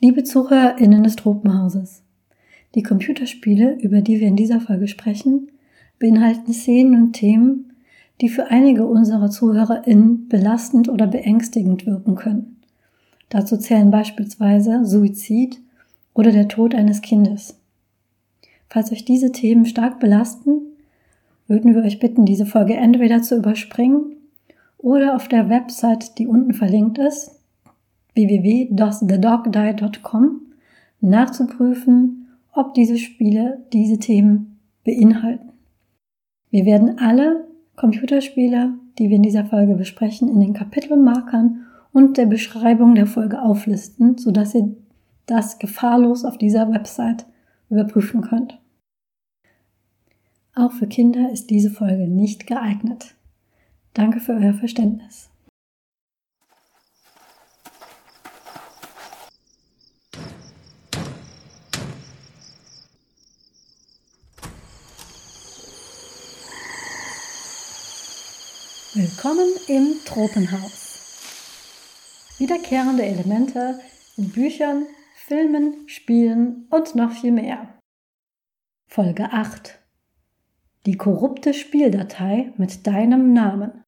[0.00, 2.04] Liebe ZuhörerInnen des Tropenhauses,
[2.76, 5.50] die Computerspiele, über die wir in dieser Folge sprechen,
[5.98, 7.72] beinhalten Szenen und Themen,
[8.20, 12.60] die für einige unserer ZuhörerInnen belastend oder beängstigend wirken können.
[13.28, 15.60] Dazu zählen beispielsweise Suizid
[16.14, 17.58] oder der Tod eines Kindes.
[18.68, 20.60] Falls euch diese Themen stark belasten,
[21.48, 24.14] würden wir euch bitten, diese Folge entweder zu überspringen
[24.78, 27.37] oder auf der Website, die unten verlinkt ist,
[28.18, 30.42] www.doesthedogdie.com
[31.00, 35.52] nachzuprüfen, ob diese Spiele diese Themen beinhalten.
[36.50, 42.26] Wir werden alle Computerspiele, die wir in dieser Folge besprechen, in den Kapitelmarkern und der
[42.26, 44.74] Beschreibung der Folge auflisten, sodass ihr
[45.26, 47.26] das gefahrlos auf dieser Website
[47.70, 48.58] überprüfen könnt.
[50.54, 53.14] Auch für Kinder ist diese Folge nicht geeignet.
[53.94, 55.30] Danke für euer Verständnis.
[69.00, 72.34] Willkommen im Tropenhaus.
[72.38, 73.78] Wiederkehrende Elemente
[74.16, 77.78] in Büchern, Filmen, Spielen und noch viel mehr.
[78.88, 79.78] Folge 8.
[80.84, 83.84] Die korrupte Spieldatei mit deinem Namen.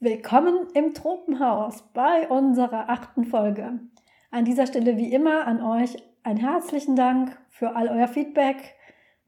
[0.00, 3.80] Willkommen im Tropenhaus bei unserer achten Folge.
[4.30, 8.74] An dieser Stelle wie immer an euch einen herzlichen Dank für all euer Feedback,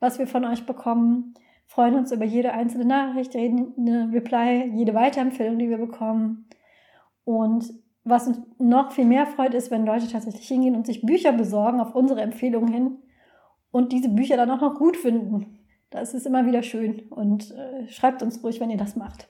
[0.01, 1.35] was wir von euch bekommen
[1.67, 6.47] freuen uns über jede einzelne Nachricht, jede Reply, jede Weiterempfehlung, die wir bekommen.
[7.25, 7.73] Und
[8.05, 11.81] was uns noch viel mehr freut, ist, wenn Leute tatsächlich hingehen und sich Bücher besorgen
[11.81, 12.99] auf unsere Empfehlungen hin
[13.71, 15.59] und diese Bücher dann auch noch gut finden.
[15.91, 19.29] Das ist immer wieder schön und äh, schreibt uns ruhig, wenn ihr das macht.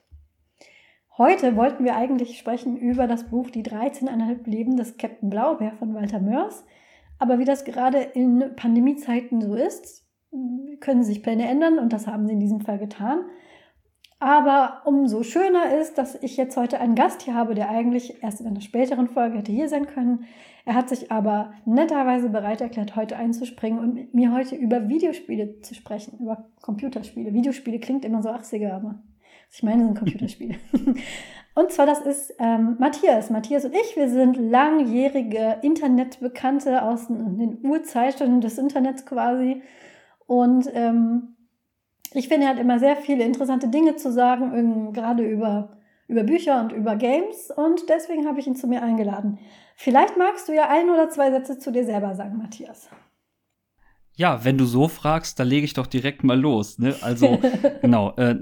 [1.17, 5.95] Heute wollten wir eigentlich sprechen über das Buch Die 13,5 Leben des Captain Blaubeer von
[5.95, 6.65] Walter Mörs.
[7.21, 10.04] Aber wie das gerade in Pandemiezeiten so ist,
[10.81, 13.25] können sich Pläne ändern und das haben sie in diesem Fall getan.
[14.21, 18.41] Aber umso schöner ist, dass ich jetzt heute einen Gast hier habe, der eigentlich erst
[18.41, 20.25] in einer späteren Folge hätte hier sein können.
[20.65, 25.61] Er hat sich aber netterweise bereit erklärt, heute einzuspringen und mit mir heute über Videospiele
[25.61, 27.35] zu sprechen, über Computerspiele.
[27.35, 28.95] Videospiele klingt immer so 80er, aber
[29.53, 30.55] ich meine sind Computerspiele.
[31.55, 33.29] und zwar das ist ähm, Matthias.
[33.29, 39.61] Matthias und ich, wir sind langjährige Internetbekannte aus den Urzeiten des Internets quasi.
[40.27, 41.37] Und ähm,
[42.13, 45.77] ich finde, er hat immer sehr viele interessante Dinge zu sagen, gerade über,
[46.07, 47.51] über Bücher und über Games.
[47.55, 49.39] Und deswegen habe ich ihn zu mir eingeladen.
[49.77, 52.89] Vielleicht magst du ja ein oder zwei Sätze zu dir selber sagen, Matthias.
[54.17, 56.79] Ja, wenn du so fragst, dann lege ich doch direkt mal los.
[56.79, 56.95] Ne?
[57.01, 57.41] Also,
[57.83, 58.37] genau, äh,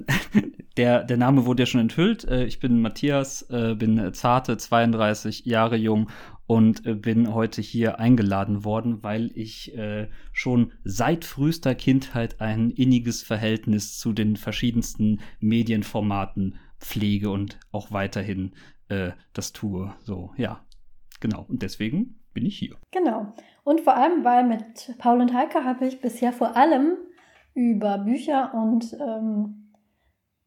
[0.77, 2.25] der, der Name wurde ja schon enthüllt.
[2.25, 6.11] Äh, ich bin Matthias, äh, bin zarte, 32 Jahre jung
[6.53, 12.71] und äh, bin heute hier eingeladen worden, weil ich äh, schon seit frühester Kindheit ein
[12.71, 18.53] inniges Verhältnis zu den verschiedensten Medienformaten pflege und auch weiterhin
[18.91, 19.95] äh, das tue.
[20.03, 20.61] So, ja,
[21.21, 21.47] genau.
[21.49, 22.77] Und deswegen bin ich hier.
[22.91, 23.33] Genau.
[23.65, 26.99] Und vor allem, weil mit Paul und Heike habe ich bisher vor allem
[27.55, 29.73] über Bücher und ähm,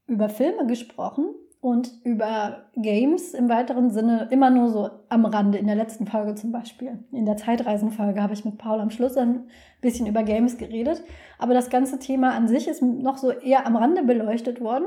[0.06, 1.34] über Filme gesprochen
[1.66, 5.58] und über Games im weiteren Sinne immer nur so am Rande.
[5.58, 7.04] In der letzten Folge zum Beispiel.
[7.12, 9.48] In der Zeitreisenfolge habe ich mit Paul am Schluss ein
[9.82, 11.04] bisschen über Games geredet.
[11.40, 14.86] Aber das ganze Thema an sich ist noch so eher am Rande beleuchtet worden.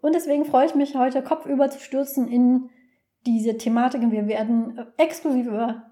[0.00, 2.70] Und deswegen freue ich mich heute kopfüber zu stürzen in
[3.26, 4.00] diese Thematik.
[4.00, 5.82] Und wir werden exklusiv über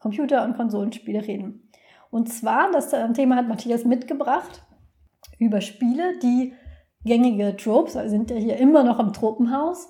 [0.00, 1.70] Computer- und Konsolenspiele reden.
[2.10, 4.64] Und zwar, das Thema hat Matthias mitgebracht,
[5.38, 6.52] über Spiele, die
[7.04, 9.88] gängige Tropes, also sind ja hier immer noch im Tropenhaus,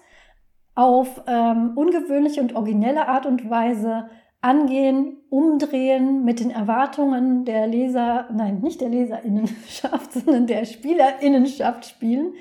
[0.74, 4.08] auf ähm, ungewöhnliche und originelle Art und Weise
[4.40, 12.34] angehen, umdrehen, mit den Erwartungen der Leser, nein, nicht der Leserinnenschaft, sondern der Spielerinnenschaft spielen.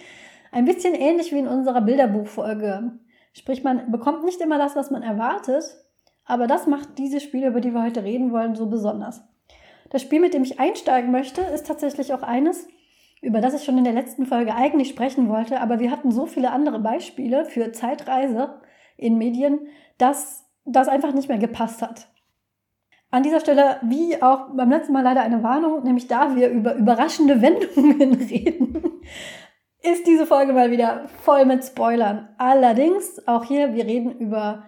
[0.51, 2.99] Ein bisschen ähnlich wie in unserer Bilderbuchfolge.
[3.33, 5.63] Sprich, man bekommt nicht immer das, was man erwartet,
[6.25, 9.21] aber das macht diese Spiele, über die wir heute reden wollen, so besonders.
[9.89, 12.67] Das Spiel, mit dem ich einsteigen möchte, ist tatsächlich auch eines,
[13.21, 16.25] über das ich schon in der letzten Folge eigentlich sprechen wollte, aber wir hatten so
[16.25, 18.61] viele andere Beispiele für Zeitreise
[18.97, 22.07] in Medien, dass das einfach nicht mehr gepasst hat.
[23.11, 26.75] An dieser Stelle, wie auch beim letzten Mal leider eine Warnung, nämlich da wir über
[26.75, 29.01] überraschende Wendungen reden,
[29.83, 32.29] ist diese Folge mal wieder voll mit Spoilern.
[32.37, 34.63] Allerdings, auch hier, wir reden über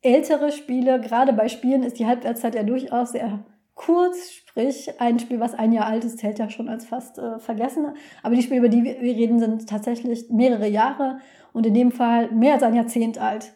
[0.00, 1.00] ältere Spiele.
[1.00, 3.44] Gerade bei Spielen ist die Halbwertszeit ja durchaus sehr
[3.74, 7.38] kurz, sprich ein Spiel, was ein Jahr alt ist, zählt ja schon als fast äh,
[7.38, 7.86] vergessen.
[8.22, 11.18] Aber die Spiele, über die wir reden, sind tatsächlich mehrere Jahre
[11.52, 13.52] und in dem Fall mehr als ein Jahrzehnt alt.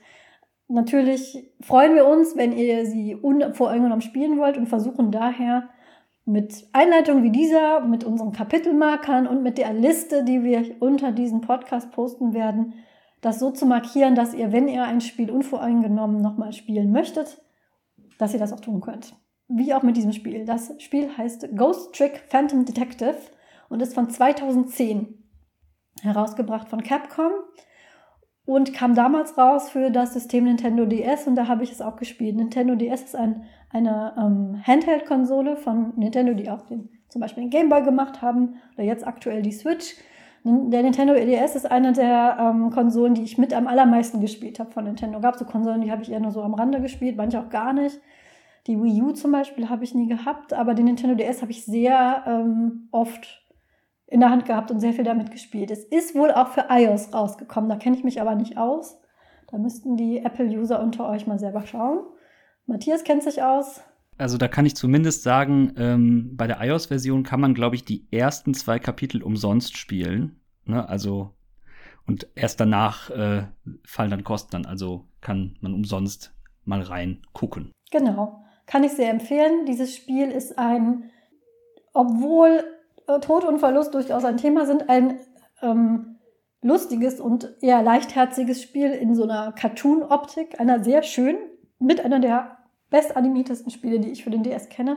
[0.69, 5.69] natürlich freuen wir uns, wenn ihr sie unvoreingenommen spielen wollt und versuchen daher
[6.25, 11.41] mit Einleitungen wie dieser, mit unseren Kapitelmarkern und mit der Liste, die wir unter diesen
[11.41, 12.75] Podcast posten werden,
[13.21, 17.41] das so zu markieren, dass ihr, wenn ihr ein Spiel unvoreingenommen nochmal spielen möchtet,
[18.19, 19.15] dass ihr das auch tun könnt.
[19.49, 20.45] Wie auch mit diesem Spiel.
[20.45, 23.17] Das Spiel heißt Ghost Trick Phantom Detective
[23.69, 25.23] und ist von 2010
[26.03, 27.33] herausgebracht von Capcom
[28.45, 31.97] und kam damals raus für das System Nintendo DS und da habe ich es auch
[31.97, 32.37] gespielt.
[32.37, 37.51] Nintendo DS ist ein, eine ähm, Handheld-Konsole von Nintendo, die auch den, zum Beispiel den
[37.51, 39.95] Game Boy gemacht haben oder jetzt aktuell die Switch.
[40.45, 44.71] Der Nintendo DS ist eine der ähm, Konsolen, die ich mit am allermeisten gespielt habe
[44.71, 45.19] von Nintendo.
[45.21, 47.73] Gab so Konsolen, die habe ich eher nur so am Rande gespielt, manche auch gar
[47.73, 48.01] nicht.
[48.67, 51.65] Die Wii U zum Beispiel habe ich nie gehabt, aber den Nintendo DS habe ich
[51.65, 53.45] sehr ähm, oft
[54.07, 55.71] in der Hand gehabt und sehr viel damit gespielt.
[55.71, 59.01] Es ist wohl auch für iOS rausgekommen, da kenne ich mich aber nicht aus.
[59.49, 62.01] Da müssten die Apple-User unter euch mal selber schauen.
[62.67, 63.83] Matthias kennt sich aus.
[64.19, 68.09] Also da kann ich zumindest sagen, ähm, bei der iOS-Version kann man, glaube ich, die
[68.11, 70.41] ersten zwei Kapitel umsonst spielen.
[70.65, 70.89] Ne?
[70.89, 71.37] Also
[72.07, 73.47] und erst danach äh,
[73.85, 74.67] fallen dann Kosten an.
[74.67, 76.35] Also kann man umsonst
[76.65, 77.73] mal rein gucken.
[77.91, 79.65] Genau, kann ich sehr empfehlen.
[79.67, 81.11] Dieses Spiel ist ein,
[81.93, 82.65] obwohl
[83.21, 85.21] Tod und Verlust durchaus ein Thema sind, ein
[85.63, 86.19] ähm,
[86.61, 91.37] lustiges und eher leichtherziges Spiel in so einer Cartoon-Optik, einer sehr schön,
[91.79, 92.59] mit einer der
[92.91, 94.97] bestanimiertesten Spiele, die ich für den DS kenne.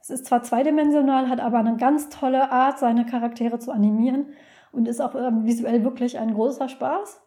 [0.00, 4.26] Es ist zwar zweidimensional, hat aber eine ganz tolle Art, seine Charaktere zu animieren
[4.70, 7.20] und ist auch ähm, visuell wirklich ein großer Spaß.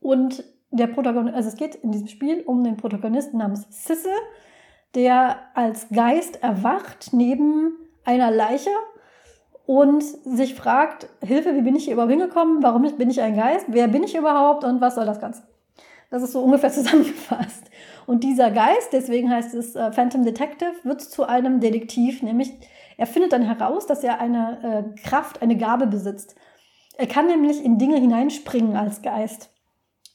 [0.00, 4.10] Und der Protagonist, also es geht in diesem Spiel um den Protagonisten namens Sisse,
[4.94, 7.72] der als Geist erwacht neben
[8.04, 8.70] einer Leiche
[9.66, 12.62] und sich fragt, Hilfe, wie bin ich hier überhaupt hingekommen?
[12.62, 13.66] Warum bin ich ein Geist?
[13.68, 15.42] Wer bin ich überhaupt und was soll das Ganze?
[16.10, 17.70] Das ist so ungefähr zusammengefasst.
[18.06, 22.52] Und dieser Geist, deswegen heißt es äh, Phantom Detective, wird zu einem Detektiv, nämlich
[22.96, 26.36] er findet dann heraus, dass er eine äh, Kraft, eine Gabe besitzt.
[26.96, 29.50] Er kann nämlich in Dinge hineinspringen als Geist.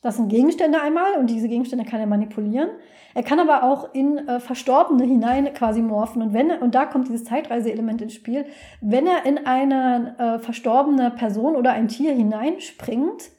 [0.01, 2.69] Das sind Gegenstände einmal und diese Gegenstände kann er manipulieren.
[3.13, 6.24] Er kann aber auch in äh, Verstorbene hinein quasi morphen.
[6.24, 8.45] Und wenn und da kommt dieses Zeitreiseelement ins Spiel,
[8.81, 13.30] wenn er in eine äh, verstorbene Person oder ein Tier hineinspringt,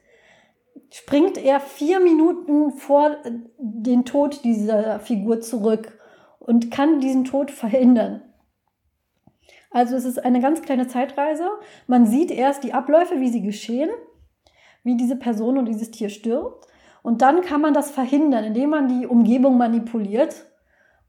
[0.92, 3.16] springt er vier Minuten vor
[3.58, 5.98] den Tod dieser Figur zurück
[6.38, 8.22] und kann diesen Tod verhindern.
[9.70, 11.48] Also es ist eine ganz kleine Zeitreise.
[11.88, 13.90] Man sieht erst die Abläufe, wie sie geschehen
[14.84, 16.66] wie diese Person und dieses Tier stirbt.
[17.02, 20.46] Und dann kann man das verhindern, indem man die Umgebung manipuliert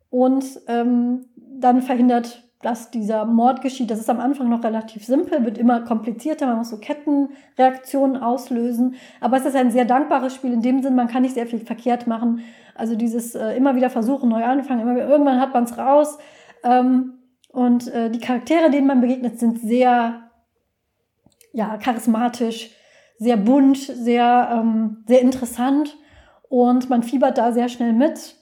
[0.10, 3.92] und ähm, dann verhindert, dass dieser Mord geschieht.
[3.92, 8.96] Das ist am Anfang noch relativ simpel, wird immer komplizierter, man muss so Kettenreaktionen auslösen.
[9.20, 11.60] Aber es ist ein sehr dankbares Spiel in dem Sinn, man kann nicht sehr viel
[11.60, 12.42] verkehrt machen.
[12.76, 16.18] Also dieses äh, immer wieder versuchen, neu anfangen, immer, irgendwann hat man es raus.
[16.64, 17.14] Ähm,
[17.50, 20.32] und äh, die Charaktere, denen man begegnet, sind sehr
[21.52, 22.72] ja, charismatisch
[23.24, 25.98] sehr bunt, sehr, ähm, sehr interessant
[26.50, 28.36] und man fiebert da sehr schnell mit.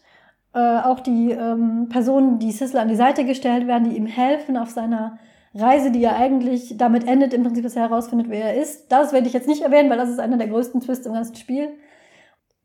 [0.53, 4.57] Äh, auch die ähm, Personen, die Sissler an die Seite gestellt werden, die ihm helfen
[4.57, 5.17] auf seiner
[5.53, 8.91] Reise, die ja eigentlich damit endet, im Prinzip, dass er herausfindet, wer er ist.
[8.91, 11.35] Das werde ich jetzt nicht erwähnen, weil das ist einer der größten Twists im ganzen
[11.35, 11.69] Spiel.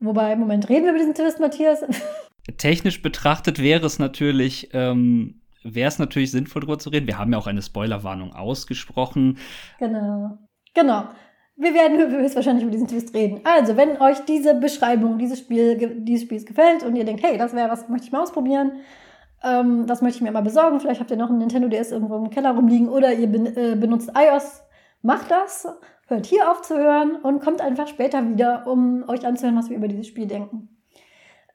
[0.01, 1.85] Wobei, im Moment reden wir über diesen Twist, Matthias.
[2.59, 7.07] Technisch betrachtet wäre es natürlich, ähm, wäre es natürlich sinnvoll, darüber zu reden.
[7.07, 9.39] Wir haben ja auch eine Spoilerwarnung ausgesprochen.
[9.79, 10.39] Genau.
[10.75, 11.05] Genau.
[11.59, 13.41] Wir werden höchstwahrscheinlich über diesen Twist reden.
[13.45, 17.55] Also, wenn euch diese Beschreibung dieses, Spiel, dieses Spiels gefällt und ihr denkt, hey, das
[17.55, 18.73] wäre was, möchte ich mal ausprobieren,
[19.43, 22.17] ähm, das möchte ich mir mal besorgen, vielleicht habt ihr noch einen Nintendo DS irgendwo
[22.17, 24.65] im Keller rumliegen oder ihr ben, äh, benutzt iOS,
[25.01, 25.67] macht das,
[26.09, 29.79] hört hier auf zu hören und kommt einfach später wieder, um euch anzuhören, was wir
[29.79, 30.69] über dieses Spiel denken.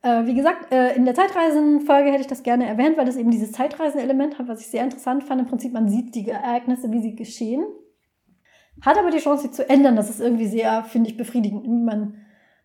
[0.01, 3.29] Äh, wie gesagt, äh, in der Zeitreisenfolge hätte ich das gerne erwähnt, weil das eben
[3.29, 5.41] dieses Zeitreisen-Element hat, was ich sehr interessant fand.
[5.41, 7.63] Im Prinzip, man sieht die Ereignisse, wie sie geschehen
[8.81, 9.95] hat aber die Chance, sie zu ändern.
[9.95, 11.67] Das ist irgendwie sehr, finde ich, befriedigend.
[11.85, 12.15] Man,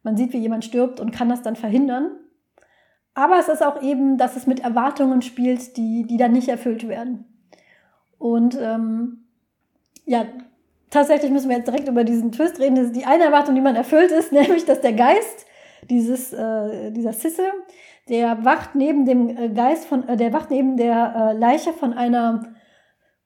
[0.02, 2.11] man sieht, wie jemand stirbt und kann das dann verhindern.
[3.14, 6.87] Aber es ist auch eben, dass es mit Erwartungen spielt, die, die dann nicht erfüllt
[6.87, 7.25] werden.
[8.18, 9.25] Und ähm,
[10.04, 10.26] ja,
[10.90, 12.76] tatsächlich müssen wir jetzt direkt über diesen Twist reden.
[12.76, 15.46] Das ist die eine Erwartung, die man erfüllt ist, nämlich, dass der Geist
[15.88, 17.44] dieses, äh, dieser Sisse,
[18.08, 21.92] der wacht neben dem äh, Geist von, äh, der wacht neben der äh, Leiche von
[21.92, 22.55] einer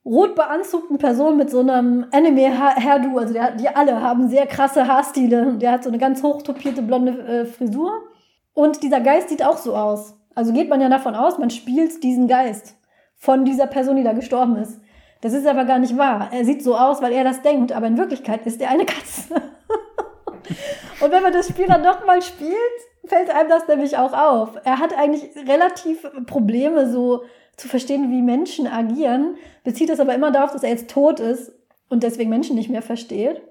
[0.05, 3.19] rot beanzugten Person mit so einem Anime-Hairdo.
[3.19, 5.55] Also der, die alle haben sehr krasse Haarstile.
[5.59, 7.93] Der hat so eine ganz hochtopierte blonde äh, Frisur.
[8.55, 10.17] Und dieser Geist sieht auch so aus.
[10.35, 12.77] Also geht man ja davon aus, man spielt diesen Geist
[13.17, 14.81] von dieser Person, die da gestorben ist.
[15.21, 16.31] Das ist aber gar nicht wahr.
[16.33, 19.35] Er sieht so aus, weil er das denkt, aber in Wirklichkeit ist er eine Katze.
[21.01, 22.57] Und wenn man das Spiel dann nochmal spielt,
[23.05, 24.57] fällt einem das nämlich auch auf.
[24.65, 27.23] Er hat eigentlich relativ Probleme, so
[27.57, 31.53] zu verstehen, wie Menschen agieren, bezieht es aber immer darauf, dass er jetzt tot ist
[31.89, 33.43] und deswegen Menschen nicht mehr versteht.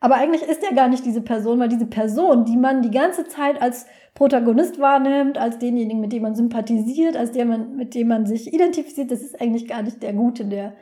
[0.00, 3.28] Aber eigentlich ist er gar nicht diese Person, weil diese Person, die man die ganze
[3.28, 8.26] Zeit als Protagonist wahrnimmt, als denjenigen, mit dem man sympathisiert, als der mit dem man
[8.26, 10.46] sich identifiziert, das ist eigentlich gar nicht der Gute.
[10.46, 10.72] Der,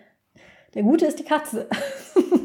[0.75, 1.67] der Gute ist die Katze.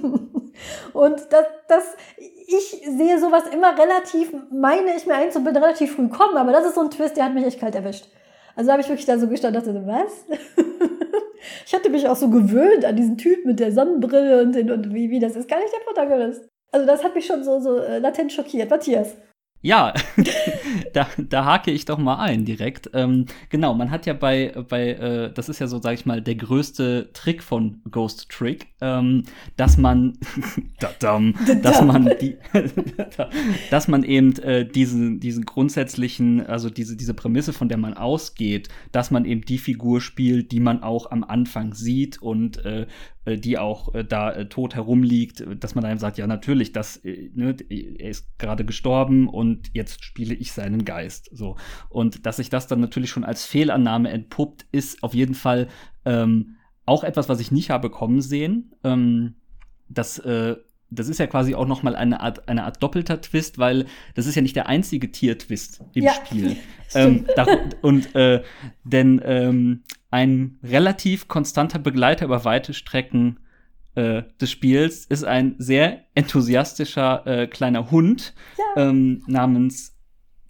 [0.94, 1.84] und das, das,
[2.18, 6.76] ich sehe sowas immer relativ, meine ich mir einzubilden, relativ früh kommen, aber das ist
[6.76, 8.08] so ein Twist, der hat mich echt kalt erwischt.
[8.56, 10.26] Also habe ich wirklich da so gestanden und dachte, was?
[11.66, 14.94] ich hatte mich auch so gewöhnt an diesen Typ mit der Sonnenbrille und, den, und
[14.94, 16.48] wie, wie das ist gar nicht der Protagonist.
[16.72, 18.70] Also das hat mich schon so, so äh, latent schockiert.
[18.70, 19.16] Matthias.
[19.62, 19.94] Ja,
[20.94, 22.90] da, da hake ich doch mal ein direkt.
[22.94, 26.22] Ähm, genau, man hat ja bei, bei äh, das ist ja so, sag ich mal,
[26.22, 29.24] der größte Trick von Ghost Trick, ähm,
[29.56, 30.18] dass man,
[30.80, 32.38] dass man die,
[33.72, 38.70] dass man eben äh, diesen, diesen grundsätzlichen, also diese, diese Prämisse, von der man ausgeht,
[38.92, 42.86] dass man eben die Figur spielt, die man auch am Anfang sieht und äh, äh,
[43.26, 47.56] die auch äh, da äh, tot herumliegt, dass man dann sagt, ja natürlich, das, ne,
[47.70, 51.30] er ist gerade gestorben und jetzt spiele ich seinen Geist.
[51.32, 51.56] So
[51.90, 55.68] und dass sich das dann natürlich schon als Fehlannahme entpuppt, ist auf jeden Fall
[56.06, 58.74] ähm, auch etwas, was ich nicht habe kommen sehen.
[58.84, 59.36] Ähm,
[59.90, 60.56] das äh,
[60.96, 64.28] das ist ja quasi auch noch mal eine Art, eine Art doppelter Twist, weil das
[64.28, 66.14] ist ja nicht der einzige Tier-Twist im ja.
[66.14, 66.58] Spiel.
[66.96, 67.46] ähm, da,
[67.82, 68.44] und äh,
[68.84, 73.40] denn ähm, ein relativ konstanter Begleiter über weite Strecken
[73.96, 78.90] äh, des Spiels ist ein sehr enthusiastischer äh, kleiner Hund ja.
[78.90, 79.98] ähm, namens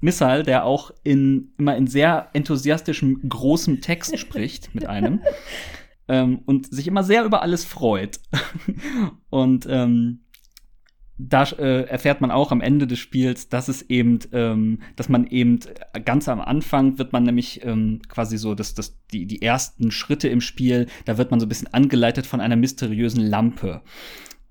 [0.01, 5.21] Missile, der auch in, immer in sehr enthusiastischem, großem Text spricht mit einem.
[6.09, 8.19] ähm, und sich immer sehr über alles freut.
[9.29, 10.22] und ähm,
[11.17, 15.27] da äh, erfährt man auch am Ende des Spiels, dass es eben, ähm, dass man
[15.27, 15.59] eben
[16.05, 20.27] ganz am Anfang wird man nämlich ähm, quasi so, dass das die die ersten Schritte
[20.27, 23.81] im Spiel, da wird man so ein bisschen angeleitet von einer mysteriösen Lampe.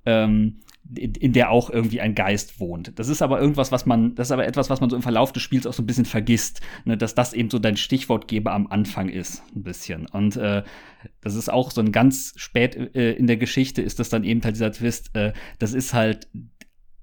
[0.06, 0.62] Ähm,
[0.96, 2.98] in, in der auch irgendwie ein Geist wohnt.
[2.98, 5.32] Das ist aber irgendwas, was man, das ist aber etwas, was man so im Verlauf
[5.32, 8.66] des Spiels auch so ein bisschen vergisst, ne, dass das eben so dein Stichwortgeber am
[8.66, 10.06] Anfang ist, ein bisschen.
[10.06, 10.62] Und äh,
[11.20, 14.42] das ist auch so ein ganz spät äh, in der Geschichte ist das dann eben
[14.42, 15.14] halt dieser Twist.
[15.14, 16.28] Äh, das ist halt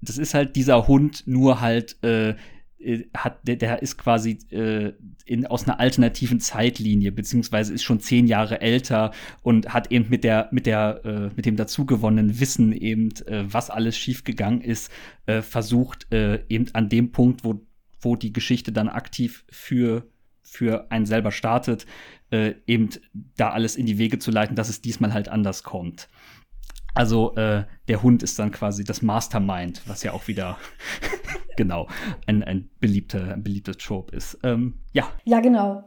[0.02, 2.36] das ist halt dieser Hund, nur halt äh,
[2.80, 4.94] äh, hat der, der ist quasi äh,
[5.26, 10.24] in, aus einer alternativen Zeitlinie beziehungsweise ist schon zehn Jahre älter und hat eben mit
[10.24, 14.92] der mit der äh, mit dem dazugewonnenen Wissen eben äh, was alles schiefgegangen ist
[15.26, 17.62] äh, versucht äh, eben an dem Punkt wo
[18.02, 20.08] wo die Geschichte dann aktiv für
[20.42, 21.86] für einen selber startet
[22.32, 22.90] eben
[23.38, 26.10] da alles in die Wege zu leiten dass es diesmal halt anders kommt
[26.94, 30.58] also äh, der Hund ist dann quasi das Mastermind, was ja auch wieder
[31.58, 31.88] genau
[32.28, 34.38] ein, ein, beliebter, ein beliebtes Trope ist.
[34.44, 35.08] Ähm, ja.
[35.26, 35.84] Ja, genau.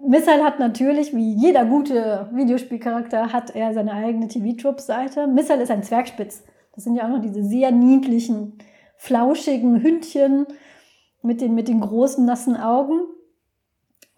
[0.00, 5.26] Missile hat natürlich, wie jeder gute Videospielcharakter, hat er seine eigene TV-Trope-Seite.
[5.26, 6.44] Missile ist ein Zwergspitz.
[6.72, 8.58] Das sind ja auch noch diese sehr niedlichen,
[8.96, 10.46] flauschigen Hündchen
[11.22, 13.00] mit den, mit den großen, nassen Augen.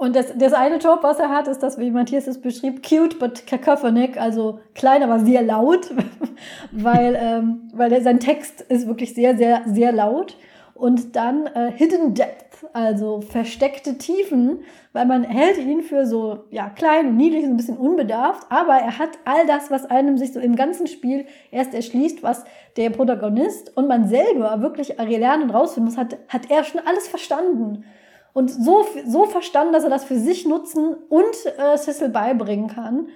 [0.00, 3.19] Und das, das eine Job, was er hat, ist das, wie Matthias es beschrieb, cute
[3.19, 5.90] but cacophonic, also klein, aber sehr laut,
[6.73, 10.38] weil, ähm, weil der, sein Text ist wirklich sehr, sehr, sehr laut.
[10.73, 14.61] Und dann äh, Hidden Depth, also versteckte Tiefen,
[14.95, 18.76] weil man hält ihn für so ja, klein und niedlich, so ein bisschen unbedarft, aber
[18.76, 22.45] er hat all das, was einem sich so im ganzen Spiel erst erschließt, was
[22.78, 27.07] der Protagonist und man selber wirklich lernen und rausfinden muss, hat, hat er schon alles
[27.07, 27.85] verstanden
[28.32, 33.08] und so, so verstanden, dass er das für sich nutzen und äh, Sissel beibringen kann.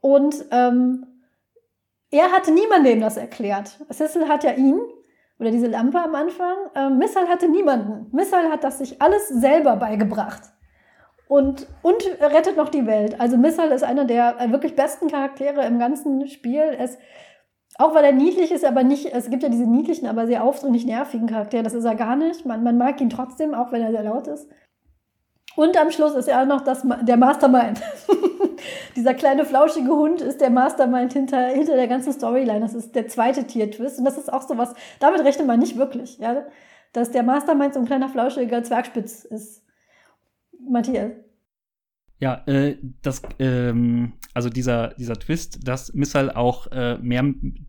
[0.00, 1.06] Und ähm,
[2.10, 3.78] er hatte niemanden, dem das erklärt.
[3.90, 4.80] Sissel hat ja ihn,
[5.38, 6.56] oder diese Lampe am Anfang.
[6.74, 8.08] Ähm, Missal hatte niemanden.
[8.14, 10.42] Missal hat das sich alles selber beigebracht.
[11.28, 13.20] Und, und rettet noch die Welt.
[13.20, 16.74] Also Missal ist einer der äh, wirklich besten Charaktere im ganzen Spiel.
[16.78, 16.98] Es
[17.78, 20.84] auch weil er niedlich ist, aber nicht, es gibt ja diese niedlichen, aber sehr aufdringlich
[20.84, 21.62] nervigen Charaktere.
[21.62, 22.44] Das ist er gar nicht.
[22.44, 24.48] Man, man mag ihn trotzdem, auch wenn er sehr laut ist.
[25.54, 27.80] Und am Schluss ist er auch noch das, der Mastermind.
[28.96, 32.60] Dieser kleine flauschige Hund ist der Mastermind hinter, hinter der ganzen Storyline.
[32.60, 34.00] Das ist der zweite Tier-Twist.
[34.00, 36.46] Und das ist auch so was, damit rechnet man nicht wirklich, ja.
[36.92, 39.62] Dass der Mastermind so ein kleiner flauschiger Zwergspitz ist.
[40.60, 41.12] Matthias.
[42.20, 47.24] Ja, äh, das, ähm, also dieser, dieser Twist, dass Missile auch äh, mehr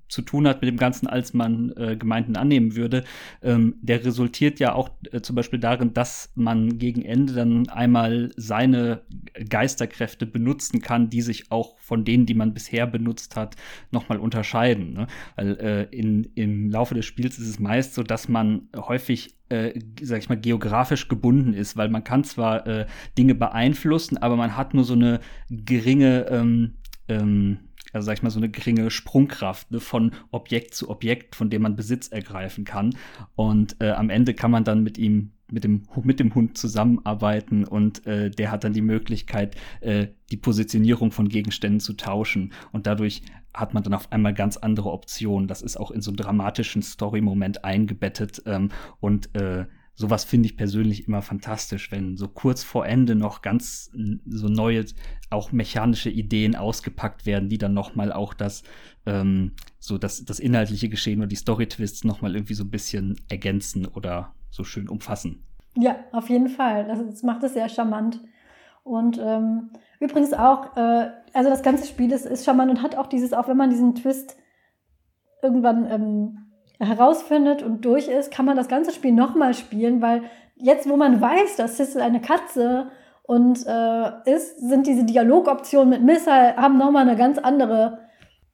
[0.08, 3.04] zu tun hat mit dem Ganzen, als man äh, Gemeinden annehmen würde,
[3.44, 8.32] ähm, der resultiert ja auch äh, zum Beispiel darin, dass man gegen Ende dann einmal
[8.38, 9.02] seine
[9.48, 13.56] Geisterkräfte benutzen kann, die sich auch von denen, die man bisher benutzt hat,
[13.92, 14.94] nochmal unterscheiden.
[14.94, 15.08] Ne?
[15.36, 19.80] Weil äh, in, im Laufe des Spiels ist es meist so, dass man häufig äh,
[20.02, 22.86] sag ich mal, geografisch gebunden ist, weil man kann zwar äh,
[23.18, 26.76] Dinge beeinflussen, aber man hat nur so eine geringe ähm,
[27.08, 27.60] ähm,
[27.94, 31.64] also sag ich mal, so eine geringe Sprungkraft ne, von Objekt zu Objekt, von dem
[31.64, 32.96] man Besitz ergreifen kann.
[33.36, 37.64] Und äh, am Ende kann man dann mit ihm, mit dem, mit dem Hund zusammenarbeiten
[37.64, 42.54] und äh, der hat dann die Möglichkeit, äh, die Positionierung von Gegenständen zu tauschen.
[42.72, 45.48] Und dadurch hat man dann auf einmal ganz andere Optionen.
[45.48, 49.66] Das ist auch in so einem dramatischen Story-Moment eingebettet ähm, und äh,
[50.00, 53.92] sowas finde ich persönlich immer fantastisch, wenn so kurz vor Ende noch ganz
[54.26, 54.86] so neue,
[55.30, 58.64] auch mechanische Ideen ausgepackt werden, die dann noch mal auch das
[59.06, 63.20] ähm, so das, das inhaltliche Geschehen oder die Story-Twists noch mal irgendwie so ein bisschen
[63.28, 65.44] ergänzen oder so schön umfassen.
[65.76, 66.88] Ja, auf jeden Fall.
[66.88, 68.22] Das, das macht es sehr charmant.
[68.90, 69.70] Und ähm,
[70.00, 73.48] übrigens auch, äh, also das ganze Spiel ist, ist charmant und hat auch dieses, auch
[73.48, 74.36] wenn man diesen Twist
[75.44, 76.38] irgendwann ähm,
[76.80, 80.24] herausfindet und durch ist, kann man das ganze Spiel nochmal spielen, weil
[80.56, 82.90] jetzt, wo man weiß, dass Sissel eine Katze
[83.22, 88.00] und äh, ist, sind diese Dialogoptionen mit Missile haben nochmal eine ganz andere,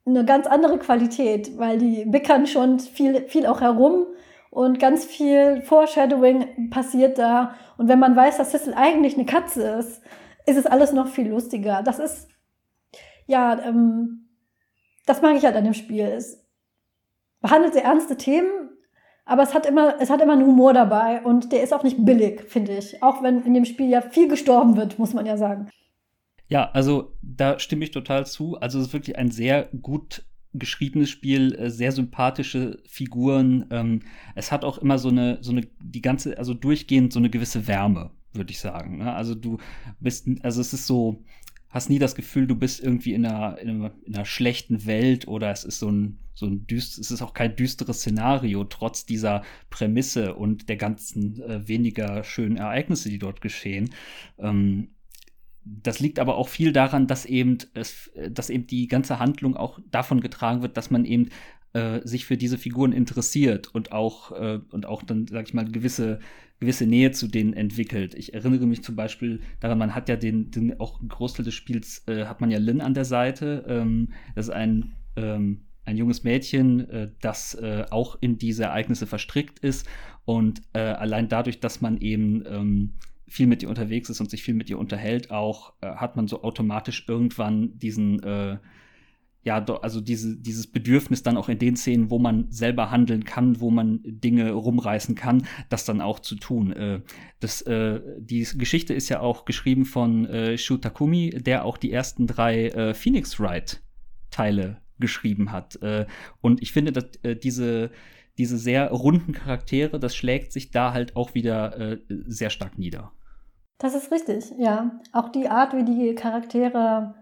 [0.06, 4.06] eine ganz andere Qualität, weil die bickern schon viel, viel auch herum
[4.51, 7.56] und ganz viel Foreshadowing passiert da.
[7.77, 10.01] Und wenn man weiß, dass Sissel eigentlich eine Katze ist,
[10.46, 11.82] ist es alles noch viel lustiger.
[11.84, 12.28] Das ist,
[13.25, 14.30] ja, ähm,
[15.06, 16.06] das mag ich halt an dem Spiel.
[16.06, 16.44] Es
[17.42, 18.70] behandelt sehr ernste Themen,
[19.25, 22.06] aber es hat immer, es hat immer einen Humor dabei und der ist auch nicht
[22.06, 23.02] billig, finde ich.
[23.02, 25.70] Auch wenn in dem Spiel ja viel gestorben wird, muss man ja sagen.
[26.48, 28.58] Ja, also da stimme ich total zu.
[28.58, 30.24] Also es ist wirklich ein sehr gut
[30.54, 33.66] geschriebenes Spiel, äh, sehr sympathische Figuren.
[33.72, 34.02] Ähm,
[34.36, 37.68] es hat auch immer so eine, so eine, die ganze, also durchgehend so eine gewisse
[37.68, 38.98] Wärme, würde ich sagen.
[38.98, 39.13] Ne?
[39.13, 39.58] Also du
[40.00, 41.24] bist, also es ist so,
[41.70, 45.27] hast nie das Gefühl, du bist irgendwie in einer, in einer, in einer schlechten Welt
[45.27, 49.06] oder es ist so ein, so ein düst, es ist auch kein düsteres Szenario, trotz
[49.06, 53.94] dieser Prämisse und der ganzen äh, weniger schönen Ereignisse, die dort geschehen.
[54.38, 54.89] Ähm,
[55.65, 59.80] das liegt aber auch viel daran, dass eben, es, dass eben die ganze Handlung auch
[59.89, 61.29] davon getragen wird, dass man eben
[61.75, 65.66] äh, sich für diese Figuren interessiert und auch, äh, und auch dann, sag ich mal,
[65.66, 66.20] gewisse
[66.59, 68.16] gewisse Nähe zu denen entwickelt.
[68.16, 71.53] Ich erinnere mich zum Beispiel daran, man hat ja den, den auch einen Großteil des
[71.53, 73.66] Spiels, äh, hat man ja Lynn an der Seite.
[73.68, 79.05] Ähm, das ist ein, ähm, ein junges Mädchen, äh, das äh, auch in diese Ereignisse
[79.05, 79.85] verstrickt ist.
[80.24, 82.94] Und äh, allein dadurch, dass man eben ähm,
[83.27, 86.29] viel mit ihr unterwegs ist und sich viel mit ihr unterhält, auch äh, hat man
[86.29, 88.57] so automatisch irgendwann diesen äh,
[89.46, 93.62] ja, also diese, dieses Bedürfnis dann auch in den Szenen, wo man selber handeln kann,
[93.62, 96.74] wo man Dinge rumreißen kann, das dann auch zu tun.
[96.74, 97.01] Äh,
[97.40, 101.92] das, äh, die Geschichte ist ja auch geschrieben von äh, Shu Takumi, der auch die
[101.92, 103.84] ersten drei Phoenix Wright
[104.31, 105.77] Teile geschrieben hat.
[106.42, 107.05] Und ich finde, dass
[107.44, 107.92] diese
[108.38, 113.12] diese sehr runden Charaktere, das schlägt sich da halt auch wieder sehr stark nieder.
[113.77, 115.00] Das ist richtig, ja.
[115.14, 117.14] Auch die Art, wie die Charaktere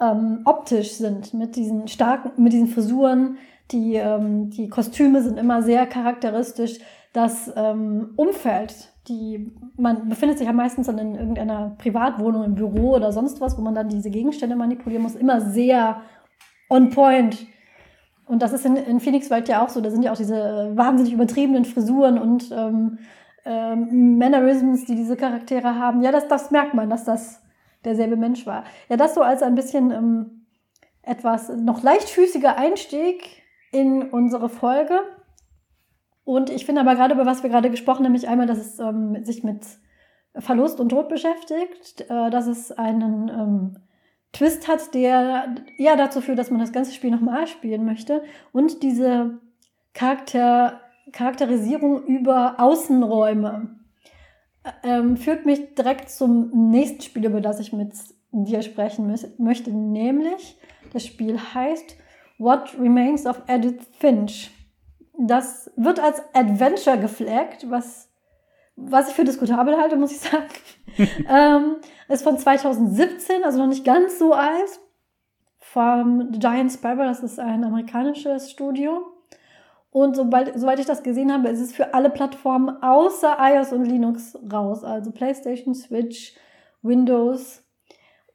[0.00, 3.36] ähm, optisch sind, mit diesen starken, mit diesen Frisuren.
[3.70, 6.78] Die, ähm, die Kostüme sind immer sehr charakteristisch.
[7.12, 12.94] Das ähm, Umfeld, die, man befindet sich ja meistens dann in irgendeiner Privatwohnung, im Büro
[12.94, 16.00] oder sonst was, wo man dann diese Gegenstände manipulieren muss, immer sehr
[16.68, 17.46] on point.
[18.26, 19.80] Und das ist in, in Phoenix Wald ja auch so.
[19.80, 22.98] Da sind ja auch diese wahnsinnig übertriebenen Frisuren und ähm,
[23.44, 26.02] ähm, Mannerisms, die diese Charaktere haben.
[26.02, 27.42] Ja, das, das merkt man, dass das
[27.84, 28.64] derselbe Mensch war.
[28.88, 30.46] Ja, das so als ein bisschen ähm,
[31.02, 35.00] etwas noch leichtfüßiger Einstieg in unsere Folge.
[36.24, 38.78] Und ich finde aber gerade, über was wir gerade gesprochen haben, nämlich einmal, dass es
[38.78, 39.64] ähm, sich mit
[40.36, 43.76] Verlust und Tod beschäftigt, äh, dass es einen ähm,
[44.32, 48.22] Twist hat, der ja dazu führt, dass man das ganze Spiel nochmal spielen möchte.
[48.52, 49.40] Und diese
[49.92, 50.80] Charakter
[51.12, 53.79] Charakterisierung über Außenräume
[54.82, 57.92] ähm, führt mich direkt zum nächsten Spiel, über das ich mit
[58.32, 60.56] dir sprechen möchte, nämlich
[60.92, 61.96] das Spiel heißt
[62.38, 64.50] What Remains of Edith Finch.
[65.18, 68.08] Das wird als Adventure geflaggt, was,
[68.76, 70.46] was ich für diskutabel halte, muss ich sagen.
[71.28, 71.76] ähm,
[72.08, 74.80] ist von 2017, also noch nicht ganz so alt.
[75.58, 79.02] Vom Giant Sparrow, das ist ein amerikanisches Studio.
[79.90, 83.84] Und sobald, soweit ich das gesehen habe, ist es für alle Plattformen außer iOS und
[83.84, 84.84] Linux raus.
[84.84, 86.34] Also PlayStation, Switch,
[86.82, 87.64] Windows.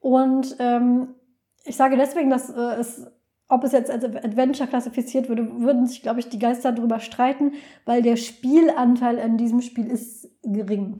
[0.01, 1.15] Und ähm,
[1.63, 3.07] ich sage deswegen, dass äh, es,
[3.47, 7.53] ob es jetzt als Adventure klassifiziert würde, würden sich, glaube ich, die Geister darüber streiten,
[7.85, 10.99] weil der Spielanteil an diesem Spiel ist gering.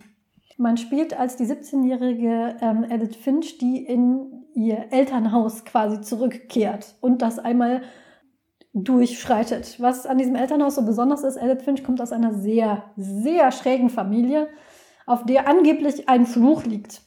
[0.58, 7.22] Man spielt als die 17-jährige ähm, Edith Finch, die in ihr Elternhaus quasi zurückkehrt und
[7.22, 7.82] das einmal
[8.76, 9.80] durchschreitet.
[9.80, 13.90] Was an diesem Elternhaus so besonders ist, Edith Finch kommt aus einer sehr, sehr schrägen
[13.90, 14.50] Familie,
[15.06, 17.02] auf der angeblich ein Fluch liegt.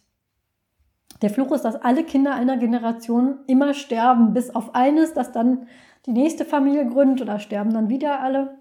[1.20, 5.66] Der Fluch ist, dass alle Kinder einer Generation immer sterben, bis auf eines, das dann
[6.06, 8.58] die nächste Familie gründet oder sterben dann wieder alle.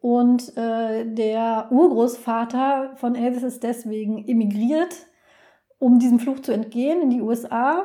[0.00, 4.94] Und äh, der Urgroßvater von Elvis ist deswegen emigriert,
[5.78, 7.82] um diesem Fluch zu entgehen in die USA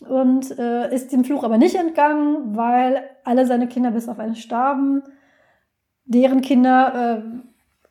[0.00, 4.36] und äh, ist dem Fluch aber nicht entgangen, weil alle seine Kinder bis auf eine
[4.36, 5.02] starben,
[6.04, 7.22] deren Kinder äh,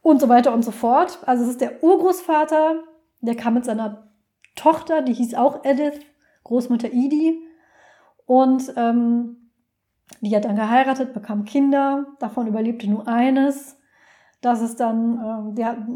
[0.01, 1.19] und so weiter und so fort.
[1.25, 2.83] Also es ist der Urgroßvater,
[3.21, 4.11] der kam mit seiner
[4.55, 5.99] Tochter, die hieß auch Edith,
[6.43, 7.41] Großmutter Edie.
[8.25, 9.51] Und ähm,
[10.21, 13.77] die hat dann geheiratet, bekam Kinder, davon überlebte nur eines.
[14.41, 15.87] Das ist dann, äh, der,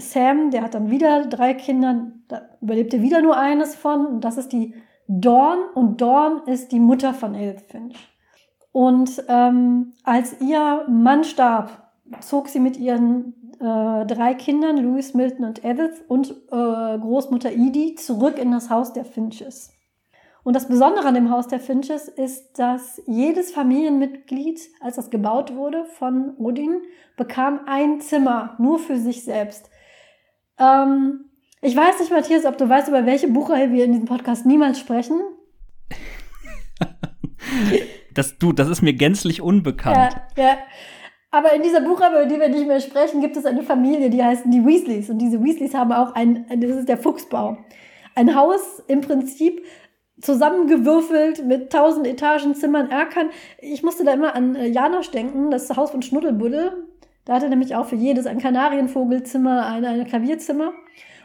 [0.00, 4.06] Sam, der hat dann wieder drei Kinder, da überlebte wieder nur eines von.
[4.06, 4.74] Und das ist die
[5.08, 5.58] Dawn.
[5.74, 7.96] Und Dawn ist die Mutter von Edith Finch.
[8.72, 11.90] Und ähm, als ihr Mann starb,
[12.20, 17.94] zog sie mit ihren äh, drei Kindern, Louis, Milton und Edith, und äh, Großmutter Edie
[17.94, 19.72] zurück in das Haus der Finches.
[20.44, 25.56] Und das Besondere an dem Haus der Finches ist, dass jedes Familienmitglied, als das gebaut
[25.56, 26.82] wurde von Odin,
[27.16, 29.70] bekam ein Zimmer nur für sich selbst.
[30.58, 31.30] Ähm,
[31.62, 34.78] ich weiß nicht, Matthias, ob du weißt, über welche Buchreihe wir in diesem Podcast niemals
[34.78, 35.20] sprechen.
[38.14, 40.16] das, du, das ist mir gänzlich unbekannt.
[40.36, 40.58] Ja, ja.
[41.30, 44.22] Aber in dieser Buchreihe, über die wir nicht mehr sprechen, gibt es eine Familie, die
[44.22, 45.10] heißen die Weasleys.
[45.10, 47.58] Und diese Weasleys haben auch ein, das ist der Fuchsbau.
[48.14, 49.62] Ein Haus im Prinzip,
[50.20, 53.30] zusammengewürfelt mit tausend Etagen, Zimmern, Erkern.
[53.60, 56.86] Ich musste da immer an äh, Janosch denken, das Haus von Schnuddelbuddel.
[57.24, 60.72] Da hatte nämlich auch für jedes ein Kanarienvogelzimmer, ein, ein Klavierzimmer.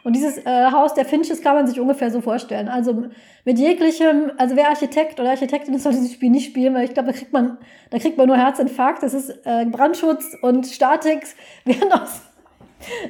[0.03, 2.67] Und dieses äh, Haus der Finches kann man sich ungefähr so vorstellen.
[2.67, 3.05] Also
[3.45, 6.93] mit jeglichem, also wer Architekt oder Architektin ist, sollte dieses Spiel nicht spielen, weil ich
[6.93, 7.57] glaube, da kriegt man,
[7.89, 9.03] da kriegt man nur Herzinfarkt.
[9.03, 11.23] Das ist äh, Brandschutz und Statik
[11.65, 12.21] werden aus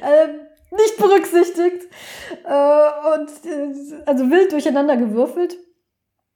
[0.00, 0.28] äh,
[0.74, 1.86] nicht berücksichtigt
[2.44, 5.56] äh, und äh, also wild durcheinander gewürfelt.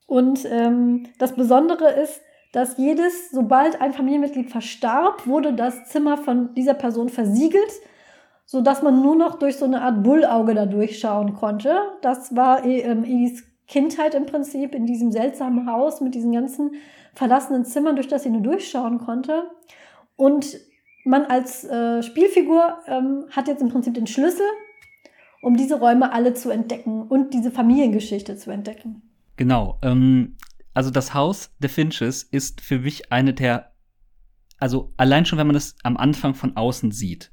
[0.06, 2.20] Und ähm, das Besondere ist,
[2.52, 7.70] dass jedes, sobald ein Familienmitglied verstarb, wurde das Zimmer von dieser Person versiegelt,
[8.46, 11.76] so dass man nur noch durch so eine Art Bullauge da durchschauen konnte.
[12.00, 16.76] Das war ähm, Edis Kindheit im Prinzip in diesem seltsamen Haus mit diesen ganzen
[17.14, 19.50] verlassenen Zimmern, durch das sie nur durchschauen konnte.
[20.14, 20.58] Und
[21.04, 24.46] man als äh, Spielfigur ähm, hat jetzt im Prinzip den Schlüssel,
[25.42, 29.02] um diese Räume alle zu entdecken und diese Familiengeschichte zu entdecken.
[29.36, 29.78] Genau.
[29.82, 30.36] Ähm,
[30.72, 33.72] also das Haus der Finches ist für mich eine der,
[34.58, 37.32] also allein schon, wenn man es am Anfang von außen sieht,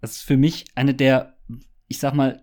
[0.00, 1.36] das ist für mich eine der,
[1.88, 2.42] ich sag mal,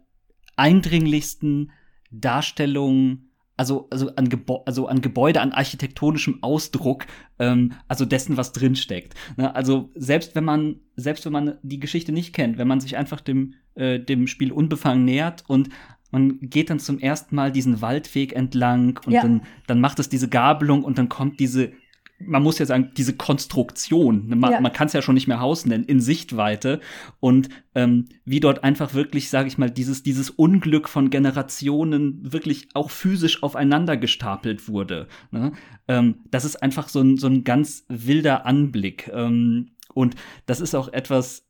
[0.55, 1.71] eindringlichsten
[2.11, 7.05] Darstellungen, also, also, an, Gebä also an Gebäude, an architektonischem Ausdruck,
[7.39, 9.13] ähm, also dessen, was drinsteckt.
[9.37, 9.55] Ne?
[9.55, 13.21] Also selbst wenn man, selbst wenn man die Geschichte nicht kennt, wenn man sich einfach
[13.21, 15.69] dem, äh, dem Spiel unbefangen nähert und
[16.11, 19.21] man geht dann zum ersten Mal diesen Waldweg entlang und ja.
[19.21, 21.73] dann, dann macht es diese Gabelung und dann kommt diese
[22.19, 24.61] man muss ja sagen, diese Konstruktion, ne, man, ja.
[24.61, 26.79] man kann es ja schon nicht mehr Haus nennen, in Sichtweite
[27.19, 32.69] und ähm, wie dort einfach wirklich, sage ich mal, dieses, dieses Unglück von Generationen wirklich
[32.73, 35.07] auch physisch aufeinander gestapelt wurde.
[35.31, 35.51] Ne?
[35.87, 39.09] Ähm, das ist einfach so ein, so ein ganz wilder Anblick.
[39.13, 41.45] Ähm, und das ist auch etwas,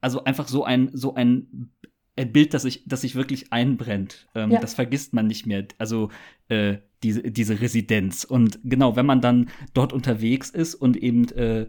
[0.00, 1.70] also einfach so ein, so ein
[2.20, 4.28] ein Bild, das sich, das sich wirklich einbrennt.
[4.34, 4.60] Ähm, ja.
[4.60, 5.66] Das vergisst man nicht mehr.
[5.78, 6.10] Also
[6.48, 8.24] äh, diese, diese Residenz.
[8.24, 11.66] Und genau, wenn man dann dort unterwegs ist und eben äh,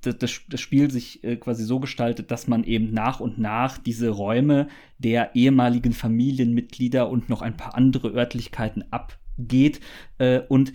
[0.00, 4.10] das, das, Spiel sich äh, quasi so gestaltet, dass man eben nach und nach diese
[4.10, 9.80] Räume der ehemaligen Familienmitglieder und noch ein paar andere Örtlichkeiten abgeht
[10.18, 10.72] äh, und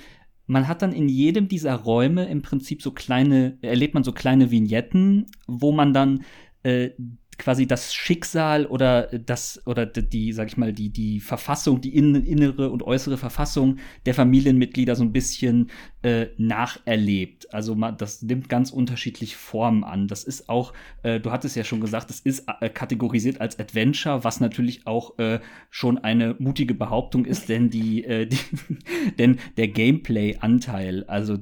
[0.50, 4.50] man hat dann in jedem dieser Räume im Prinzip so kleine, erlebt man so kleine
[4.50, 6.24] Vignetten, wo man dann
[6.64, 6.92] äh,
[7.38, 12.70] quasi das Schicksal oder das oder die, sag ich mal, die die Verfassung, die innere
[12.72, 15.70] und äußere Verfassung der Familienmitglieder so ein bisschen
[16.02, 17.54] äh, nacherlebt.
[17.54, 20.08] Also man, das nimmt ganz unterschiedlich Formen an.
[20.08, 20.74] Das ist auch,
[21.04, 25.18] äh, du hattest ja schon gesagt, es ist äh, kategorisiert als Adventure, was natürlich auch
[25.20, 28.38] äh, schon eine mutige Behauptung ist, denn die, äh, die
[29.20, 31.38] denn der Gameplay-Anteil, also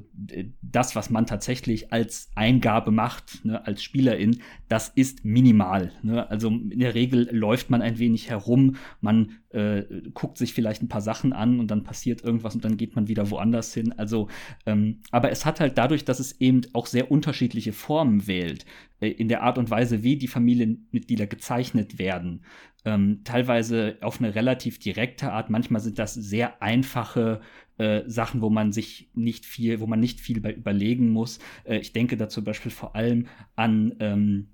[0.62, 5.85] das, was man tatsächlich als Eingabe macht, ne, als Spielerin, das ist minimal.
[6.02, 6.28] Ne?
[6.30, 9.82] Also in der Regel läuft man ein wenig herum, man äh,
[10.14, 13.08] guckt sich vielleicht ein paar Sachen an und dann passiert irgendwas und dann geht man
[13.08, 13.92] wieder woanders hin.
[13.92, 14.28] Also,
[14.66, 18.66] ähm, aber es hat halt dadurch, dass es eben auch sehr unterschiedliche Formen wählt,
[19.00, 22.42] äh, in der Art und Weise, wie die Familienmitglieder gezeichnet werden.
[22.84, 25.50] Ähm, teilweise auf eine relativ direkte Art.
[25.50, 27.40] Manchmal sind das sehr einfache
[27.78, 31.40] äh, Sachen, wo man sich nicht viel, wo man nicht viel bei überlegen muss.
[31.64, 34.48] Äh, ich denke da zum Beispiel vor allem an, ähm,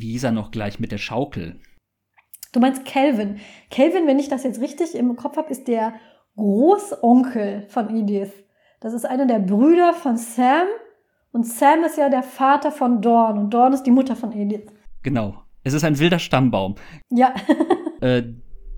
[0.00, 1.60] wie hieß er noch gleich mit der Schaukel?
[2.52, 3.38] Du meinst Calvin.
[3.70, 5.94] Calvin, wenn ich das jetzt richtig im Kopf habe, ist der
[6.36, 8.32] Großonkel von Edith.
[8.80, 10.66] Das ist einer der Brüder von Sam.
[11.30, 13.38] Und Sam ist ja der Vater von Dawn.
[13.38, 14.66] Und Dawn ist die Mutter von Edith.
[15.02, 15.42] Genau.
[15.64, 16.74] Es ist ein wilder Stammbaum.
[17.10, 17.32] Ja.
[18.00, 18.22] äh,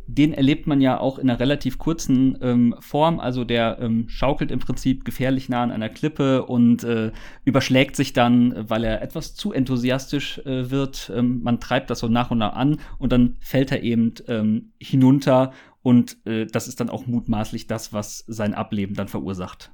[0.07, 3.21] den erlebt man ja auch in einer relativ kurzen ähm, Form.
[3.21, 7.13] Also der ähm, schaukelt im Prinzip gefährlich nah an einer Klippe und äh,
[7.45, 11.13] überschlägt sich dann, weil er etwas zu enthusiastisch äh, wird.
[11.15, 14.73] Ähm, man treibt das so nach und nach an und dann fällt er eben ähm,
[14.79, 19.71] hinunter und äh, das ist dann auch mutmaßlich das, was sein Ableben dann verursacht.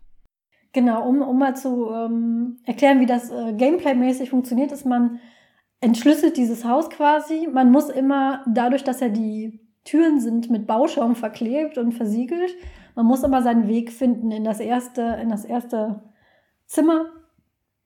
[0.72, 5.18] Genau, um, um mal zu ähm, erklären, wie das äh, Gameplay-mäßig funktioniert, ist man
[5.80, 7.48] entschlüsselt dieses Haus quasi.
[7.52, 12.54] Man muss immer, dadurch, dass er die Türen sind mit Bauschaum verklebt und versiegelt.
[12.94, 16.02] Man muss aber seinen Weg finden in das erste, in das erste
[16.66, 17.06] Zimmer.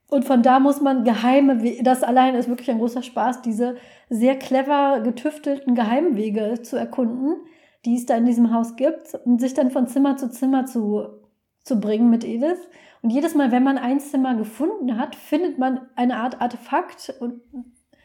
[0.09, 3.76] Und von da muss man geheime, das allein ist wirklich ein großer Spaß, diese
[4.11, 7.37] sehr clever getüftelten Geheimwege zu erkunden,
[7.85, 11.07] die es da in diesem Haus gibt und sich dann von Zimmer zu Zimmer zu,
[11.62, 12.68] zu bringen mit Edith.
[13.02, 17.40] Und jedes Mal, wenn man ein Zimmer gefunden hat, findet man eine Art Artefakt und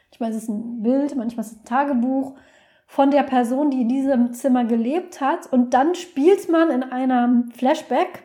[0.10, 2.36] manchmal ist es ein Bild, manchmal ist es ein Tagebuch
[2.89, 5.45] von der Person, die in diesem Zimmer gelebt hat.
[5.54, 8.23] Und dann spielt man in einem Flashback,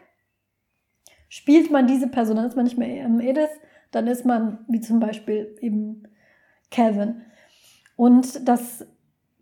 [1.28, 3.50] spielt man diese Person, dann ist man nicht mehr Edith,
[3.90, 6.04] dann ist man wie zum Beispiel eben
[6.70, 7.26] Calvin.
[7.94, 8.86] Und das,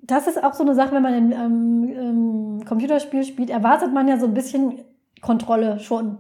[0.03, 4.19] das ist auch so eine Sache, wenn man ein ähm, Computerspiel spielt, erwartet man ja
[4.19, 4.83] so ein bisschen
[5.21, 6.19] Kontrolle schon.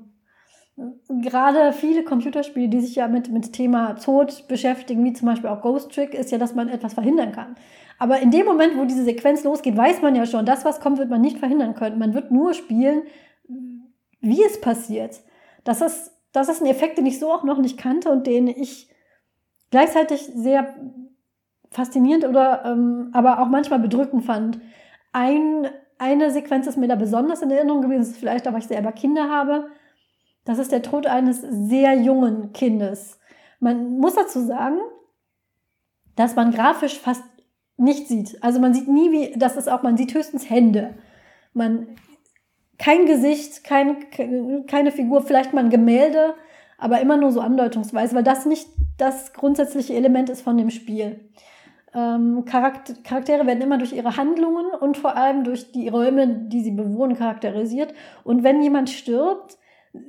[1.08, 5.60] Gerade viele Computerspiele, die sich ja mit, mit Thema Tod beschäftigen, wie zum Beispiel auch
[5.60, 7.56] Ghost Trick, ist ja, dass man etwas verhindern kann.
[8.02, 10.98] Aber in dem Moment, wo diese Sequenz losgeht, weiß man ja schon, das, was kommt,
[10.98, 12.00] wird man nicht verhindern können.
[12.00, 13.02] Man wird nur spielen,
[14.20, 15.20] wie es passiert.
[15.62, 18.48] Das ist, das ist ein Effekt, den ich so auch noch nicht kannte und den
[18.48, 18.90] ich
[19.70, 20.74] gleichzeitig sehr
[21.70, 24.58] faszinierend oder ähm, aber auch manchmal bedrückend fand.
[25.12, 28.90] Ein, eine Sequenz ist mir da besonders in Erinnerung gewesen, vielleicht auch, weil ich selber
[28.90, 29.68] Kinder habe.
[30.44, 33.20] Das ist der Tod eines sehr jungen Kindes.
[33.60, 34.78] Man muss dazu sagen,
[36.16, 37.22] dass man grafisch fast
[37.76, 38.42] nicht sieht.
[38.42, 40.94] Also man sieht nie, wie, das ist auch, man sieht höchstens Hände.
[41.52, 41.88] Man,
[42.78, 43.96] kein Gesicht, kein,
[44.66, 46.35] keine Figur, vielleicht mal ein Gemälde,
[46.78, 51.20] aber immer nur so andeutungsweise, weil das nicht das grundsätzliche Element ist von dem Spiel.
[51.94, 56.62] Ähm, Charakter Charaktere werden immer durch ihre Handlungen und vor allem durch die Räume, die
[56.62, 57.92] sie bewohnen, charakterisiert.
[58.24, 59.58] Und wenn jemand stirbt,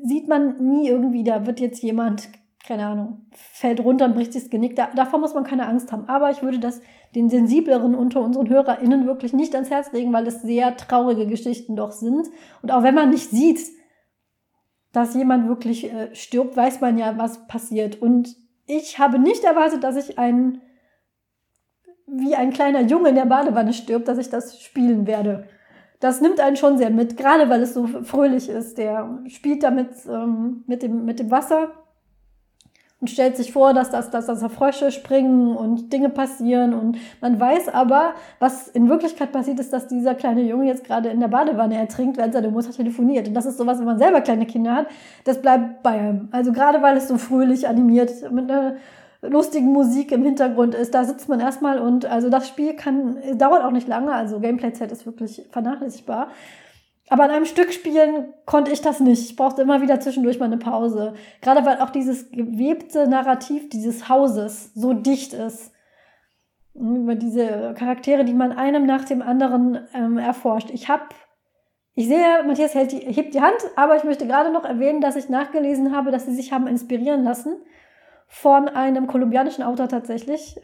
[0.02, 2.30] sieht man nie irgendwie, da wird jetzt jemand
[2.66, 4.76] keine Ahnung, fällt runter und bricht sich das Genick.
[4.76, 6.08] Da, davor muss man keine Angst haben.
[6.08, 6.82] Aber ich würde das
[7.14, 11.76] den sensibleren unter unseren HörerInnen wirklich nicht ans Herz legen, weil es sehr traurige Geschichten
[11.76, 12.28] doch sind.
[12.62, 13.60] Und auch wenn man nicht sieht,
[14.94, 18.02] dass jemand wirklich äh, stirbt, weiß man ja, was passiert.
[18.02, 20.62] Und ich habe nicht erwartet, dass ich ein,
[22.08, 25.48] wie ein kleiner Junge in der Badewanne stirbt, dass ich das spielen werde.
[26.00, 28.78] Das nimmt einen schon sehr mit, gerade weil es so fröhlich ist.
[28.78, 31.83] Der spielt damit ähm, mit, dem, mit dem Wasser
[33.04, 37.38] und stellt sich vor, dass das, dass, dass Frösche springen und Dinge passieren und man
[37.38, 41.28] weiß aber, was in Wirklichkeit passiert ist, dass dieser kleine Junge jetzt gerade in der
[41.28, 43.28] Badewanne ertrinkt, während seine Mutter telefoniert.
[43.28, 44.88] Und das ist sowas, wenn man selber kleine Kinder hat,
[45.26, 46.30] das bleibt bei einem.
[46.32, 48.76] Also gerade weil es so fröhlich animiert mit einer
[49.22, 53.66] lustigen Musik im Hintergrund ist, da sitzt man erstmal und also das Spiel kann, dauert
[53.66, 56.30] auch nicht lange, also Gameplay-Zeit ist wirklich vernachlässigbar.
[57.14, 59.30] Aber an einem Stück spielen konnte ich das nicht.
[59.30, 61.14] Ich brauchte immer wieder zwischendurch mal eine Pause.
[61.42, 65.72] Gerade weil auch dieses gewebte Narrativ dieses Hauses so dicht ist.
[66.74, 70.72] Über diese Charaktere, die man einem nach dem anderen ähm, erforscht.
[70.72, 71.04] Ich habe,
[71.94, 75.16] ich sehe, Matthias hält die, hebt die Hand, aber ich möchte gerade noch erwähnen, dass
[75.16, 77.58] ich nachgelesen habe, dass sie sich haben inspirieren lassen
[78.26, 80.62] von einem kolumbianischen Autor tatsächlich, äh,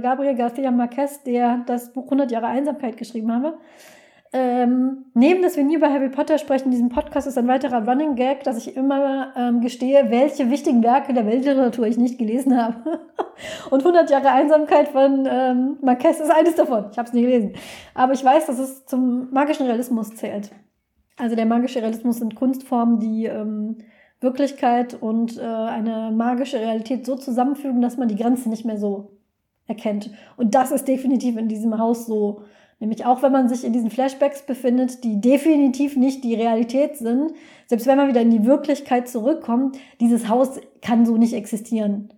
[0.00, 3.58] Gabriel García Marquez, der das Buch 100 Jahre Einsamkeit geschrieben habe.
[4.34, 7.86] Ähm, neben dass wir nie über Harry Potter sprechen, in diesem Podcast ist ein weiterer
[7.86, 12.56] Running Gag, dass ich immer ähm, gestehe, welche wichtigen Werke der Weltliteratur ich nicht gelesen
[12.56, 13.00] habe.
[13.70, 16.86] Und 100 Jahre Einsamkeit von ähm, Marquez ist eines davon.
[16.90, 17.52] Ich habe es nie gelesen.
[17.94, 20.50] Aber ich weiß, dass es zum magischen Realismus zählt.
[21.18, 23.78] Also der magische Realismus sind Kunstformen, die ähm,
[24.20, 29.18] Wirklichkeit und äh, eine magische Realität so zusammenfügen, dass man die Grenzen nicht mehr so
[29.66, 30.10] erkennt.
[30.38, 32.44] Und das ist definitiv in diesem Haus so
[32.82, 37.30] Nämlich auch, wenn man sich in diesen Flashbacks befindet, die definitiv nicht die Realität sind,
[37.68, 42.12] selbst wenn man wieder in die Wirklichkeit zurückkommt, dieses Haus kann so nicht existieren.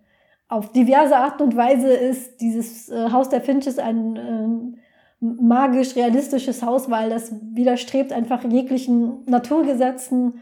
[0.49, 6.63] Auf diverse Art und Weise ist dieses äh, Haus der Finches ein äh, magisch realistisches
[6.63, 10.41] Haus, weil das widerstrebt einfach jeglichen Naturgesetzen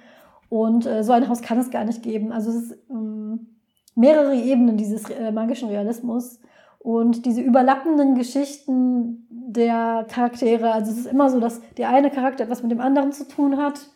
[0.48, 2.30] und äh, so ein Haus kann es gar nicht geben.
[2.30, 3.56] Also es ist ähm,
[3.96, 6.38] mehrere Ebenen dieses äh, magischen Realismus
[6.82, 10.72] und diese überlappenden Geschichten der Charaktere.
[10.72, 13.56] Also es ist immer so, dass der eine Charakter etwas mit dem anderen zu tun
[13.56, 13.88] hat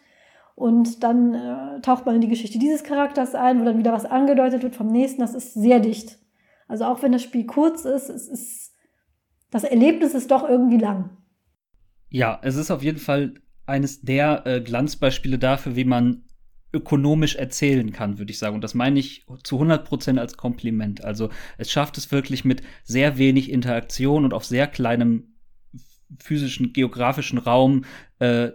[0.55, 4.05] und dann äh, taucht man in die Geschichte dieses Charakters ein, wo dann wieder was
[4.05, 5.20] angedeutet wird vom nächsten.
[5.20, 6.18] Das ist sehr dicht.
[6.68, 8.72] Also auch wenn das Spiel kurz ist, es ist
[9.51, 11.11] das Erlebnis ist doch irgendwie lang.
[12.09, 13.35] Ja, es ist auf jeden Fall
[13.66, 16.25] eines der äh, Glanzbeispiele dafür, wie man
[16.77, 18.55] ökonomisch erzählen kann, würde ich sagen.
[18.55, 21.05] Und das meine ich zu 100 Prozent als Kompliment.
[21.05, 25.37] Also es schafft es wirklich mit sehr wenig Interaktion und auf sehr kleinem
[26.21, 27.85] physischen, geografischen Raum
[28.19, 28.51] äh,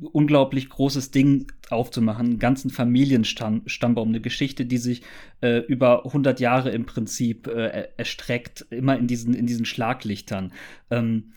[0.00, 5.02] unglaublich großes Ding aufzumachen, einen ganzen Familienstammbaum, eine Geschichte, die sich
[5.42, 10.52] äh, über 100 Jahre im Prinzip äh, erstreckt, immer in diesen, in diesen Schlaglichtern.
[10.90, 11.32] Ähm,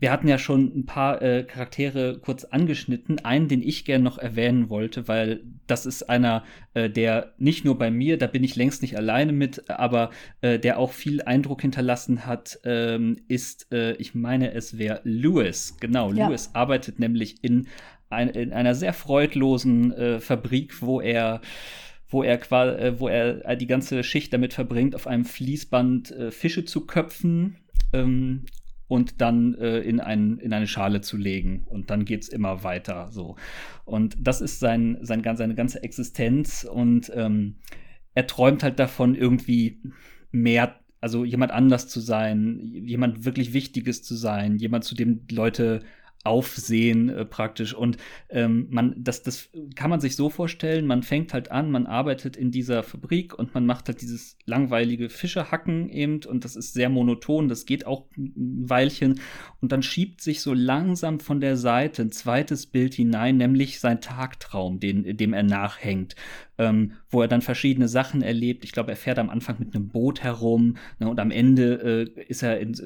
[0.00, 3.18] wir hatten ja schon ein paar äh, Charaktere kurz angeschnitten.
[3.24, 7.78] Einen, den ich gerne noch erwähnen wollte, weil das ist einer, äh, der nicht nur
[7.78, 11.62] bei mir, da bin ich längst nicht alleine mit, aber äh, der auch viel Eindruck
[11.62, 15.76] hinterlassen hat, ähm, ist, äh, ich meine, es wäre Lewis.
[15.80, 16.28] Genau, ja.
[16.28, 17.66] Lewis arbeitet nämlich in,
[18.08, 21.40] ein, in einer sehr freudlosen äh, Fabrik, wo er
[22.10, 26.64] wo er quasi, äh, wo er die ganze Schicht damit verbringt, auf einem Fließband Fische
[26.64, 27.56] zu köpfen.
[27.92, 28.44] Ähm,
[28.88, 31.64] und dann äh, in, ein, in eine Schale zu legen.
[31.66, 33.36] Und dann geht's immer weiter so.
[33.84, 36.64] Und das ist sein, sein, seine ganze Existenz.
[36.64, 37.56] Und ähm,
[38.14, 39.80] er träumt halt davon, irgendwie
[40.32, 45.82] mehr, also jemand anders zu sein, jemand wirklich Wichtiges zu sein, jemand, zu dem Leute
[46.24, 47.74] Aufsehen äh, praktisch.
[47.74, 47.96] Und
[48.28, 52.36] ähm, man, das, das kann man sich so vorstellen, man fängt halt an, man arbeitet
[52.36, 56.88] in dieser Fabrik und man macht halt dieses langweilige Fischehacken eben und das ist sehr
[56.88, 59.20] monoton, das geht auch ein Weilchen.
[59.60, 64.00] Und dann schiebt sich so langsam von der Seite ein zweites Bild hinein, nämlich sein
[64.00, 66.14] Tagtraum, den, dem er nachhängt
[66.58, 68.64] ähm, wo er dann verschiedene Sachen erlebt.
[68.64, 72.22] Ich glaube, er fährt am Anfang mit einem Boot herum ne, und am Ende äh,
[72.22, 72.76] ist er in,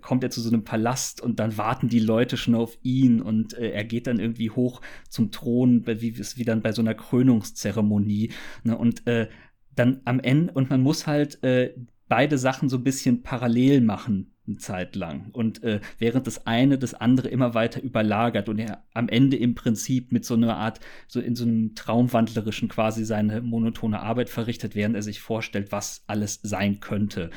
[0.00, 2.87] kommt er zu so einem Palast und dann warten die Leute schon auf ihn
[3.22, 6.82] und äh, er geht dann irgendwie hoch zum Thron, wie es wie dann bei so
[6.82, 8.32] einer Krönungszeremonie.
[8.64, 9.28] Ne, und äh,
[9.74, 11.74] dann am Ende, und man muss halt äh,
[12.08, 15.30] beide Sachen so ein bisschen parallel machen eine Zeit lang.
[15.32, 19.54] Und äh, während das eine das andere immer weiter überlagert und er am Ende im
[19.54, 24.74] Prinzip mit so einer Art, so in so einem traumwandlerischen quasi seine monotone Arbeit verrichtet,
[24.74, 27.30] während er sich vorstellt, was alles sein könnte.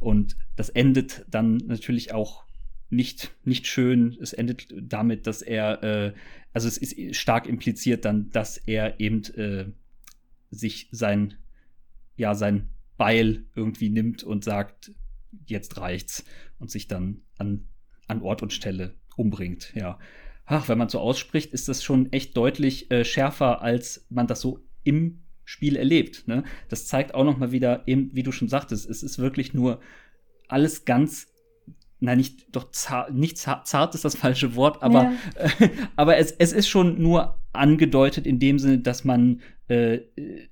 [0.00, 2.44] Und das endet dann natürlich auch
[2.90, 4.16] nicht, nicht schön.
[4.20, 6.12] Es endet damit, dass er, äh,
[6.52, 9.66] also es ist stark impliziert dann, dass er eben äh,
[10.50, 11.34] sich sein,
[12.16, 14.92] ja, sein Beil irgendwie nimmt und sagt,
[15.46, 16.24] jetzt reicht's
[16.58, 17.64] und sich dann an,
[18.06, 19.98] an Ort und Stelle umbringt, ja.
[20.46, 24.42] Ach, wenn man so ausspricht, ist das schon echt deutlich äh, schärfer, als man das
[24.42, 26.28] so im Spiel erlebt.
[26.28, 26.44] Ne?
[26.68, 29.80] Das zeigt auch noch mal wieder, eben, wie du schon sagtest, es ist wirklich nur
[30.48, 31.33] alles ganz
[32.04, 35.12] nein, nicht, doch zart, nicht zart, zart ist das falsche Wort, aber, ja.
[35.36, 40.00] äh, aber es, es ist schon nur angedeutet in dem Sinne, dass man äh,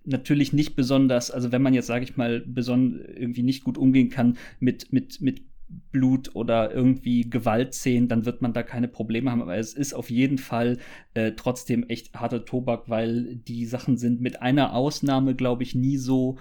[0.05, 4.09] natürlich nicht besonders, also wenn man jetzt, sage ich mal, beson irgendwie nicht gut umgehen
[4.09, 5.43] kann mit, mit, mit
[5.91, 9.43] Blut oder irgendwie Gewaltszenen, dann wird man da keine Probleme haben.
[9.43, 10.79] Aber es ist auf jeden Fall
[11.15, 15.97] äh, trotzdem echt harter Tobak, weil die Sachen sind mit einer Ausnahme, glaube ich, nie
[15.97, 16.39] so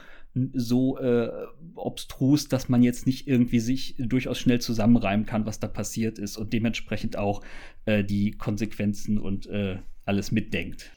[0.54, 1.30] so äh,
[1.76, 6.38] obstrus, dass man jetzt nicht irgendwie sich durchaus schnell zusammenreimen kann, was da passiert ist
[6.38, 7.42] und dementsprechend auch
[7.86, 10.94] äh, die Konsequenzen und äh, alles mitdenkt.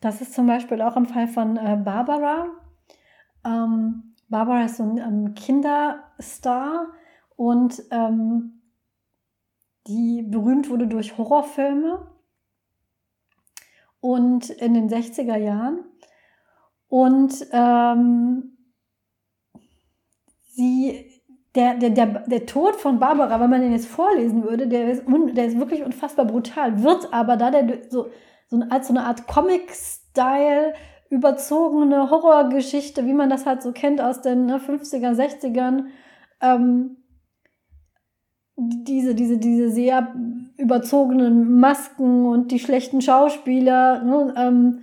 [0.00, 2.48] Das ist zum Beispiel auch im Fall von äh, Barbara.
[3.44, 6.88] Ähm, Barbara ist so ein ähm, Kinderstar
[7.38, 8.62] und ähm,
[9.86, 12.04] die berühmt wurde durch Horrorfilme
[14.00, 15.84] und in den 60er Jahren.
[16.88, 18.58] Und ähm,
[20.48, 21.12] sie,
[21.54, 25.06] der, der, der, der Tod von Barbara, wenn man den jetzt vorlesen würde, der ist,
[25.06, 28.10] un, der ist wirklich unfassbar brutal, wird aber da der so,
[28.48, 30.74] so als so eine Art Comic-Style
[31.08, 35.84] überzogene Horrorgeschichte, wie man das halt so kennt aus den ne, 50er, 60ern,
[36.40, 36.96] ähm,
[38.58, 40.14] diese, diese, diese sehr
[40.56, 44.78] überzogenen Masken und die schlechten Schauspieler, ne, ähm,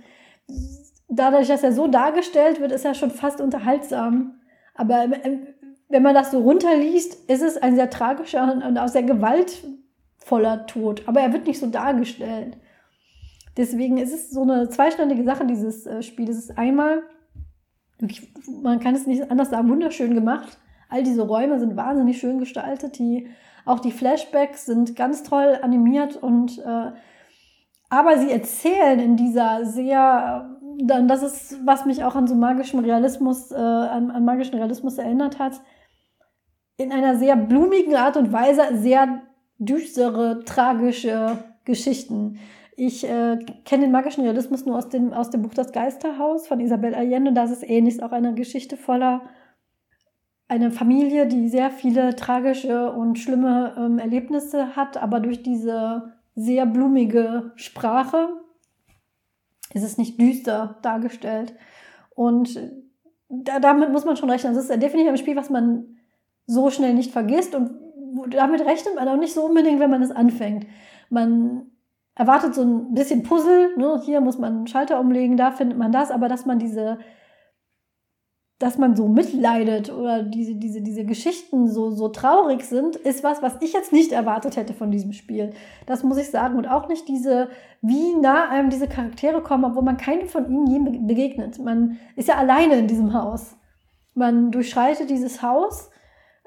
[1.08, 4.40] dadurch, dass er so dargestellt wird, ist er schon fast unterhaltsam.
[4.74, 5.46] Aber ähm,
[5.88, 9.76] wenn man das so runterliest, ist es ein sehr tragischer und auch sehr gewaltvoller
[10.26, 11.02] voller Tod.
[11.06, 12.56] Aber er wird nicht so dargestellt.
[13.56, 16.28] Deswegen ist es so eine zweischneidige Sache, dieses äh, Spiel.
[16.28, 17.02] Es ist einmal,
[18.62, 20.58] man kann es nicht anders sagen, wunderschön gemacht.
[20.88, 22.98] All diese Räume sind wahnsinnig schön gestaltet.
[22.98, 23.28] Die,
[23.66, 26.92] auch die Flashbacks sind ganz toll animiert und äh,
[27.88, 32.80] aber sie erzählen in dieser sehr, dann das ist, was mich auch an so magischem
[32.80, 35.60] Realismus, äh, an, an magischen Realismus erinnert hat,
[36.78, 39.22] in einer sehr blumigen Art und Weise sehr
[39.58, 42.38] düstere, tragische Geschichten.
[42.76, 46.60] Ich äh, kenne den magischen Realismus nur aus dem, aus dem Buch Das Geisterhaus von
[46.60, 47.32] Isabel Allende.
[47.32, 49.22] Das ist ähnlich, auch eine Geschichte voller
[50.48, 56.66] eine Familie, die sehr viele tragische und schlimme ähm, Erlebnisse hat, aber durch diese sehr
[56.66, 58.28] blumige Sprache
[59.72, 61.54] ist es nicht düster dargestellt.
[62.14, 62.60] Und
[63.28, 64.54] da, damit muss man schon rechnen.
[64.54, 65.96] Das ist definitiv ein Spiel, was man
[66.46, 67.70] so schnell nicht vergisst und
[68.30, 70.66] damit rechnet man auch nicht so unbedingt, wenn man es anfängt.
[71.10, 71.66] Man
[72.14, 74.00] erwartet so ein bisschen Puzzle, ne?
[74.04, 76.98] hier muss man einen Schalter umlegen, da findet man das, aber dass man diese,
[78.58, 83.42] dass man so mitleidet oder diese, diese, diese Geschichten so, so traurig sind, ist was,
[83.42, 85.52] was ich jetzt nicht erwartet hätte von diesem Spiel.
[85.84, 86.56] Das muss ich sagen.
[86.56, 87.50] Und auch nicht diese,
[87.82, 91.58] wie nah einem diese Charaktere kommen, obwohl man keinem von ihnen je begegnet.
[91.58, 93.56] Man ist ja alleine in diesem Haus.
[94.14, 95.90] Man durchschreitet dieses Haus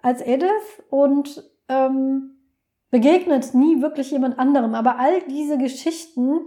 [0.01, 2.38] als Edith und ähm,
[2.89, 4.74] begegnet nie wirklich jemand anderem.
[4.74, 6.39] Aber all diese Geschichten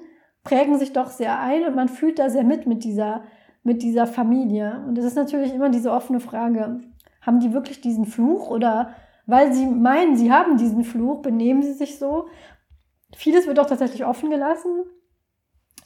[0.42, 3.22] prägen sich doch sehr ein und man fühlt da sehr mit mit dieser,
[3.62, 4.82] mit dieser Familie.
[4.86, 6.80] Und es ist natürlich immer diese offene Frage,
[7.20, 8.94] haben die wirklich diesen Fluch oder
[9.26, 12.26] weil sie meinen, sie haben diesen Fluch, benehmen sie sich so?
[13.14, 14.84] Vieles wird auch tatsächlich offen gelassen.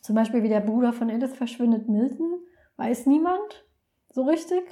[0.00, 2.40] Zum Beispiel wie der Bruder von Edith verschwindet, Milton,
[2.76, 3.66] weiß niemand
[4.10, 4.62] so richtig.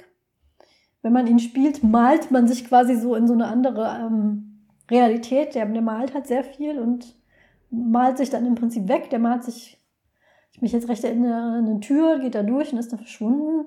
[1.01, 5.53] Wenn man ihn spielt, malt man sich quasi so in so eine andere ähm, Realität.
[5.53, 7.15] Der, der malt halt sehr viel und
[7.69, 9.09] malt sich dann im Prinzip weg.
[9.11, 9.79] Der malt sich,
[10.55, 13.65] ich mich jetzt recht erinnere, eine Tür, geht da durch und ist dann verschwunden.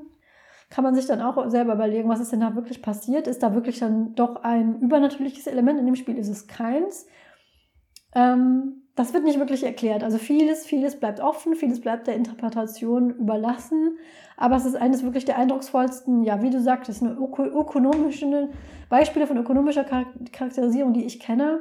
[0.70, 3.26] Kann man sich dann auch selber überlegen, was ist denn da wirklich passiert?
[3.26, 6.16] Ist da wirklich dann doch ein übernatürliches Element in dem Spiel?
[6.16, 7.06] Ist es keins?
[8.14, 10.02] Ähm, das wird nicht wirklich erklärt.
[10.02, 13.98] Also vieles, vieles bleibt offen, vieles bleibt der Interpretation überlassen.
[14.38, 18.48] Aber es ist eines wirklich der eindrucksvollsten, ja, wie du sagtest, eine ökonomische
[18.88, 21.60] Beispiele von ökonomischer Charakterisierung, die ich kenne.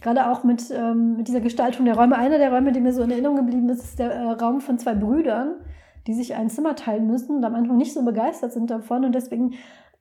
[0.00, 2.16] Gerade auch mit, ähm, mit dieser Gestaltung der Räume.
[2.16, 4.78] Einer der Räume, die mir so in Erinnerung geblieben ist, ist der äh, Raum von
[4.78, 5.56] zwei Brüdern,
[6.06, 9.04] die sich ein Zimmer teilen müssen und am Anfang nicht so begeistert sind davon.
[9.04, 9.54] Und deswegen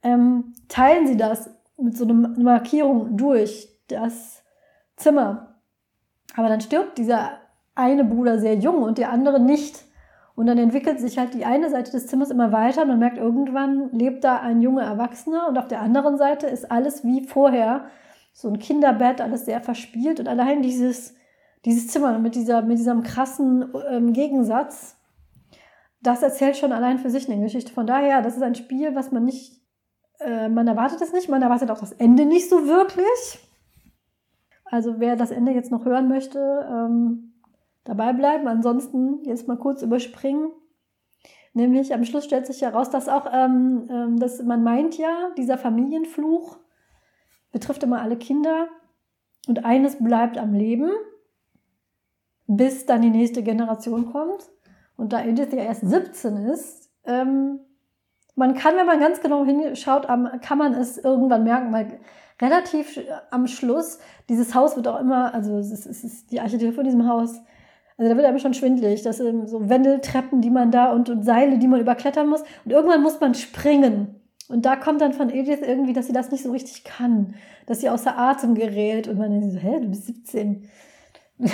[0.03, 4.43] ähm, teilen sie das mit so einer Markierung durch das
[4.95, 5.55] Zimmer.
[6.35, 7.31] Aber dann stirbt dieser
[7.75, 9.83] eine Bruder sehr jung und der andere nicht.
[10.35, 13.17] Und dann entwickelt sich halt die eine Seite des Zimmers immer weiter und man merkt,
[13.17, 17.87] irgendwann lebt da ein junger Erwachsener und auf der anderen Seite ist alles wie vorher.
[18.31, 21.15] So ein Kinderbett, alles sehr verspielt und allein dieses,
[21.65, 24.97] dieses Zimmer mit, dieser, mit diesem krassen ähm, Gegensatz,
[26.01, 27.73] das erzählt schon allein für sich eine Geschichte.
[27.73, 29.61] Von daher, das ist ein Spiel, was man nicht,
[30.19, 33.39] äh, man erwartet es nicht, man erwartet auch das Ende nicht so wirklich.
[34.65, 37.33] Also wer das Ende jetzt noch hören möchte, ähm,
[37.83, 38.47] dabei bleiben.
[38.47, 40.51] Ansonsten jetzt mal kurz überspringen.
[41.53, 45.57] Nämlich am Schluss stellt sich heraus, dass auch, ähm, ähm, dass man meint ja, dieser
[45.57, 46.57] Familienfluch
[47.51, 48.67] betrifft immer alle Kinder
[49.47, 50.91] und eines bleibt am Leben,
[52.47, 54.49] bis dann die nächste Generation kommt.
[54.95, 57.59] Und da Edith ja erst 17 ist, ähm,
[58.35, 60.07] man kann, wenn man ganz genau hinschaut,
[60.41, 61.99] kann man es irgendwann merken, weil
[62.41, 62.99] relativ
[63.31, 66.85] am Schluss, dieses Haus wird auch immer, also es ist, es ist die Architektur von
[66.85, 67.41] diesem Haus
[67.99, 69.01] also da wird einem schon schwindelig.
[69.01, 72.41] Das sind so Wendeltreppen, die man da und, und Seile, die man überklettern muss.
[72.63, 74.18] Und irgendwann muss man springen.
[74.49, 77.35] Und da kommt dann von Edith irgendwie, dass sie das nicht so richtig kann.
[77.67, 79.07] Dass sie außer Atem gerät.
[79.07, 80.67] Und man denkt so, hä, du bist 17.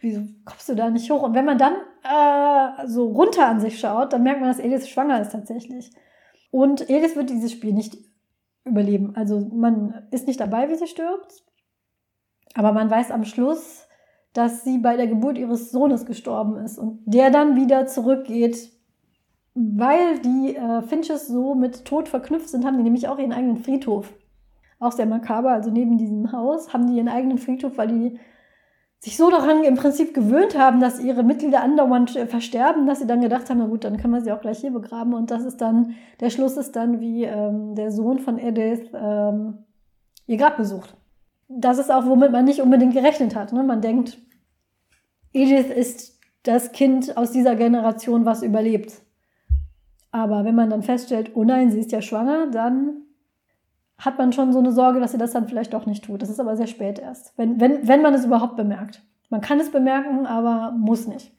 [0.00, 1.22] Wieso kommst du da nicht hoch?
[1.22, 4.88] Und wenn man dann äh, so runter an sich schaut, dann merkt man, dass Edith
[4.88, 5.90] schwanger ist tatsächlich.
[6.50, 7.98] Und Edith wird dieses Spiel nicht
[8.64, 9.14] überleben.
[9.14, 11.44] Also man ist nicht dabei, wie sie stirbt.
[12.54, 13.86] Aber man weiß am Schluss,
[14.32, 18.70] dass sie bei der Geburt ihres Sohnes gestorben ist und der dann wieder zurückgeht,
[19.76, 23.56] weil die äh, Finches so mit Tod verknüpft sind, haben die nämlich auch ihren eigenen
[23.56, 24.12] Friedhof.
[24.78, 28.20] Auch sehr makaber, also neben diesem Haus haben die ihren eigenen Friedhof, weil die
[29.00, 33.06] sich so daran im Prinzip gewöhnt haben, dass ihre Mitglieder andauernd äh, versterben, dass sie
[33.06, 35.14] dann gedacht haben, na gut, dann können wir sie auch gleich hier begraben.
[35.14, 39.58] Und das ist dann, der Schluss ist dann, wie ähm, der Sohn von Edith ähm,
[40.26, 40.96] ihr Grab besucht
[41.48, 43.52] das ist auch, womit man nicht unbedingt gerechnet hat.
[43.52, 43.62] Ne?
[43.62, 44.18] Man denkt,
[45.32, 48.92] Edith ist das Kind aus dieser Generation, was überlebt.
[50.10, 53.02] Aber wenn man dann feststellt, oh nein, sie ist ja schwanger, dann
[53.98, 56.22] hat man schon so eine Sorge, dass sie das dann vielleicht doch nicht tut.
[56.22, 59.02] Das ist aber sehr spät erst, wenn, wenn, wenn man es überhaupt bemerkt.
[59.28, 61.32] Man kann es bemerken, aber muss nicht.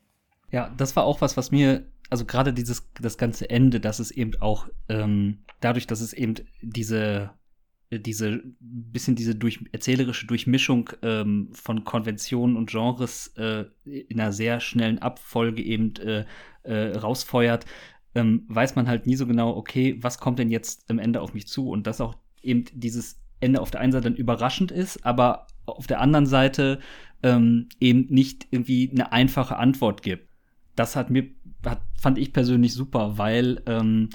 [0.52, 4.12] Ja, das war auch was, was mir, also gerade dieses, das ganze Ende, dass es
[4.12, 7.32] eben auch ähm, dadurch, dass es eben diese
[7.92, 14.60] diese bisschen diese durch, erzählerische Durchmischung ähm, von Konventionen und Genres äh, in einer sehr
[14.60, 16.26] schnellen Abfolge eben äh,
[16.64, 17.66] äh, rausfeuert,
[18.16, 21.34] ähm, weiß man halt nie so genau, okay, was kommt denn jetzt am Ende auf
[21.34, 21.70] mich zu?
[21.70, 25.88] Und dass auch eben dieses Ende auf der einen Seite dann überraschend ist, aber auf
[25.88, 26.80] der anderen Seite
[27.24, 30.28] ähm, eben nicht irgendwie eine einfache Antwort gibt.
[30.76, 31.28] Das hat mir,
[31.66, 34.10] hat, fand ich persönlich super, weil ähm,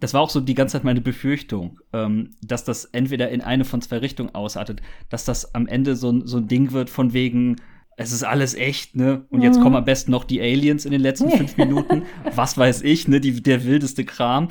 [0.00, 3.64] das war auch so die ganze Zeit meine Befürchtung, ähm, dass das entweder in eine
[3.64, 7.56] von zwei Richtungen ausartet, dass das am Ende so, so ein Ding wird von wegen,
[7.98, 9.24] es ist alles echt, ne?
[9.30, 9.62] Und jetzt mhm.
[9.62, 12.02] kommen am besten noch die Aliens in den letzten fünf Minuten.
[12.34, 13.20] Was weiß ich, ne?
[13.20, 14.48] Die, der wildeste Kram.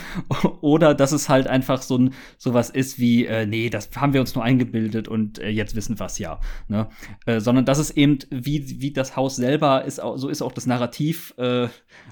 [0.62, 4.22] Oder dass es halt einfach so ein sowas ist wie, äh, nee, das haben wir
[4.22, 6.40] uns nur eingebildet und äh, jetzt wissen wir es ja.
[6.68, 6.90] Ne?
[7.28, 10.66] Äh, sondern dass es eben, wie, wie das Haus selber ist, so ist auch das
[10.66, 11.36] Narrativ.
[11.38, 11.68] Äh,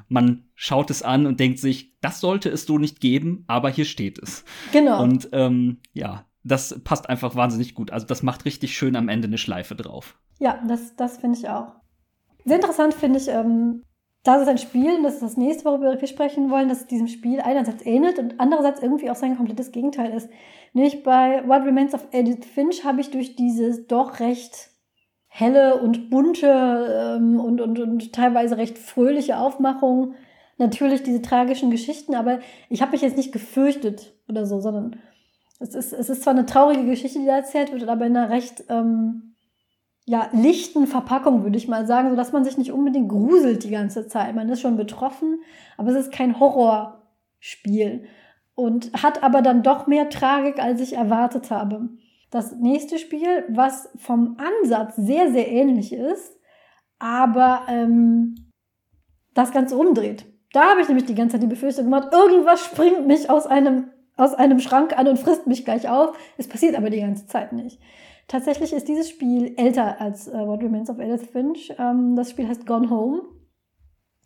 [0.10, 3.86] man schaut es an und denkt sich, das sollte es so nicht geben, aber hier
[3.86, 4.46] steht es.
[4.72, 5.02] Genau.
[5.02, 7.92] Und ähm, ja, das passt einfach wahnsinnig gut.
[7.92, 10.20] Also das macht richtig schön am Ende eine Schleife drauf.
[10.40, 11.76] Ja, das, das finde ich auch.
[12.46, 13.84] Sehr interessant finde ich, ähm,
[14.24, 16.88] das ist ein Spiel, und das ist das nächste, worüber wir sprechen wollen, dass es
[16.88, 20.30] diesem Spiel einerseits ähnelt und andererseits irgendwie auch sein komplettes Gegenteil ist.
[20.74, 24.70] Nämlich bei What Remains of Edith Finch habe ich durch dieses doch recht
[25.28, 30.14] helle und bunte ähm, und, und, und teilweise recht fröhliche Aufmachung
[30.58, 32.40] natürlich diese tragischen Geschichten, aber
[32.70, 35.00] ich habe mich jetzt nicht gefürchtet oder so, sondern
[35.64, 38.30] es ist, es ist zwar eine traurige Geschichte, die da erzählt wird, aber in einer
[38.30, 39.36] recht ähm,
[40.06, 44.08] ja, lichten Verpackung, würde ich mal sagen, sodass man sich nicht unbedingt gruselt die ganze
[44.08, 44.36] Zeit.
[44.36, 45.42] Man ist schon betroffen,
[45.78, 48.06] aber es ist kein Horrorspiel
[48.56, 51.90] und hat aber dann doch mehr Tragik, als ich erwartet habe.
[52.30, 56.38] Das nächste Spiel, was vom Ansatz sehr, sehr ähnlich ist,
[57.00, 58.52] aber ähm,
[59.34, 60.26] das Ganze umdreht.
[60.52, 63.93] Da habe ich nämlich die ganze Zeit die Befürchtung gemacht, irgendwas springt mich aus einem,
[64.16, 66.18] aus einem Schrank an und frisst mich gleich auf.
[66.38, 67.80] Es passiert aber die ganze Zeit nicht.
[68.28, 71.74] Tatsächlich ist dieses Spiel älter als äh, What Remains of Edith Finch.
[71.78, 73.24] Ähm, das Spiel heißt Gone Home.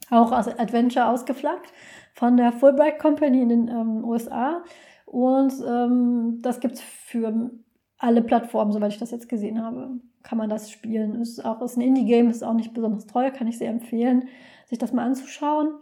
[0.09, 1.73] Auch als Adventure ausgeflaggt
[2.13, 4.63] von der Fulbright Company in den ähm, USA.
[5.05, 7.51] Und ähm, das gibt es für
[7.97, 9.99] alle Plattformen, soweit ich das jetzt gesehen habe.
[10.23, 11.19] Kann man das spielen.
[11.21, 14.27] Ist auch ist ein Indie-Game, ist auch nicht besonders teuer, kann ich sehr empfehlen,
[14.65, 15.79] sich das mal anzuschauen.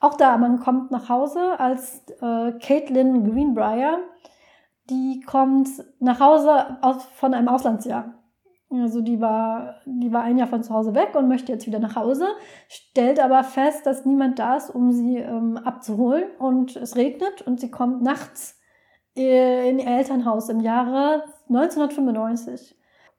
[0.00, 3.98] Auch da, man kommt nach Hause als äh, Caitlin Greenbrier.
[4.90, 5.68] Die kommt
[5.98, 8.14] nach Hause aus, von einem Auslandsjahr.
[8.70, 11.78] Also die war, die war ein Jahr von zu Hause weg und möchte jetzt wieder
[11.78, 12.26] nach Hause,
[12.68, 16.24] stellt aber fest, dass niemand da ist, um sie ähm, abzuholen.
[16.38, 18.58] Und es regnet und sie kommt nachts
[19.16, 22.76] äh, in ihr Elternhaus im Jahre 1995.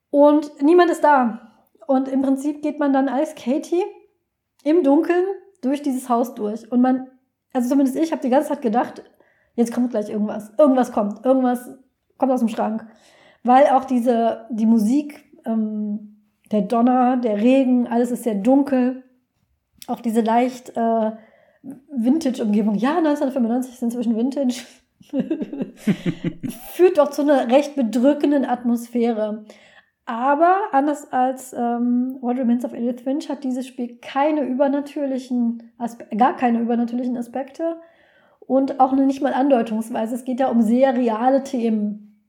[0.09, 1.53] Und niemand ist da.
[1.87, 3.83] Und im Prinzip geht man dann als Katie
[4.63, 5.25] im Dunkeln
[5.61, 6.71] durch dieses Haus durch.
[6.71, 7.07] Und man,
[7.53, 9.03] also zumindest ich, habe die ganze Zeit gedacht,
[9.55, 10.51] jetzt kommt gleich irgendwas.
[10.57, 11.25] Irgendwas kommt.
[11.25, 11.69] Irgendwas
[12.17, 12.87] kommt aus dem Schrank.
[13.43, 19.03] Weil auch diese, die Musik, ähm, der Donner, der Regen, alles ist sehr dunkel.
[19.87, 21.11] Auch diese leicht äh,
[21.63, 22.75] Vintage-Umgebung.
[22.75, 24.61] Ja, 1995 ist inzwischen Vintage.
[26.73, 29.45] Führt doch zu einer recht bedrückenden Atmosphäre.
[30.09, 36.05] Aber anders als ähm, What Remains of Edith Finch hat dieses Spiel keine übernatürlichen, Aspe
[36.15, 37.75] gar keine übernatürlichen Aspekte
[38.39, 40.15] und auch nicht mal andeutungsweise.
[40.15, 42.23] Es geht ja um sehr reale Themen.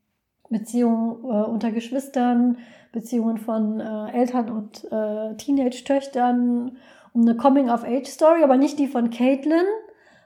[0.51, 2.59] Beziehungen äh, unter Geschwistern,
[2.91, 6.79] Beziehungen von äh, Eltern und äh, Teenage-Töchtern,
[7.13, 9.67] um eine Coming-of-Age-Story, aber nicht die von Caitlin,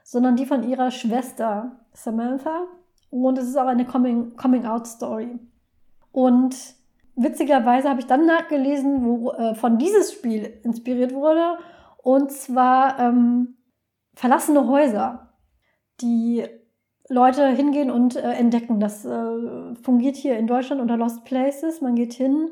[0.04, 2.62] sondern die von ihrer Schwester Samantha.
[3.10, 5.38] Und es ist auch eine Coming-out-Story.
[6.12, 6.56] Und
[7.16, 11.58] witzigerweise habe ich dann nachgelesen, wo äh, von dieses Spiel inspiriert wurde.
[11.98, 13.56] Und zwar ähm,
[14.14, 15.32] verlassene Häuser,
[16.00, 16.44] die
[17.08, 18.80] Leute hingehen und äh, entdecken.
[18.80, 21.80] Das äh, fungiert hier in Deutschland unter Lost Places.
[21.80, 22.50] Man geht hin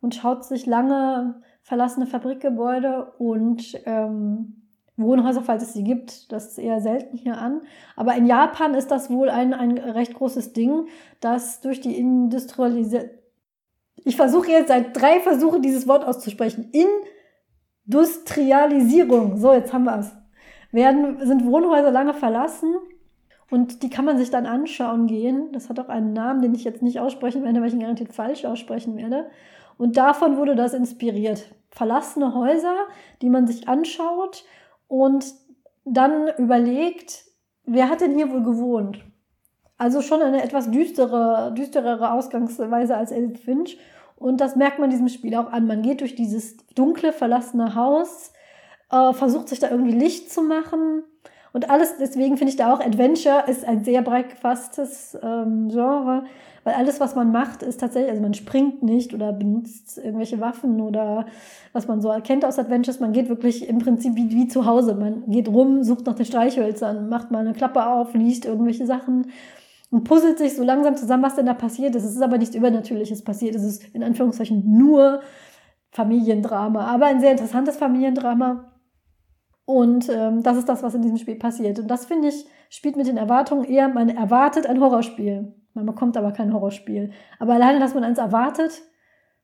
[0.00, 4.56] und schaut sich lange verlassene Fabrikgebäude und ähm,
[4.96, 6.30] Wohnhäuser, falls es sie gibt.
[6.32, 7.62] Das ist eher selten hier an.
[7.96, 10.88] Aber in Japan ist das wohl ein, ein recht großes Ding,
[11.20, 13.19] dass durch die Industrialisierung
[14.04, 16.70] ich versuche jetzt seit drei Versuchen, dieses Wort auszusprechen.
[17.86, 19.36] Industrialisierung.
[19.36, 20.10] So, jetzt haben wir es.
[20.72, 22.74] Werden, sind Wohnhäuser lange verlassen
[23.50, 25.50] und die kann man sich dann anschauen gehen.
[25.52, 28.12] Das hat auch einen Namen, den ich jetzt nicht aussprechen werde, weil ich ihn garantiert
[28.12, 29.28] falsch aussprechen werde.
[29.76, 31.52] Und davon wurde das inspiriert.
[31.70, 32.76] Verlassene Häuser,
[33.22, 34.44] die man sich anschaut
[34.86, 35.34] und
[35.84, 37.24] dann überlegt,
[37.64, 39.04] wer hat denn hier wohl gewohnt?
[39.80, 43.78] Also schon eine etwas düstere, düsterere Ausgangsweise als Edith Finch.
[44.14, 45.66] Und das merkt man diesem Spiel auch an.
[45.66, 48.34] Man geht durch dieses dunkle, verlassene Haus,
[48.92, 51.02] äh, versucht sich da irgendwie Licht zu machen.
[51.54, 56.24] Und alles, deswegen finde ich da auch Adventure ist ein sehr breit gefasstes ähm, Genre,
[56.62, 60.82] weil alles, was man macht, ist tatsächlich, also man springt nicht oder benutzt irgendwelche Waffen
[60.82, 61.24] oder
[61.72, 63.00] was man so erkennt aus Adventures.
[63.00, 64.94] Man geht wirklich im Prinzip wie, wie zu Hause.
[64.94, 69.28] Man geht rum, sucht nach den Streichhölzern, macht mal eine Klappe auf, liest irgendwelche Sachen
[69.90, 72.04] und puzzelt sich so langsam zusammen, was denn da passiert ist.
[72.04, 73.56] Es ist aber nichts Übernatürliches passiert.
[73.56, 75.20] Es ist in Anführungszeichen nur
[75.90, 78.72] Familiendrama, aber ein sehr interessantes Familiendrama.
[79.64, 81.78] Und ähm, das ist das, was in diesem Spiel passiert.
[81.78, 85.54] Und das finde ich, spielt mit den Erwartungen eher, man erwartet ein Horrorspiel.
[85.74, 87.10] Man bekommt aber kein Horrorspiel.
[87.38, 88.82] Aber alleine, dass man eins erwartet,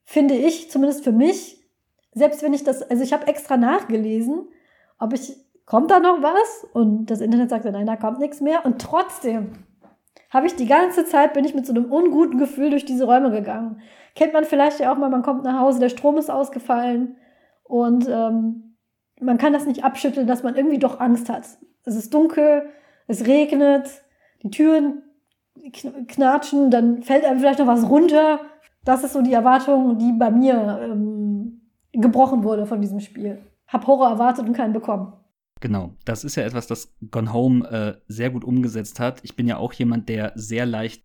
[0.04, 1.64] finde ich, zumindest für mich,
[2.12, 4.48] selbst wenn ich das, also ich habe extra nachgelesen,
[4.98, 6.66] ob ich, kommt da noch was?
[6.72, 8.64] Und das Internet sagt, nein, da kommt nichts mehr.
[8.64, 9.65] Und trotzdem
[10.36, 13.30] habe ich die ganze Zeit, bin ich mit so einem unguten Gefühl durch diese Räume
[13.30, 13.80] gegangen.
[14.14, 17.16] Kennt man vielleicht ja auch mal, man kommt nach Hause, der Strom ist ausgefallen
[17.64, 18.76] und ähm,
[19.18, 21.46] man kann das nicht abschütteln, dass man irgendwie doch Angst hat.
[21.84, 22.68] Es ist dunkel,
[23.06, 24.02] es regnet,
[24.42, 25.02] die Türen
[26.06, 28.40] knatschen, dann fällt einem vielleicht noch was runter.
[28.84, 31.62] Das ist so die Erwartung, die bei mir ähm,
[31.92, 33.38] gebrochen wurde von diesem Spiel.
[33.68, 35.14] Hab Horror erwartet und keinen bekommen.
[35.60, 39.20] Genau, das ist ja etwas, das Gone Home äh, sehr gut umgesetzt hat.
[39.22, 41.02] Ich bin ja auch jemand, der sehr leicht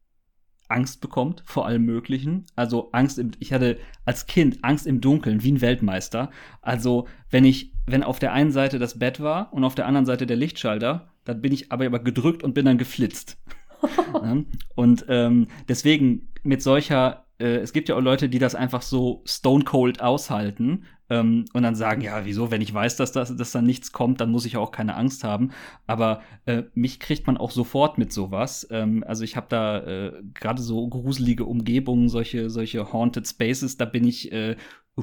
[0.67, 2.45] Angst bekommt vor allem Möglichen.
[2.55, 6.31] Also Angst im, ich hatte als Kind Angst im Dunkeln, wie ein Weltmeister.
[6.61, 10.05] Also wenn ich, wenn auf der einen Seite das Bett war und auf der anderen
[10.05, 13.37] Seite der Lichtschalter, dann bin ich aber, aber gedrückt und bin dann geflitzt.
[14.75, 19.23] und ähm, deswegen mit solcher äh, es gibt ja auch Leute, die das einfach so
[19.25, 23.51] stone cold aushalten ähm, und dann sagen, ja, wieso, wenn ich weiß, dass, das, dass
[23.51, 25.51] da nichts kommt, dann muss ich auch keine Angst haben.
[25.85, 28.65] Aber äh, mich kriegt man auch sofort mit sowas.
[28.71, 33.83] Ähm, also ich habe da äh, gerade so gruselige Umgebungen, solche, solche Haunted Spaces, da
[33.83, 34.55] bin ich äh,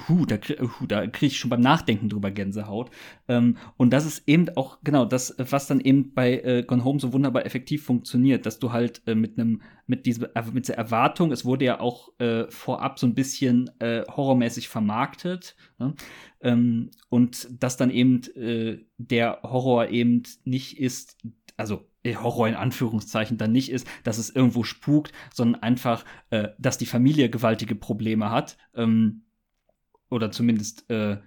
[0.09, 2.91] uh, da, uh, da kriege ich schon beim Nachdenken drüber Gänsehaut.
[3.29, 7.01] Ähm, und das ist eben auch, genau, das, was dann eben bei äh, Gone Home
[7.01, 10.79] so wunderbar effektiv funktioniert, dass du halt äh, mit einem, mit dieser, äh, mit dieser
[10.79, 15.95] Erwartung, es wurde ja auch äh, vorab so ein bisschen äh, horrormäßig vermarktet, ne?
[16.41, 18.23] ähm, und dass dann eben
[18.99, 21.17] der Horror eben nicht ist,
[21.57, 26.79] also Horror in Anführungszeichen dann nicht ist, dass es irgendwo spukt, sondern einfach, äh, dass
[26.79, 28.57] die Familie gewaltige Probleme hat.
[28.75, 29.23] Ähm,
[30.11, 31.19] oder zumindest äh,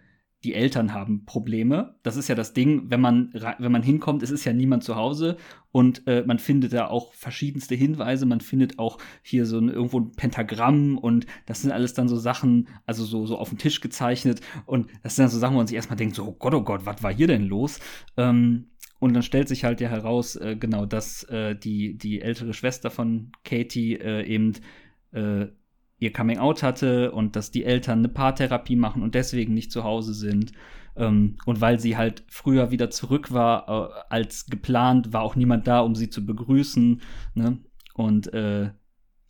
[0.44, 1.96] die Eltern haben Probleme.
[2.02, 4.96] Das ist ja das Ding, wenn man, wenn man hinkommt, es ist ja niemand zu
[4.96, 5.38] Hause
[5.72, 8.26] und äh, man findet da auch verschiedenste Hinweise.
[8.26, 12.18] Man findet auch hier so ein, irgendwo ein Pentagramm und das sind alles dann so
[12.18, 15.60] Sachen, also so, so auf den Tisch gezeichnet und das sind dann so Sachen, wo
[15.60, 17.80] man sich erstmal denkt, so, oh Gott, oh Gott, was war hier denn los?
[18.18, 22.54] Ähm, und dann stellt sich halt ja heraus, äh, genau, dass äh, die, die ältere
[22.54, 24.54] Schwester von Katie äh, eben
[25.12, 25.48] äh,
[26.02, 29.84] ihr Coming Out hatte und dass die Eltern eine Paartherapie machen und deswegen nicht zu
[29.84, 30.52] Hause sind.
[30.97, 35.68] Ähm, und weil sie halt früher wieder zurück war äh, als geplant, war auch niemand
[35.68, 37.02] da, um sie zu begrüßen.
[37.36, 37.60] Ne?
[37.93, 38.72] Und äh,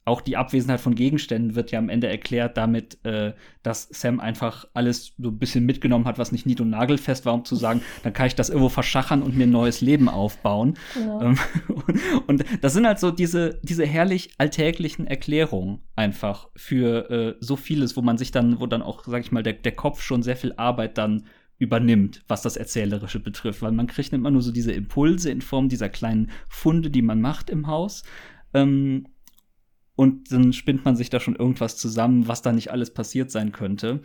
[0.04, 4.66] auch die Abwesenheit von Gegenständen wird ja am Ende erklärt damit, äh, dass Sam einfach
[4.74, 7.82] alles so ein bisschen mitgenommen hat, was nicht nied- und nagelfest war, um zu sagen,
[8.04, 10.74] dann kann ich das irgendwo verschachern und mir ein neues Leben aufbauen.
[10.96, 11.22] Ja.
[11.22, 11.38] Ähm,
[12.28, 17.96] und, das sind halt so diese, diese herrlich alltäglichen Erklärungen einfach für äh, so vieles,
[17.96, 20.36] wo man sich dann, wo dann auch, sag ich mal, der, der Kopf schon sehr
[20.36, 21.26] viel Arbeit dann
[21.60, 25.70] übernimmt, was das Erzählerische betrifft, weil man kriegt immer nur so diese Impulse in Form
[25.70, 28.02] dieser kleinen Funde, die man macht im Haus.
[28.56, 29.06] Ähm,
[30.02, 33.52] und dann spinnt man sich da schon irgendwas zusammen, was da nicht alles passiert sein
[33.52, 34.02] könnte.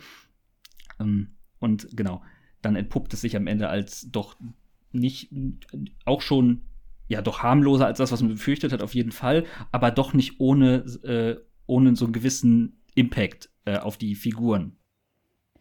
[0.99, 2.21] Ähm, und genau,
[2.61, 4.35] dann entpuppt es sich am Ende als doch
[4.91, 5.31] nicht,
[6.05, 6.61] auch schon,
[7.07, 10.39] ja, doch harmloser als das, was man befürchtet hat, auf jeden Fall, aber doch nicht
[10.39, 14.77] ohne, äh, ohne so einen gewissen Impact äh, auf die Figuren.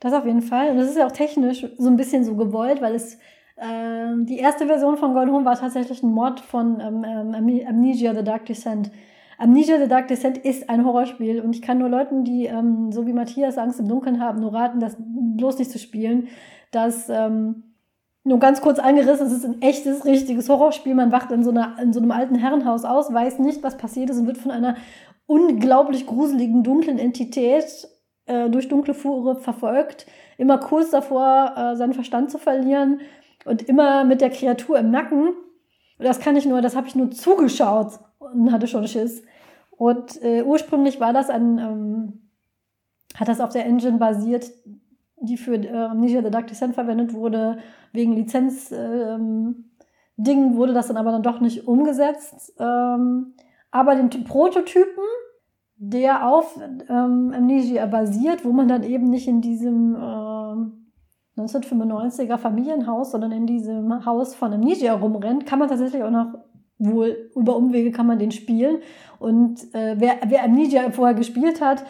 [0.01, 0.71] Das auf jeden Fall.
[0.71, 3.15] Und das ist ja auch technisch so ein bisschen so gewollt, weil es
[3.57, 8.15] äh, die erste Version von Gone Home war tatsächlich ein Mod von ähm, ähm Amnesia
[8.15, 8.91] The Dark Descent.
[9.39, 13.07] Amnesia The Dark Descent ist ein Horrorspiel und ich kann nur Leuten, die ähm, so
[13.07, 16.29] wie Matthias Angst im Dunkeln haben, nur raten, das bloß nicht zu spielen.
[16.71, 17.63] Das ähm,
[18.27, 20.95] nur ganz kurz angerissen, es ist ein echtes, richtiges Horrorspiel.
[20.95, 24.11] Man wacht in so, einer, in so einem alten Herrenhaus aus, weiß nicht, was passiert
[24.11, 24.77] ist und wird von einer
[25.27, 27.89] unglaublich gruseligen, dunklen Entität
[28.27, 30.07] äh, durch dunkle Flure verfolgt.
[30.39, 33.01] Immer kurz davor, äh, seinen Verstand zu verlieren
[33.45, 35.35] und immer mit der Kreatur im Nacken.
[35.99, 39.23] Das kann ich nur, das habe ich nur zugeschaut und hatte schon Schiss.
[39.71, 42.31] Und äh, ursprünglich war das ein, ähm,
[43.15, 44.51] hat das auf der Engine basiert,
[45.21, 47.59] die für äh, Amnesia the Dark Descent verwendet wurde.
[47.93, 49.71] Wegen Lizenz ähm,
[50.17, 52.55] Dingen wurde das dann aber dann doch nicht umgesetzt.
[52.59, 53.35] Ähm,
[53.71, 55.05] aber den Prototypen,
[55.77, 60.86] der auf ähm, Amnesia basiert, wo man dann eben nicht in diesem äh,
[61.37, 66.35] 1995er Familienhaus, sondern in diesem Haus von Amnesia rumrennt, kann man tatsächlich auch noch
[66.79, 68.79] wohl über Umwege kann man den spielen.
[69.19, 71.85] Und äh, wer, wer Amnesia vorher gespielt hat,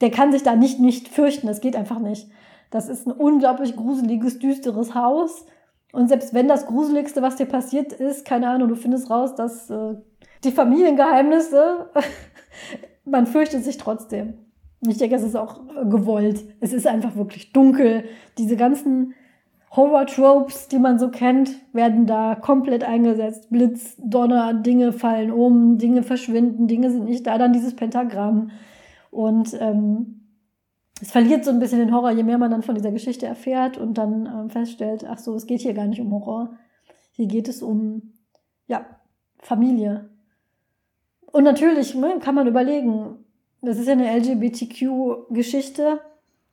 [0.00, 1.46] der kann sich da nicht, nicht fürchten.
[1.46, 2.28] Das geht einfach nicht.
[2.70, 5.44] Das ist ein unglaublich gruseliges, düsteres Haus.
[5.92, 9.68] Und selbst wenn das Gruseligste, was dir passiert ist, keine Ahnung, du findest raus, dass
[9.70, 9.96] äh,
[10.44, 11.90] die Familiengeheimnisse,
[13.04, 14.34] man fürchtet sich trotzdem.
[14.86, 15.60] Ich denke, es ist auch
[15.90, 16.42] gewollt.
[16.60, 18.04] Es ist einfach wirklich dunkel.
[18.38, 19.14] Diese ganzen
[19.70, 23.50] Horror-Tropes, die man so kennt, werden da komplett eingesetzt.
[23.50, 28.50] Blitz, Donner, Dinge fallen um, Dinge verschwinden, Dinge sind nicht da, dann dieses Pentagramm.
[29.10, 30.22] Und ähm,
[31.00, 33.78] es verliert so ein bisschen den Horror, je mehr man dann von dieser Geschichte erfährt
[33.78, 36.56] und dann ähm, feststellt, ach so, es geht hier gar nicht um Horror.
[37.12, 38.14] Hier geht es um,
[38.66, 38.84] ja,
[39.38, 40.10] Familie.
[41.30, 43.24] Und natürlich ne, kann man überlegen,
[43.62, 46.00] das ist ja eine LGBTQ-Geschichte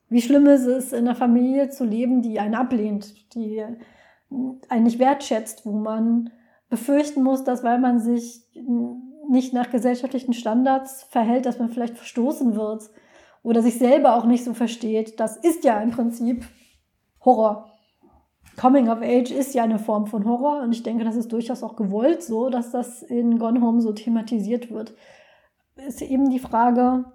[0.10, 3.64] wie schlimm ist es, in einer Familie zu leben, die einen ablehnt, die
[4.70, 6.32] einen nicht wertschätzt, wo man
[6.70, 8.44] befürchten muss, dass weil man sich
[9.30, 12.90] nicht nach gesellschaftlichen Standards verhält, dass man vielleicht verstoßen wird
[13.44, 15.20] oder sich selber auch nicht so versteht.
[15.20, 16.46] Das ist ja im Prinzip
[17.24, 17.72] Horror.
[18.60, 21.64] Coming of Age ist ja eine Form von Horror und ich denke, das ist durchaus
[21.64, 24.96] auch gewollt so, dass das in Gone Home so thematisiert wird.
[25.86, 27.06] Ist eben die Frage,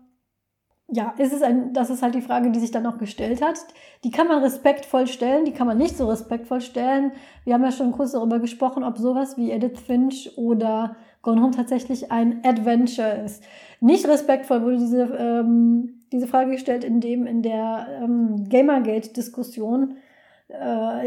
[0.89, 3.57] ja, ist es ein, das ist halt die Frage, die sich dann auch gestellt hat.
[4.05, 7.13] Die kann man respektvoll stellen, die kann man nicht so respektvoll stellen.
[7.45, 11.53] Wir haben ja schon kurz darüber gesprochen, ob sowas wie Edith Finch oder Gone Home
[11.53, 13.43] tatsächlich ein Adventure ist.
[13.81, 19.97] Nicht respektvoll wurde diese, ähm, diese Frage gestellt in dem, in der ähm, Gamergate-Diskussion,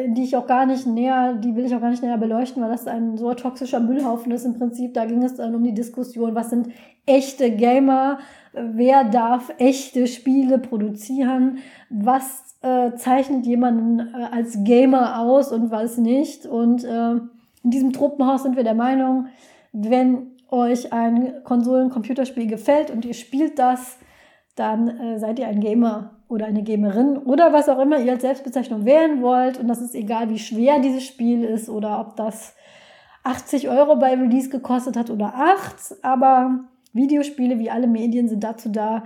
[0.07, 2.71] die ich auch gar nicht näher, die will ich auch gar nicht näher beleuchten, weil
[2.71, 4.93] das ein so toxischer Müllhaufen ist im Prinzip.
[4.93, 6.69] Da ging es dann um die Diskussion, was sind
[7.05, 8.19] echte Gamer,
[8.53, 15.97] wer darf echte Spiele produzieren, was äh, zeichnet jemanden äh, als Gamer aus und was
[15.97, 16.45] nicht.
[16.45, 17.11] Und äh,
[17.63, 19.27] in diesem Truppenhaus sind wir der Meinung,
[19.71, 23.97] wenn euch ein Konsolen-Computerspiel gefällt und ihr spielt das,
[24.56, 28.22] dann äh, seid ihr ein Gamer oder eine Gamerin oder was auch immer ihr als
[28.22, 29.60] Selbstbezeichnung wählen wollt.
[29.60, 32.56] Und das ist egal, wie schwer dieses Spiel ist oder ob das
[33.24, 35.97] 80 Euro bei Release gekostet hat oder 8.
[36.03, 39.03] Aber Videospiele, wie alle Medien, sind dazu da,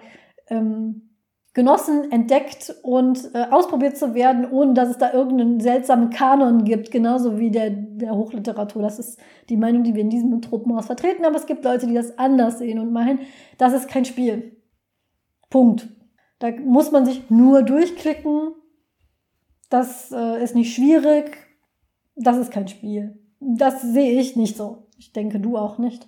[0.48, 1.10] ähm,
[1.54, 6.92] genossen, entdeckt und äh, ausprobiert zu werden, ohne dass es da irgendeinen seltsamen Kanon gibt,
[6.92, 8.84] genauso wie der, der Hochliteratur.
[8.84, 9.20] Das ist
[9.50, 12.60] die Meinung, die wir in diesem Truppenhaus vertreten, aber es gibt Leute, die das anders
[12.60, 13.20] sehen und meinen,
[13.58, 14.59] das ist kein Spiel.
[15.50, 15.90] Punkt.
[16.40, 18.54] Da muss man sich nur durchklicken.
[19.70, 21.38] Das äh, ist nicht schwierig.
[22.16, 23.20] Das ist kein Spiel.
[23.40, 24.88] Das sehe ich nicht so.
[24.98, 26.08] Ich denke, du auch nicht.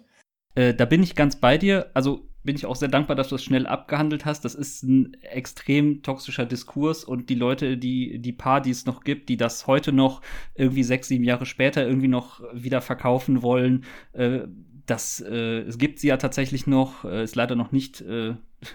[0.56, 1.92] Äh, da bin ich ganz bei dir.
[1.94, 4.44] Also bin ich auch sehr dankbar, dass du es schnell abgehandelt hast.
[4.46, 9.04] Das ist ein extrem toxischer Diskurs und die Leute, die, die paar, die es noch
[9.04, 10.22] gibt, die das heute noch
[10.56, 14.42] irgendwie sechs, sieben Jahre später irgendwie noch wieder verkaufen wollen, äh,
[14.88, 18.34] das, äh, es gibt sie ja tatsächlich noch, äh, ist leider noch nicht äh,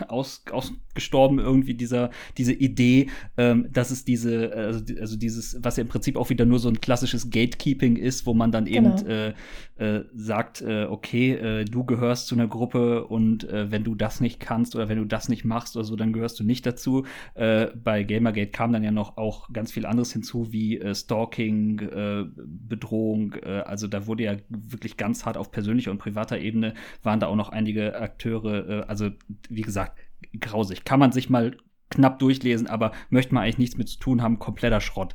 [0.09, 5.83] aus, ausgestorben irgendwie dieser diese Idee, ähm, dass es diese also, also dieses was ja
[5.83, 9.09] im Prinzip auch wieder nur so ein klassisches Gatekeeping ist, wo man dann eben genau.
[9.09, 9.35] äh,
[9.77, 14.21] äh, sagt, äh, okay, äh, du gehörst zu einer Gruppe und äh, wenn du das
[14.21, 17.05] nicht kannst oder wenn du das nicht machst oder so, dann gehörst du nicht dazu.
[17.35, 21.79] Äh, bei Gamergate kam dann ja noch auch ganz viel anderes hinzu wie äh, Stalking,
[21.81, 23.35] äh, Bedrohung.
[23.35, 27.27] Äh, also da wurde ja wirklich ganz hart auf persönlicher und privater Ebene waren da
[27.27, 28.69] auch noch einige Akteure.
[28.69, 29.11] Äh, also
[29.49, 29.99] wie gesagt gesagt,
[30.41, 30.85] grausig.
[30.85, 31.57] Kann man sich mal
[31.91, 35.13] knapp durchlesen, aber möchte man eigentlich nichts mit zu tun haben, kompletter Schrott.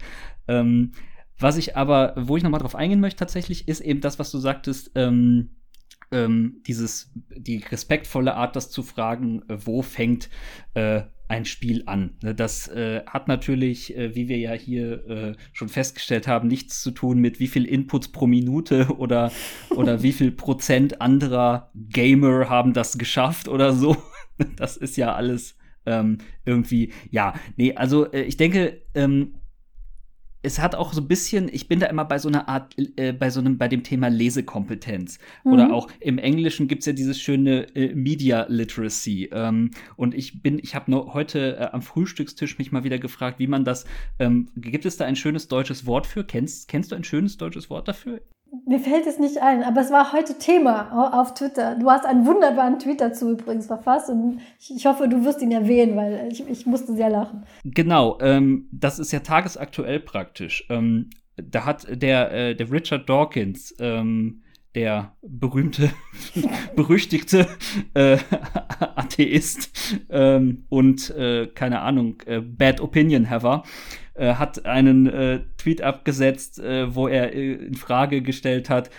[0.47, 0.91] Ähm,
[1.37, 4.37] was ich aber, wo ich nochmal drauf eingehen möchte tatsächlich, ist eben das, was du
[4.37, 5.49] sagtest, ähm,
[6.11, 10.29] ähm, dieses, die respektvolle Art, das zu fragen, äh, wo fängt
[10.75, 12.17] äh, ein Spiel an.
[12.21, 16.81] Ne, das äh, hat natürlich, äh, wie wir ja hier äh, schon festgestellt haben, nichts
[16.81, 19.31] zu tun mit wie viel Inputs pro Minute oder,
[19.69, 23.95] oder wie viel Prozent anderer Gamer haben das geschafft oder so.
[24.55, 29.35] Das ist ja alles ähm, irgendwie, ja, nee, also äh, ich denke, ähm,
[30.43, 33.13] es hat auch so ein bisschen, ich bin da immer bei so einer Art, äh,
[33.13, 35.19] bei so einem, bei dem Thema Lesekompetenz.
[35.43, 35.53] Mhm.
[35.53, 39.29] Oder auch im Englischen gibt's ja dieses schöne äh, Media Literacy.
[39.31, 43.47] Ähm, und ich bin, ich habe heute äh, am Frühstückstisch mich mal wieder gefragt, wie
[43.47, 43.85] man das,
[44.19, 46.23] ähm, gibt es da ein schönes deutsches Wort für?
[46.23, 48.21] Kennst, kennst du ein schönes deutsches Wort dafür?
[48.65, 51.75] Mir fällt es nicht ein, aber es war heute Thema auf Twitter.
[51.75, 55.95] Du hast einen wunderbaren Tweet dazu übrigens verfasst und ich, hoffe, du wirst ihn erwähnen,
[55.95, 57.43] weil ich, ich musste sehr lachen.
[57.63, 60.65] Genau, ähm, das ist ja tagesaktuell praktisch.
[60.69, 64.41] Ähm, da hat der, äh, der Richard Dawkins, ähm,
[64.75, 65.89] der berühmte,
[66.75, 67.47] berüchtigte
[67.93, 68.17] äh,
[68.95, 69.71] Atheist
[70.09, 73.63] ähm, und äh, keine Ahnung, äh, Bad Opinion Haver,
[74.21, 78.89] äh, hat einen äh, Tweet abgesetzt, äh, wo er äh, in Frage gestellt hat,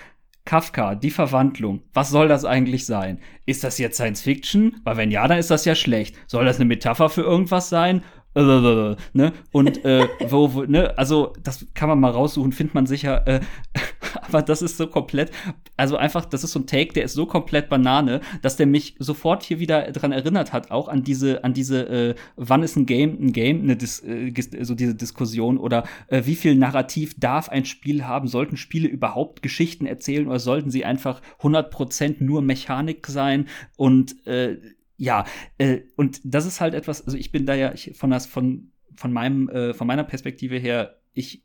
[0.45, 3.21] Kafka, die Verwandlung, was soll das eigentlich sein?
[3.47, 4.81] Ist das jetzt Science Fiction?
[4.83, 6.17] Weil wenn ja, dann ist das ja schlecht.
[6.27, 8.03] Soll das eine Metapher für irgendwas sein?
[8.35, 9.33] ne?
[9.53, 13.41] Und äh, wo, wo, ne, also das kann man mal raussuchen, findet man sicher, äh,
[14.23, 15.31] aber das ist so komplett,
[15.77, 18.95] also einfach, das ist so ein Take, der ist so komplett Banane, dass der mich
[18.99, 22.87] sofort hier wieder dran erinnert hat, auch an diese, an diese, äh, wann ist ein
[22.87, 27.49] Game ein Game, eine Dis äh, so diese Diskussion oder äh, wie viel Narrativ darf
[27.49, 28.29] ein Spiel haben?
[28.29, 34.59] Sollten Spiele überhaupt Geschichten erzählen oder sollten sie einfach 100% nur Mechanik sein und äh,
[34.97, 35.25] ja,
[35.59, 38.71] äh, und das ist halt etwas, also ich bin da ja ich, von, das, von,
[38.95, 41.45] von, meinem, äh, von meiner Perspektive her, ich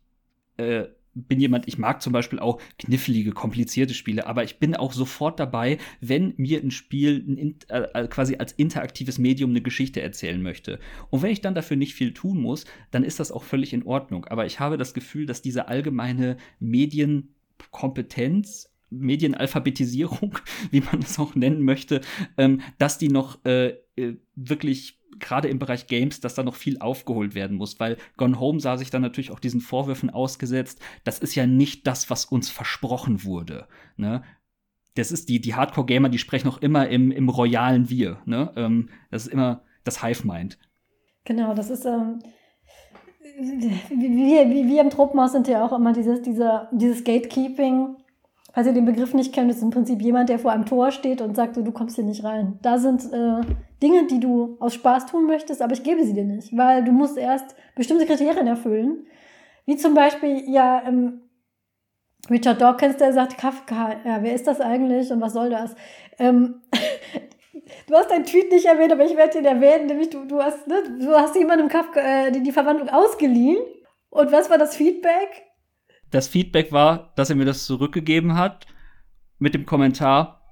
[0.58, 0.84] äh,
[1.26, 5.40] bin jemand, ich mag zum Beispiel auch knifflige, komplizierte Spiele, aber ich bin auch sofort
[5.40, 10.78] dabei, wenn mir ein Spiel äh, quasi als interaktives Medium eine Geschichte erzählen möchte.
[11.10, 13.84] Und wenn ich dann dafür nicht viel tun muss, dann ist das auch völlig in
[13.84, 14.26] Ordnung.
[14.26, 20.38] Aber ich habe das Gefühl, dass diese allgemeine Medienkompetenz Medienalphabetisierung,
[20.70, 22.00] wie man es auch nennen möchte,
[22.36, 26.78] ähm, dass die noch äh, äh, wirklich gerade im Bereich Games, dass da noch viel
[26.78, 31.18] aufgeholt werden muss, weil Gone Home sah sich dann natürlich auch diesen Vorwürfen ausgesetzt, das
[31.18, 33.66] ist ja nicht das, was uns versprochen wurde.
[33.96, 34.22] Ne?
[34.94, 38.18] Das ist die, die Hardcore-Gamer, die sprechen noch immer im, im royalen Wir.
[38.24, 38.52] Ne?
[38.56, 40.58] Ähm, das ist immer das Hive-Mind.
[41.24, 42.20] Genau, das ist, ähm,
[43.38, 47.96] wir, wir, wir im Tropenhaus sind ja auch immer dieses, dieser, dieses Gatekeeping
[48.52, 51.20] Falls ihr den Begriff nicht kennt, ist im Prinzip jemand, der vor einem Tor steht
[51.20, 52.58] und sagt, du kommst hier nicht rein.
[52.62, 53.40] Da sind äh,
[53.82, 56.92] Dinge, die du aus Spaß tun möchtest, aber ich gebe sie dir nicht, weil du
[56.92, 59.06] musst erst bestimmte Kriterien erfüllen.
[59.66, 61.28] Wie zum Beispiel, ja, ähm,
[62.30, 65.74] Richard Dawkins, der sagt, Kafka, ja, wer ist das eigentlich und was soll das?
[66.18, 66.62] Ähm,
[67.86, 70.66] du hast deinen Tweet nicht erwähnt, aber ich werde ihn erwähnen, nämlich du, du hast,
[70.66, 73.58] ne, du hast jemandem Kafka äh, die, die Verwandlung ausgeliehen.
[74.10, 75.47] Und was war das Feedback?
[76.10, 78.66] Das Feedback war, dass er mir das zurückgegeben hat
[79.38, 80.42] mit dem Kommentar,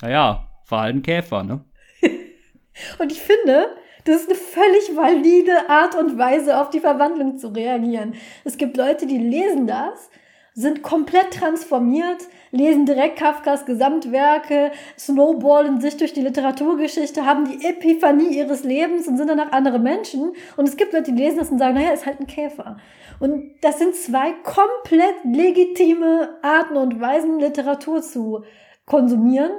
[0.00, 1.64] naja, war halt ein Käfer, ne?
[2.98, 7.48] und ich finde, das ist eine völlig valide Art und Weise, auf die Verwandlung zu
[7.48, 8.14] reagieren.
[8.44, 10.10] Es gibt Leute, die lesen das,
[10.54, 18.36] sind komplett transformiert, lesen direkt Kafkas Gesamtwerke, snowballen sich durch die Literaturgeschichte, haben die Epiphanie
[18.36, 20.32] ihres Lebens und sind danach andere Menschen.
[20.56, 22.78] Und es gibt Leute, die lesen das und sagen, naja, ist halt ein Käfer.
[23.20, 28.44] Und das sind zwei komplett legitime Arten und Weisen, Literatur zu
[28.86, 29.52] konsumieren,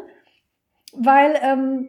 [0.93, 1.87] weil ähm,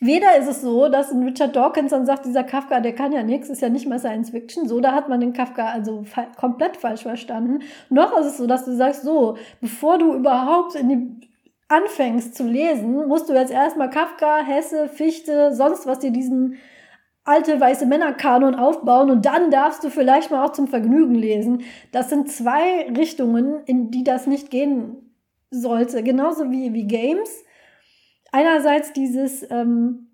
[0.00, 3.22] weder ist es so, dass ein Richard Dawkins dann sagt, dieser Kafka, der kann ja
[3.22, 6.26] nichts, ist ja nicht mal Science Fiction, so, da hat man den Kafka also fa
[6.38, 7.60] komplett falsch verstanden.
[7.88, 11.28] Noch ist es so, dass du sagst, so, bevor du überhaupt in die
[11.68, 16.58] anfängst zu lesen, musst du jetzt erstmal Kafka, Hesse, Fichte, sonst was dir diesen
[17.24, 21.62] alte weiße Männerkanon aufbauen und dann darfst du vielleicht mal auch zum Vergnügen lesen.
[21.92, 25.14] Das sind zwei Richtungen, in die das nicht gehen
[25.50, 26.02] sollte.
[26.02, 27.44] Genauso wie, wie Games.
[28.32, 30.08] Einerseits dieses, ähm,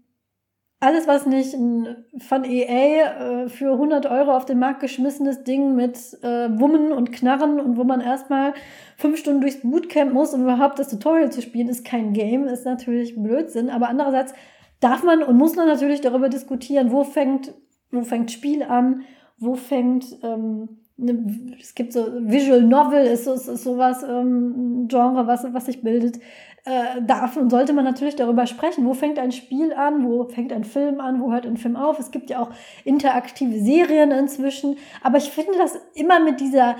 [0.80, 5.74] alles, was nicht ein, von EA äh, für 100 Euro auf den Markt geschmissenes Ding
[5.74, 8.54] mit äh, Wummen und Knarren und wo man erstmal
[8.96, 12.64] fünf Stunden durchs Bootcamp muss, um überhaupt das Tutorial zu spielen, ist kein Game, ist
[12.64, 13.70] natürlich Blödsinn.
[13.70, 14.34] Aber andererseits
[14.80, 17.54] darf man und muss man natürlich darüber diskutieren, wo fängt,
[17.90, 19.02] wo fängt Spiel an,
[19.38, 25.26] wo fängt, ähm, ne, es gibt so Visual Novel, ist, ist, ist sowas, ähm, Genre,
[25.26, 26.20] was, was sich bildet,
[26.64, 30.52] äh, darf und sollte man natürlich darüber sprechen, wo fängt ein Spiel an, wo fängt
[30.52, 31.98] ein Film an, wo hört ein Film auf.
[31.98, 32.50] Es gibt ja auch
[32.84, 36.76] interaktive Serien inzwischen, aber ich finde das immer mit dieser,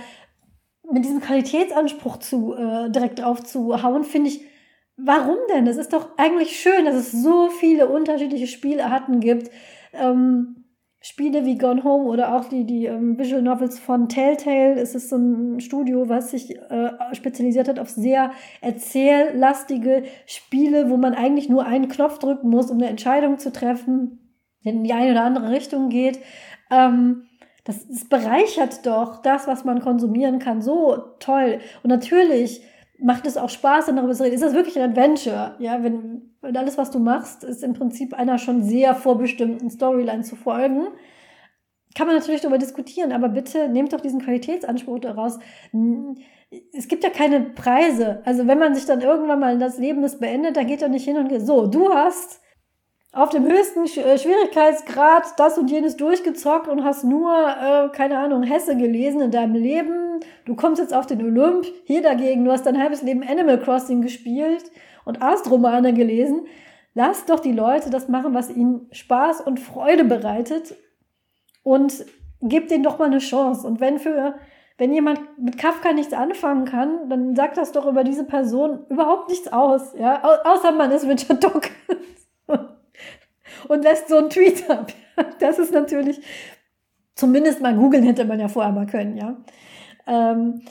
[0.91, 4.43] mit diesem Qualitätsanspruch zu, äh, direkt drauf zu hauen, finde ich,
[5.01, 5.69] Warum denn?
[5.69, 9.49] Es ist doch eigentlich schön, dass es so viele unterschiedliche Spielarten gibt.
[9.93, 10.65] Ähm,
[11.01, 14.75] Spiele wie Gone Home oder auch die, die ähm, Visual Novels von Telltale.
[14.75, 20.97] Es ist so ein Studio, was sich äh, spezialisiert hat auf sehr erzähllastige Spiele, wo
[20.97, 24.19] man eigentlich nur einen Knopf drücken muss, um eine Entscheidung zu treffen,
[24.65, 26.19] die in die eine oder andere Richtung geht.
[26.73, 27.29] Ähm,
[27.63, 31.61] das, das bereichert doch das, was man konsumieren kann, so toll.
[31.85, 32.63] Und natürlich
[33.01, 34.35] macht es auch Spaß, dann darüber zu reden.
[34.35, 35.55] Ist das wirklich ein Adventure?
[35.59, 40.23] Ja, wenn, wenn alles, was du machst, ist im Prinzip einer schon sehr vorbestimmten Storyline
[40.23, 40.89] zu folgen.
[41.95, 45.39] Kann man natürlich darüber diskutieren, aber bitte nehmt doch diesen Qualitätsanspruch daraus.
[46.73, 48.21] Es gibt ja keine Preise.
[48.25, 51.05] Also wenn man sich dann irgendwann mal das Leben das beendet, dann geht er nicht
[51.05, 52.41] hin und geht, so, du hast
[53.13, 58.43] auf dem höchsten äh, Schwierigkeitsgrad das und jenes durchgezockt und hast nur, äh, keine Ahnung,
[58.43, 60.21] Hesse gelesen in deinem Leben.
[60.45, 61.67] Du kommst jetzt auf den Olymp.
[61.85, 64.71] Hier dagegen, du hast dein halbes Leben Animal Crossing gespielt
[65.05, 66.47] und Astromane gelesen.
[66.95, 70.75] Lass doch die Leute das machen, was ihnen Spaß und Freude bereitet
[71.63, 72.05] und
[72.43, 73.67] gib denen doch mal eine Chance.
[73.67, 74.35] Und wenn für,
[74.77, 79.29] wenn jemand mit Kafka nichts anfangen kann, dann sagt das doch über diese Person überhaupt
[79.31, 81.73] nichts aus, ja, Au außer man ist Richard Dawkins
[83.69, 84.93] und lässt so einen Tweet ab.
[85.41, 86.21] Das ist natürlich,
[87.17, 89.43] zumindest mal googeln hätte man ja vorher mal können, ja.
[90.07, 90.63] Ähm,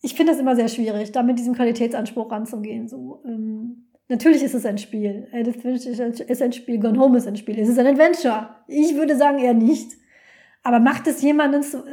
[0.00, 2.88] ich finde das immer sehr schwierig, da mit diesem Qualitätsanspruch ranzugehen.
[2.88, 5.28] So, ähm, natürlich ist es ein Spiel.
[5.32, 7.58] Edith Finch ist ein Spiel, Gone Home ist ein Spiel.
[7.58, 8.50] Es ist ein Adventure.
[8.66, 9.92] Ich würde sagen eher nicht.
[10.64, 11.84] Aber macht es jemanden zu,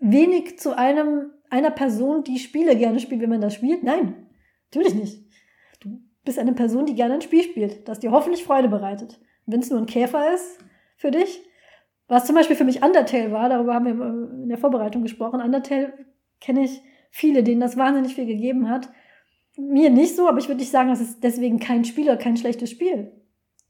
[0.00, 3.82] wenig zu einem, einer Person, die Spiele gerne spielt, wenn man das spielt?
[3.82, 4.14] Nein,
[4.72, 5.24] natürlich nicht.
[5.80, 9.60] Du bist eine Person, die gerne ein Spiel spielt, das dir hoffentlich Freude bereitet wenn
[9.60, 10.58] es nur ein Käfer ist
[10.96, 11.42] für dich.
[12.06, 15.40] Was zum Beispiel für mich Undertale war, darüber haben wir in der Vorbereitung gesprochen.
[15.40, 15.92] Undertale
[16.40, 16.80] kenne ich
[17.10, 18.88] viele, denen das wahnsinnig viel gegeben hat.
[19.56, 22.36] Mir nicht so, aber ich würde nicht sagen, das ist deswegen kein Spiel oder kein
[22.36, 23.12] schlechtes Spiel.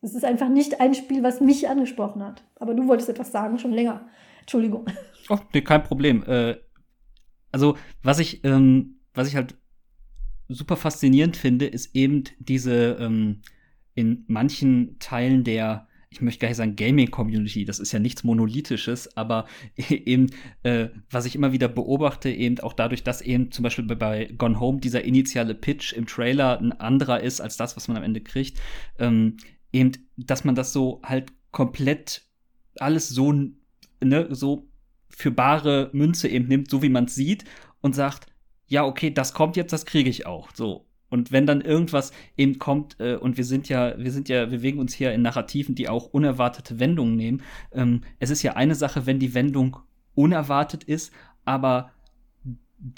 [0.03, 2.45] Es ist einfach nicht ein Spiel, was mich angesprochen hat.
[2.57, 4.09] Aber du wolltest etwas sagen, schon länger.
[4.41, 4.87] Entschuldigung.
[5.31, 6.23] Oh, nee, kein Problem.
[6.27, 6.57] Äh,
[7.53, 9.57] also, was ich, ähm, was ich halt
[10.49, 13.43] super faszinierend finde, ist eben diese, ähm,
[13.99, 19.17] in manchen Teilen der, ich möchte gar nicht sagen Gaming-Community, das ist ja nichts Monolithisches,
[19.17, 19.47] aber
[19.89, 20.31] eben,
[20.63, 24.61] äh, was ich immer wieder beobachte, eben auch dadurch, dass eben zum Beispiel bei Gone
[24.61, 28.21] Home dieser initiale Pitch im Trailer ein anderer ist als das, was man am Ende
[28.21, 28.61] kriegt,
[29.01, 29.39] ähm,
[29.73, 32.23] eben, dass man das so halt komplett
[32.79, 34.69] alles so, ne, so
[35.09, 37.47] für bare Münze eben nimmt, so wie man es sieht
[37.81, 38.27] und sagt,
[38.69, 40.51] ja, okay, das kommt jetzt, das kriege ich auch.
[40.55, 40.88] So.
[41.11, 44.59] Und wenn dann irgendwas eben kommt, äh, und wir sind ja, wir sind ja, wir
[44.59, 47.43] bewegen uns hier in Narrativen, die auch unerwartete Wendungen nehmen.
[47.73, 49.79] Ähm, es ist ja eine Sache, wenn die Wendung
[50.15, 51.13] unerwartet ist,
[51.45, 51.93] aber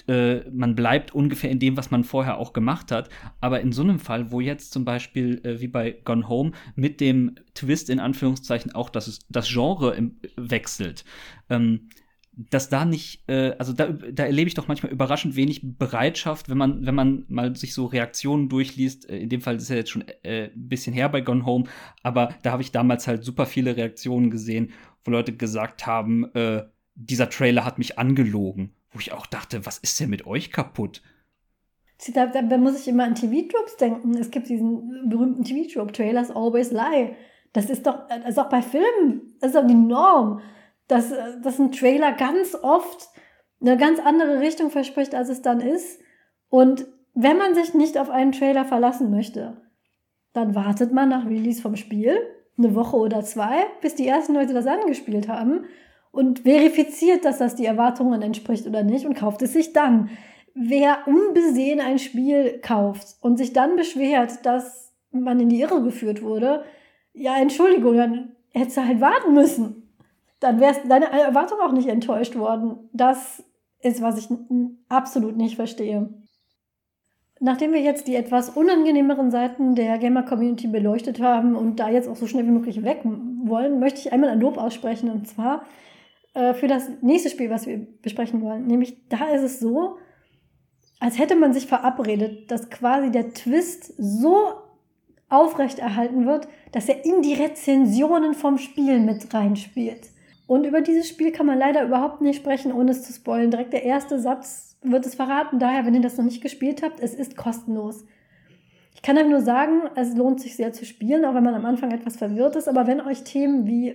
[0.09, 3.09] äh, man bleibt ungefähr in dem, was man vorher auch gemacht hat.
[3.41, 7.01] Aber in so einem Fall, wo jetzt zum Beispiel äh, wie bei Gone Home mit
[7.01, 11.05] dem Twist in Anführungszeichen auch das, das Genre im, wechselt,
[11.49, 11.89] ähm,
[12.49, 16.57] dass da nicht, äh, also da, da erlebe ich doch manchmal überraschend wenig Bereitschaft, wenn
[16.57, 19.11] man, wenn man mal sich so Reaktionen durchliest.
[19.11, 21.65] Äh, in dem Fall ist ja jetzt schon äh, ein bisschen her bei Gone Home,
[22.03, 24.73] aber da habe ich damals halt super viele Reaktionen gesehen,
[25.05, 26.65] wo Leute gesagt haben, äh,
[26.95, 28.73] dieser Trailer hat mich angelogen.
[28.93, 31.03] Wo ich auch dachte, was ist denn mit euch kaputt?
[32.15, 34.17] Da, da, da muss ich immer an TV-Tropes denken.
[34.17, 37.15] Es gibt diesen berühmten TV-Trope, Trailers always lie.
[37.53, 40.41] Das ist doch, das ist auch bei Filmen, das ist doch die Norm
[40.91, 41.13] dass,
[41.43, 43.09] dass ein Trailer ganz oft
[43.61, 46.01] eine ganz andere Richtung verspricht, als es dann ist.
[46.49, 49.57] Und wenn man sich nicht auf einen Trailer verlassen möchte,
[50.33, 52.17] dann wartet man nach Release vom Spiel,
[52.57, 55.65] eine Woche oder zwei, bis die ersten Leute das angespielt haben
[56.13, 60.11] und verifiziert, dass das die Erwartungen entspricht oder nicht und kauft es sich dann.
[60.55, 66.23] Wer unbesehen ein Spiel kauft und sich dann beschwert, dass man in die Irre geführt
[66.23, 66.65] wurde,
[67.13, 69.90] ja, Entschuldigung, dann hättest du halt warten müssen
[70.41, 72.89] dann wäre deine Erwartung auch nicht enttäuscht worden.
[72.93, 73.45] Das
[73.83, 74.29] ist, was ich
[74.89, 76.09] absolut nicht verstehe.
[77.43, 82.17] Nachdem wir jetzt die etwas unangenehmeren Seiten der Gamer-Community beleuchtet haben und da jetzt auch
[82.17, 85.65] so schnell wie möglich weg wollen, möchte ich einmal ein Lob aussprechen und zwar
[86.35, 88.67] äh, für das nächste Spiel, was wir besprechen wollen.
[88.67, 89.97] Nämlich da ist es so,
[90.99, 94.37] als hätte man sich verabredet, dass quasi der Twist so
[95.31, 100.11] aufrechterhalten wird, dass er in die Rezensionen vom Spiel mit reinspielt.
[100.51, 103.53] Und über dieses Spiel kann man leider überhaupt nicht sprechen, ohne es zu spoilen.
[103.53, 105.61] Direkt der erste Satz wird es verraten.
[105.61, 108.05] Daher, wenn ihr das noch nicht gespielt habt, es ist kostenlos.
[108.93, 111.67] Ich kann euch nur sagen, es lohnt sich sehr zu spielen, auch wenn man am
[111.67, 112.67] Anfang etwas verwirrt ist.
[112.67, 113.91] Aber wenn euch Themen wie,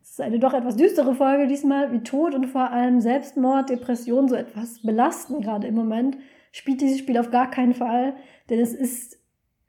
[0.00, 4.26] es ist eine doch etwas düstere Folge diesmal, wie Tod und vor allem Selbstmord, Depression
[4.26, 6.16] so etwas belasten, gerade im Moment,
[6.50, 8.14] spielt dieses Spiel auf gar keinen Fall.
[8.48, 9.18] Denn es ist,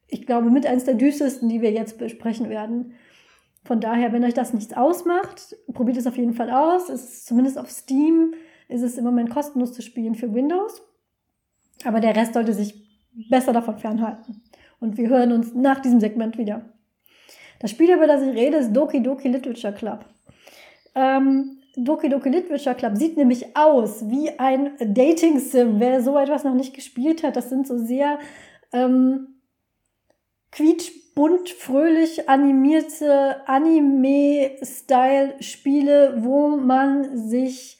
[0.07, 2.93] ich glaube, mit eines der düstersten, die wir jetzt besprechen werden.
[3.63, 6.89] Von daher, wenn euch das nichts ausmacht, probiert es auf jeden Fall aus.
[6.89, 8.33] Es ist zumindest auf Steam
[8.67, 10.81] ist es im Moment kostenlos zu spielen für Windows.
[11.83, 12.73] Aber der Rest sollte sich
[13.29, 14.43] besser davon fernhalten.
[14.79, 16.73] Und wir hören uns nach diesem Segment wieder.
[17.59, 20.05] Das Spiel, über das ich rede, ist Doki Doki Literature Club.
[20.95, 25.79] Ähm, Doki Doki Literature Club sieht nämlich aus wie ein Dating Sim.
[25.79, 28.19] Wer so etwas noch nicht gespielt hat, das sind so sehr
[28.73, 29.41] ähm,
[30.51, 37.79] quietsch bunt, fröhlich animierte Anime-Style-Spiele, wo man sich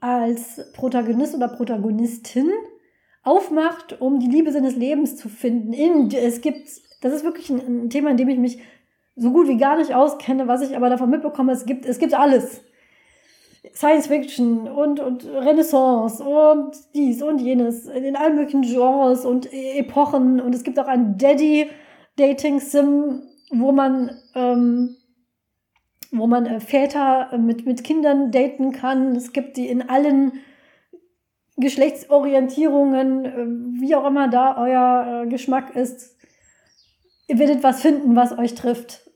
[0.00, 2.50] als Protagonist oder Protagonistin
[3.22, 5.72] aufmacht, um die Liebe seines Lebens zu finden.
[5.72, 6.68] In, es gibt,
[7.00, 8.58] das ist wirklich ein, ein Thema, in dem ich mich
[9.14, 12.14] so gut wie gar nicht auskenne, was ich aber davon mitbekomme, es gibt, es gibt
[12.14, 12.62] alles.
[13.74, 20.40] Science Fiction und, und Renaissance und dies und jenes in allen möglichen Genres und Epochen.
[20.40, 21.16] Und es gibt auch ein
[22.16, 24.96] Daddy-Dating-Sim, wo man, ähm,
[26.10, 29.16] wo man äh, Väter mit, mit Kindern daten kann.
[29.16, 30.32] Es gibt die in allen
[31.56, 36.16] Geschlechtsorientierungen, äh, wie auch immer da euer äh, Geschmack ist.
[37.28, 39.08] Ihr werdet was finden, was euch trifft.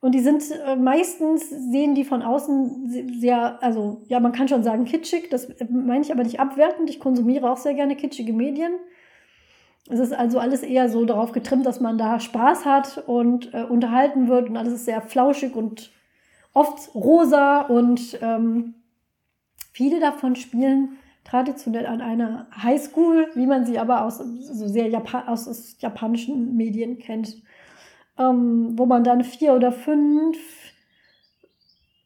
[0.00, 2.90] Und die sind äh, meistens, sehen die von außen
[3.20, 6.90] sehr, also ja, man kann schon sagen kitschig, das meine ich aber nicht abwertend.
[6.90, 8.72] Ich konsumiere auch sehr gerne kitschige Medien.
[9.88, 13.64] Es ist also alles eher so darauf getrimmt, dass man da Spaß hat und äh,
[13.64, 15.90] unterhalten wird und alles ist sehr flauschig und
[16.54, 18.74] oft rosa und ähm,
[19.72, 25.28] viele davon spielen traditionell an einer Highschool, wie man sie aber aus so sehr Japan
[25.28, 27.42] aus japanischen Medien kennt
[28.18, 30.36] ähm, wo man dann vier oder fünf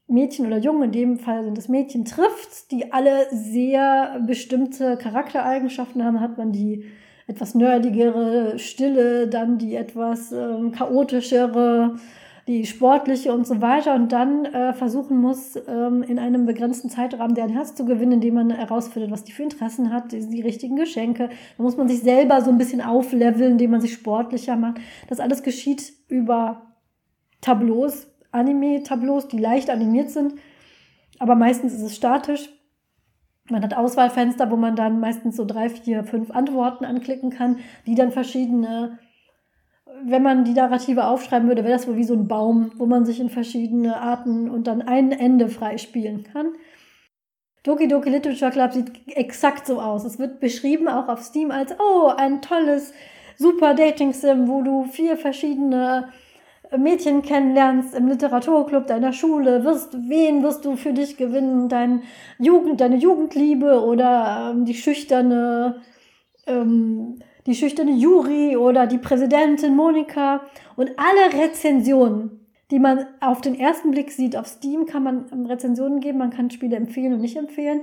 [0.08, 6.04] Mädchen oder Jungen, in dem Fall sind es Mädchen, trifft, die alle sehr bestimmte Charaktereigenschaften
[6.04, 6.84] haben, hat man die
[7.26, 11.96] etwas nerdigere, stille, dann die etwas ähm, chaotischere,
[12.46, 17.34] die sportliche und so weiter und dann äh, versuchen muss, ähm, in einem begrenzten Zeitrahmen
[17.34, 20.76] deren Herz zu gewinnen, indem man herausfindet, was die für Interessen hat, die, die richtigen
[20.76, 21.28] Geschenke.
[21.56, 24.80] Da muss man sich selber so ein bisschen aufleveln, indem man sich sportlicher macht.
[25.08, 26.62] Das alles geschieht über
[27.40, 30.34] Tableaus, Anime-Tableaus, die leicht animiert sind,
[31.18, 32.48] aber meistens ist es statisch.
[33.48, 37.94] Man hat Auswahlfenster, wo man dann meistens so drei, vier, fünf Antworten anklicken kann, die
[37.94, 38.98] dann verschiedene
[40.04, 43.04] wenn man die Narrative aufschreiben würde, wäre das wohl wie so ein Baum, wo man
[43.04, 46.52] sich in verschiedene Arten und dann ein Ende freispielen kann.
[47.62, 50.04] Doki Doki Literature Club sieht exakt so aus.
[50.04, 52.92] Es wird beschrieben auch auf Steam als, oh, ein tolles,
[53.36, 56.12] super Dating-Sim, wo du vier verschiedene
[56.76, 62.02] Mädchen kennenlernst im Literaturclub deiner Schule, wirst, wen wirst du für dich gewinnen, dein
[62.38, 65.82] Jugend, deine Jugendliebe oder ähm, die schüchterne
[66.46, 70.42] ähm, die schüchterne Juri oder die Präsidentin Monika
[70.76, 76.00] und alle Rezensionen, die man auf den ersten Blick sieht, auf Steam kann man Rezensionen
[76.00, 77.82] geben, man kann Spiele empfehlen und nicht empfehlen,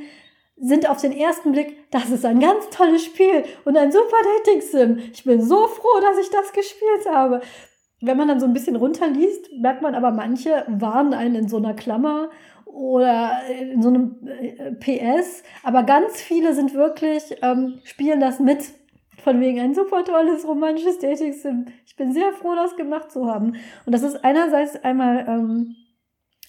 [0.58, 5.00] sind auf den ersten Blick, das ist ein ganz tolles Spiel und ein super Dating-Sim.
[5.14, 7.42] Ich bin so froh, dass ich das gespielt habe.
[8.06, 11.56] Wenn man dann so ein bisschen runterliest, merkt man aber, manche warnen einen in so
[11.56, 12.30] einer Klammer
[12.66, 13.32] oder
[13.72, 18.74] in so einem äh, PS, aber ganz viele sind wirklich, ähm, spielen das mit.
[19.24, 21.68] Von wegen ein super tolles romantisches Dating-Sim.
[21.86, 23.56] Ich bin sehr froh, das gemacht zu haben.
[23.86, 25.76] Und das ist einerseits einmal ähm,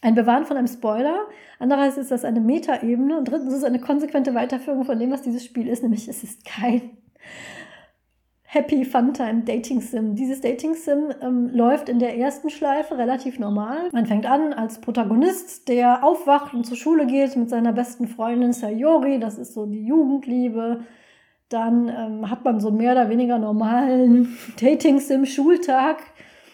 [0.02, 1.28] ein Bewahren von einem Spoiler,
[1.61, 3.16] andererseits ist das eine Metaebene.
[3.16, 6.24] Und drittens ist es eine konsequente Weiterführung von dem, was dieses Spiel ist, nämlich es
[6.24, 6.98] ist kein
[8.55, 10.14] Happy Funtime Dating Sim.
[10.14, 13.88] Dieses Dating Sim ähm, läuft in der ersten Schleife relativ normal.
[13.92, 18.52] Man fängt an als Protagonist, der aufwacht und zur Schule geht mit seiner besten Freundin
[18.52, 19.18] Sayori.
[19.18, 20.84] Das ist so die Jugendliebe
[21.48, 25.98] dann ähm, hat man so mehr oder weniger normalen Dating-Sim-Schultag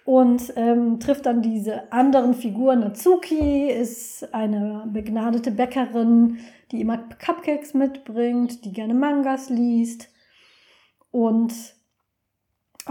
[0.05, 2.81] und ähm, trifft dann diese anderen Figuren.
[2.81, 6.39] Natsuki ist eine begnadete Bäckerin,
[6.71, 10.09] die immer Cupcakes mitbringt, die gerne Mangas liest.
[11.11, 11.53] Und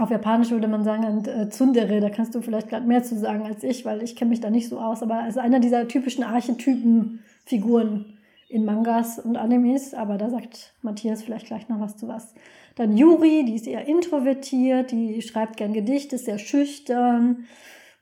[0.00, 3.42] auf Japanisch würde man sagen, äh, Tsundere, da kannst du vielleicht gerade mehr zu sagen
[3.42, 5.86] als ich, weil ich kenne mich da nicht so aus, aber es ist einer dieser
[5.88, 8.16] typischen Archetypen-Figuren
[8.48, 12.34] in Mangas und Animes, aber da sagt Matthias vielleicht gleich noch was zu was.
[12.74, 17.44] Dann Yuri, die ist eher introvertiert, die schreibt gern Gedichte, ist sehr schüchtern.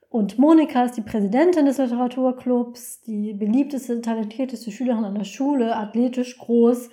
[0.09, 6.39] Und Monika ist die Präsidentin des Literaturclubs, die beliebteste, talentierteste Schülerin an der Schule, athletisch
[6.39, 6.89] groß.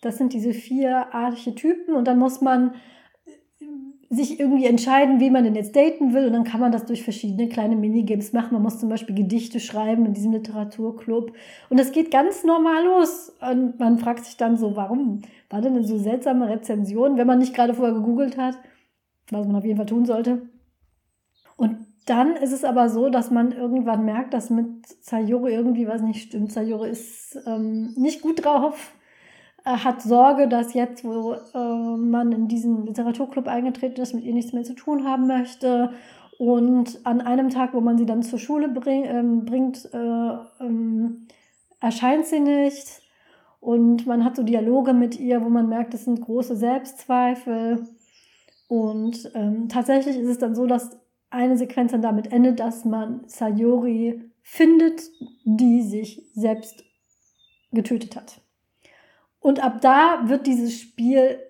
[0.00, 2.74] Das sind diese vier Archetypen und dann muss man
[4.10, 6.26] sich irgendwie entscheiden, wie man denn jetzt daten will.
[6.26, 8.54] Und dann kann man das durch verschiedene kleine Minigames machen.
[8.54, 11.32] Man muss zum Beispiel Gedichte schreiben in diesem Literaturclub.
[11.68, 13.36] Und das geht ganz normal los.
[13.40, 17.54] Und man fragt sich dann so, warum war denn so seltsame Rezension, wenn man nicht
[17.54, 18.58] gerade vorher gegoogelt hat,
[19.30, 20.42] was man auf jeden Fall tun sollte.
[21.56, 21.76] Und
[22.06, 26.22] dann ist es aber so, dass man irgendwann merkt, dass mit Sayori irgendwie was nicht
[26.22, 26.50] stimmt.
[26.50, 28.94] Sayori ist ähm, nicht gut drauf
[29.76, 34.52] hat Sorge, dass jetzt, wo äh, man in diesen Literaturclub eingetreten ist, mit ihr nichts
[34.52, 35.90] mehr zu tun haben möchte.
[36.38, 41.26] Und an einem Tag, wo man sie dann zur Schule bring, ähm, bringt, äh, ähm,
[41.80, 43.02] erscheint sie nicht.
[43.60, 47.88] Und man hat so Dialoge mit ihr, wo man merkt, es sind große Selbstzweifel.
[48.68, 50.98] Und ähm, tatsächlich ist es dann so, dass
[51.30, 55.02] eine Sequenz dann damit endet, dass man Sayori findet,
[55.44, 56.84] die sich selbst
[57.72, 58.40] getötet hat.
[59.48, 61.40] Und ab da wird dieses Spiel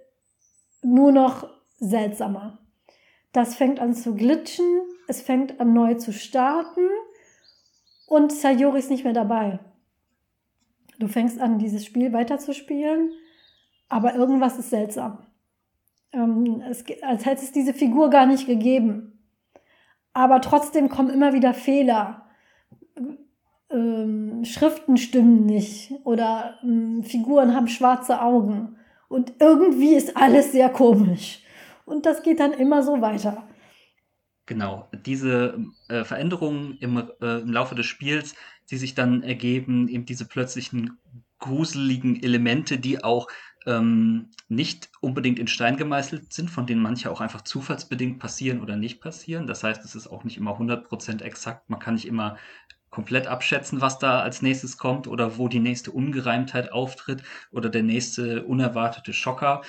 [0.83, 1.49] nur noch
[1.81, 2.59] seltsamer.
[3.33, 4.65] Das fängt an zu glitschen
[5.09, 6.87] es fängt an neu zu starten
[8.07, 9.59] und Sayori ist nicht mehr dabei.
[10.99, 13.11] Du fängst an, dieses Spiel weiterzuspielen,
[13.89, 15.27] aber irgendwas ist seltsam.
[16.13, 19.19] Ähm, es, als hätte es diese Figur gar nicht gegeben.
[20.13, 22.28] Aber trotzdem kommen immer wieder Fehler.
[23.71, 28.77] Ähm, Schriften stimmen nicht oder ähm, Figuren haben schwarze Augen.
[29.09, 31.43] Und irgendwie ist alles sehr komisch.
[31.85, 33.49] Und das geht dann immer so weiter.
[34.47, 35.59] Genau, diese
[35.89, 38.35] äh, Veränderungen im, äh, im Laufe des Spiels,
[38.71, 40.99] die sich dann ergeben, eben diese plötzlichen
[41.39, 43.29] gruseligen Elemente, die auch
[43.67, 48.77] ähm, nicht unbedingt in Stein gemeißelt sind, von denen manche auch einfach zufallsbedingt passieren oder
[48.77, 49.47] nicht passieren.
[49.47, 51.69] Das heißt, es ist auch nicht immer 100% exakt.
[51.69, 52.39] Man kann nicht immer
[52.91, 57.83] komplett abschätzen, was da als nächstes kommt oder wo die nächste Ungereimtheit auftritt oder der
[57.83, 59.63] nächste unerwartete Schocker.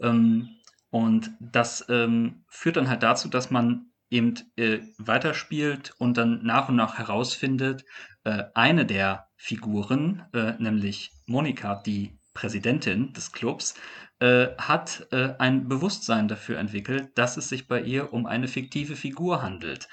[0.00, 0.48] Ähm,
[0.90, 6.68] und das ähm, führt dann halt dazu, dass man eben äh, weiterspielt und dann nach
[6.68, 7.84] und nach herausfindet,
[8.24, 13.74] äh, eine der Figuren, äh, nämlich Monika, die Präsidentin des Clubs,
[14.20, 18.96] äh, hat äh, ein Bewusstsein dafür entwickelt, dass es sich bei ihr um eine fiktive
[18.96, 19.88] Figur handelt.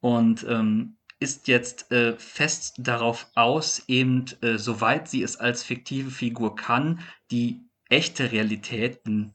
[0.00, 4.26] Und ähm, ist jetzt äh, fest darauf aus, eben
[4.56, 7.00] soweit sie es als fiktive Figur kann,
[7.30, 9.34] die echte Realitäten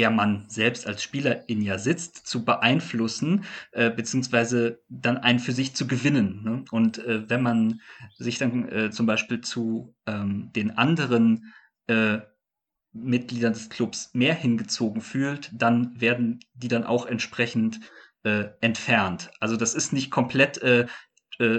[0.00, 5.52] der man selbst als Spieler in ja sitzt, zu beeinflussen, äh, beziehungsweise dann einen für
[5.52, 6.42] sich zu gewinnen.
[6.42, 6.64] Ne?
[6.70, 7.82] Und äh, wenn man
[8.16, 11.52] sich dann äh, zum Beispiel zu ähm, den anderen
[11.86, 12.20] äh,
[12.92, 17.80] Mitgliedern des Clubs mehr hingezogen fühlt, dann werden die dann auch entsprechend
[18.22, 19.30] äh, entfernt.
[19.38, 20.86] Also das ist nicht komplett äh,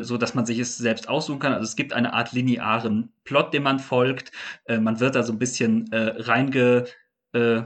[0.03, 1.53] so dass man sich es selbst aussuchen kann.
[1.53, 4.31] Also es gibt eine Art linearen Plot, dem man folgt.
[4.65, 6.85] Äh, man wird da so ein bisschen äh, reinge,
[7.33, 7.63] äh,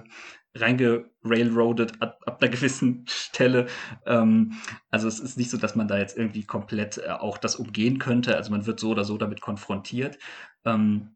[0.55, 3.67] reingerailroadet ab, ab einer gewissen Stelle.
[4.05, 4.53] Ähm,
[4.89, 7.99] also es ist nicht so, dass man da jetzt irgendwie komplett äh, auch das umgehen
[7.99, 8.35] könnte.
[8.37, 10.17] Also man wird so oder so damit konfrontiert.
[10.63, 11.15] Ähm,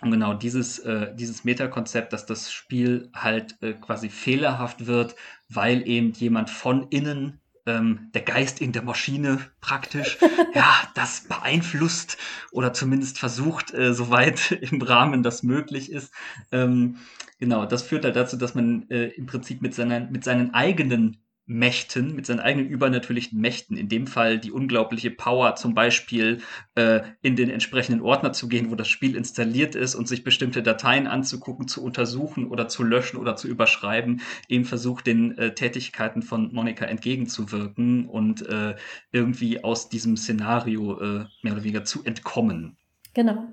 [0.00, 5.16] und genau dieses, äh, dieses Metakonzept, dass das Spiel halt äh, quasi fehlerhaft wird,
[5.48, 10.18] weil eben jemand von innen ähm, der Geist in der Maschine praktisch,
[10.54, 12.16] ja, das beeinflusst
[12.50, 16.12] oder zumindest versucht, äh, soweit im Rahmen das möglich ist.
[16.50, 16.96] Ähm,
[17.38, 21.18] genau, das führt halt dazu, dass man äh, im Prinzip mit, seiner, mit seinen eigenen
[21.50, 26.42] Mächten, mit seinen eigenen übernatürlichen Mächten, in dem Fall die unglaubliche Power, zum Beispiel
[26.74, 30.62] äh, in den entsprechenden Ordner zu gehen, wo das Spiel installiert ist und sich bestimmte
[30.62, 36.20] Dateien anzugucken, zu untersuchen oder zu löschen oder zu überschreiben, eben versucht, den äh, Tätigkeiten
[36.20, 38.76] von Monika entgegenzuwirken und äh,
[39.10, 42.76] irgendwie aus diesem Szenario äh, mehr oder weniger zu entkommen.
[43.14, 43.48] Genau.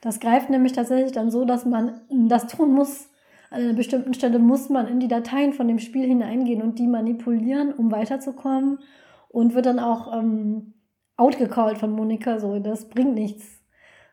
[0.00, 3.08] Das greift nämlich tatsächlich dann so, dass man das tun muss,
[3.50, 6.86] an einer bestimmten Stelle muss man in die Dateien von dem Spiel hineingehen und die
[6.86, 8.80] manipulieren, um weiterzukommen.
[9.28, 10.74] Und wird dann auch ähm,
[11.16, 13.44] outgecallt von Monika, so, das bringt nichts.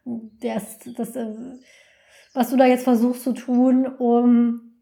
[0.05, 1.33] Das, das, äh,
[2.33, 4.73] was du da jetzt versuchst zu tun, um.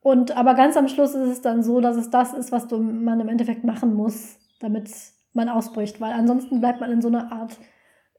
[0.00, 2.78] Und aber ganz am Schluss ist es dann so, dass es das ist, was du,
[2.78, 4.88] man im Endeffekt machen muss, damit
[5.32, 7.58] man ausbricht, weil ansonsten bleibt man in so einer Art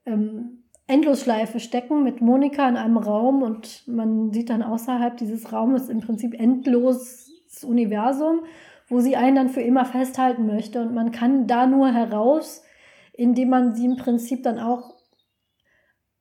[0.05, 5.89] ähm, Endlosschleife stecken mit Monika in einem Raum und man sieht dann außerhalb dieses Raumes
[5.89, 8.45] im Prinzip endloses Universum,
[8.87, 10.81] wo sie einen dann für immer festhalten möchte.
[10.81, 12.63] Und man kann da nur heraus,
[13.11, 14.95] indem man sie im Prinzip dann auch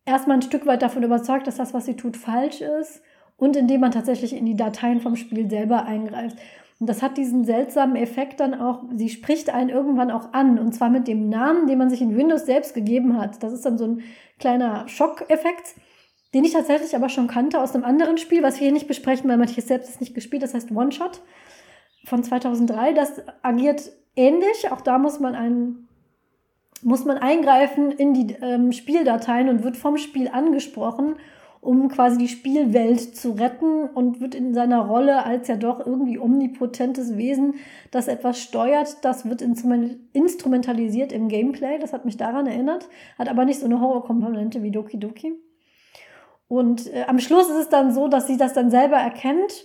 [0.05, 3.03] erstmal ein Stück weit davon überzeugt, dass das, was sie tut, falsch ist
[3.37, 6.39] und indem man tatsächlich in die Dateien vom Spiel selber eingreift.
[6.79, 10.75] Und das hat diesen seltsamen Effekt dann auch, sie spricht einen irgendwann auch an, und
[10.75, 13.43] zwar mit dem Namen, den man sich in Windows selbst gegeben hat.
[13.43, 14.03] Das ist dann so ein
[14.39, 15.75] kleiner Schockeffekt,
[16.35, 19.29] den ich tatsächlich aber schon kannte aus einem anderen Spiel, was wir hier nicht besprechen,
[19.31, 21.23] weil Matthias selbst es nicht gespielt, das heißt One Shot
[22.05, 22.93] von 2003.
[22.93, 25.89] Das agiert ähnlich, auch da muss man einen
[26.83, 31.17] muss man eingreifen in die ähm, Spieldateien und wird vom Spiel angesprochen
[31.61, 36.19] um quasi die Spielwelt zu retten und wird in seiner Rolle als ja doch irgendwie
[36.19, 37.55] omnipotentes Wesen,
[37.91, 41.79] das etwas steuert, das wird instrumentalisiert im Gameplay.
[41.79, 42.89] Das hat mich daran erinnert,
[43.19, 45.35] hat aber nicht so eine Horrorkomponente wie Doki Doki.
[46.49, 49.65] Und äh, am Schluss ist es dann so, dass sie das dann selber erkennt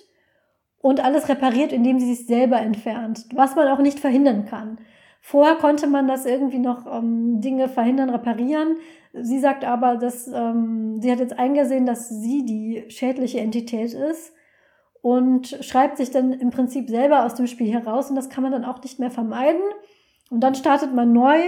[0.79, 4.79] und alles repariert, indem sie sich selber entfernt, was man auch nicht verhindern kann.
[5.21, 8.77] Vorher konnte man das irgendwie noch ähm, Dinge verhindern, reparieren.
[9.13, 14.33] Sie sagt aber, dass ähm, sie hat jetzt eingesehen, dass sie die schädliche Entität ist
[15.01, 18.51] und schreibt sich dann im Prinzip selber aus dem Spiel heraus und das kann man
[18.51, 19.61] dann auch nicht mehr vermeiden.
[20.29, 21.39] Und dann startet man neu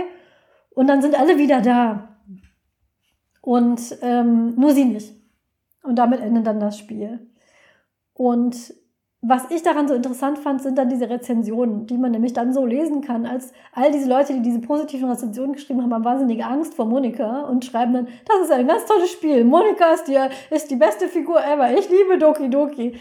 [0.72, 2.18] und dann sind alle wieder da.
[3.42, 5.14] Und ähm, nur sie nicht.
[5.84, 7.32] Und damit endet dann das Spiel.
[8.14, 8.74] Und
[9.26, 12.66] was ich daran so interessant fand, sind dann diese Rezensionen, die man nämlich dann so
[12.66, 16.74] lesen kann, als all diese Leute, die diese positiven Rezensionen geschrieben haben, haben wahnsinnige Angst
[16.74, 19.46] vor Monika und schreiben dann, das ist ein ganz tolles Spiel.
[19.46, 20.20] Monika ist die,
[20.54, 21.72] ist die beste Figur ever.
[21.72, 22.96] Ich liebe Doki Doki.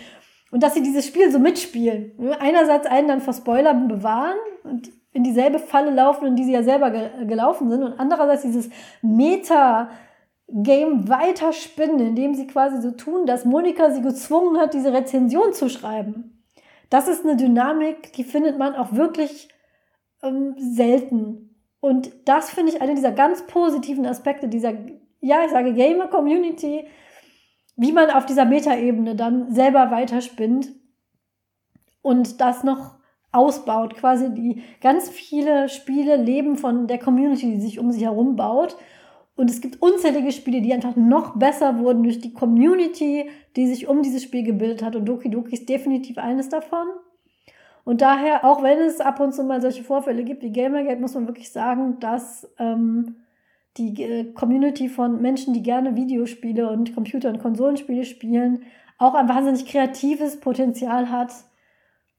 [0.52, 2.12] Und dass sie dieses Spiel so mitspielen.
[2.38, 6.62] Einerseits einen dann vor Spoilern bewahren und in dieselbe Falle laufen, in die sie ja
[6.62, 7.82] selber ge gelaufen sind.
[7.82, 8.70] Und andererseits dieses
[9.02, 9.88] Meta-
[10.52, 15.70] Game weiterspinnen, indem sie quasi so tun, dass Monika sie gezwungen hat, diese Rezension zu
[15.70, 16.44] schreiben.
[16.90, 19.48] Das ist eine Dynamik, die findet man auch wirklich
[20.22, 21.56] ähm, selten.
[21.80, 24.74] Und das finde ich einer dieser ganz positiven Aspekte dieser,
[25.20, 26.86] ja, ich sage Gamer-Community,
[27.76, 30.68] wie man auf dieser Metaebene dann selber weiterspinnt
[32.02, 32.96] und das noch
[33.32, 33.94] ausbaut.
[33.94, 38.76] Quasi die ganz viele Spiele leben von der Community, die sich um sich herum baut.
[39.34, 43.88] Und es gibt unzählige Spiele, die einfach noch besser wurden durch die Community, die sich
[43.88, 44.94] um dieses Spiel gebildet hat.
[44.94, 46.86] Und Doki Doki ist definitiv eines davon.
[47.84, 51.14] Und daher, auch wenn es ab und zu mal solche Vorfälle gibt wie Gamergate, muss
[51.14, 53.16] man wirklich sagen, dass ähm,
[53.76, 58.64] die äh, Community von Menschen, die gerne Videospiele und Computer- und Konsolenspiele spielen,
[58.98, 61.32] auch ein wahnsinnig kreatives Potenzial hat,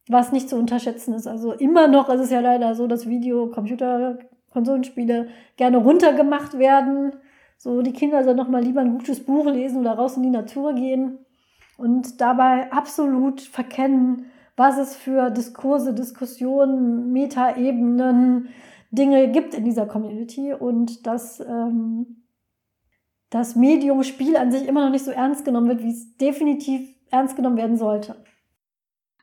[0.09, 1.27] was nicht zu unterschätzen ist.
[1.27, 4.19] Also immer noch ist es ja leider so, dass Video, Computer,
[4.53, 5.27] Konsolenspiele
[5.57, 7.13] gerne runtergemacht werden.
[7.57, 10.29] So, die Kinder sollen noch mal lieber ein gutes Buch lesen oder raus in die
[10.29, 11.17] Natur gehen
[11.77, 18.49] und dabei absolut verkennen, was es für Diskurse, Diskussionen, Metaebenen,
[18.91, 22.23] Dinge gibt in dieser Community und dass ähm,
[23.31, 26.87] das Medium Spiel an sich immer noch nicht so ernst genommen wird, wie es definitiv
[27.09, 28.22] ernst genommen werden sollte.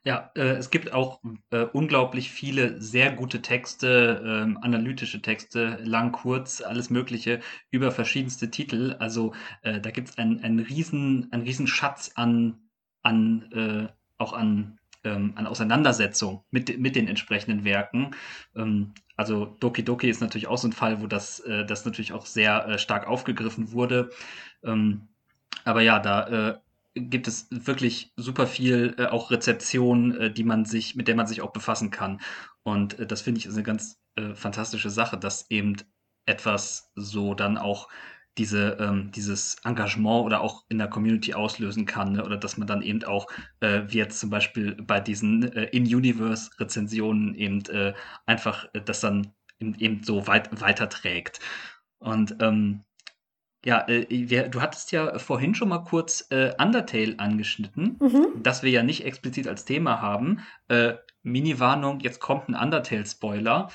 [0.03, 1.21] Ja, äh, es gibt auch
[1.51, 7.41] äh, unglaublich viele sehr gute Texte, ähm, analytische Texte, lang, kurz, alles Mögliche
[7.71, 8.97] über verschiedenste Titel.
[8.99, 12.61] Also äh, da gibt es einen, einen, riesen, einen riesen Schatz an,
[13.03, 18.13] an äh, auch an, ähm, an Auseinandersetzung mit, mit den entsprechenden Werken.
[18.57, 22.15] Ähm, also Doki Doki ist natürlich auch so ein Fall, wo das, äh, das natürlich
[22.15, 24.09] auch sehr äh, stark aufgegriffen wurde.
[24.65, 25.09] Ähm,
[25.65, 26.59] aber ja, da äh,
[26.95, 31.27] gibt es wirklich super viel äh, auch Rezeption, äh, die man sich, mit der man
[31.27, 32.21] sich auch befassen kann.
[32.62, 35.77] Und äh, das finde ich ist eine ganz äh, fantastische Sache, dass eben
[36.27, 37.89] etwas so dann auch
[38.39, 42.12] diese, ähm, dieses Engagement oder auch in der Community auslösen kann.
[42.12, 42.25] Ne?
[42.25, 43.27] Oder dass man dann eben auch,
[43.61, 47.95] äh, wie jetzt zum Beispiel bei diesen äh, In-Universe-Rezensionen eben äh,
[48.27, 51.41] einfach äh, das dann eben so weit weiterträgt.
[51.99, 52.85] Und ähm,
[53.65, 58.43] ja, äh, wir, du hattest ja vorhin schon mal kurz äh, Undertale angeschnitten, mhm.
[58.43, 60.41] das wir ja nicht explizit als Thema haben.
[60.69, 63.70] Äh, Mini-Warnung, jetzt kommt ein Undertale-Spoiler.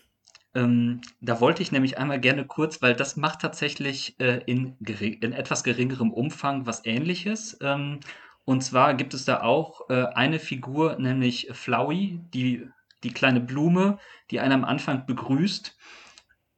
[0.54, 5.32] ähm, da wollte ich nämlich einmal gerne kurz, weil das macht tatsächlich äh, in, in,
[5.32, 7.56] etwas geringerem Umfang was ähnliches.
[7.62, 8.00] Ähm,
[8.44, 12.68] und zwar gibt es da auch äh, eine Figur, nämlich Flowey, die,
[13.02, 13.98] die kleine Blume,
[14.30, 15.76] die einen am Anfang begrüßt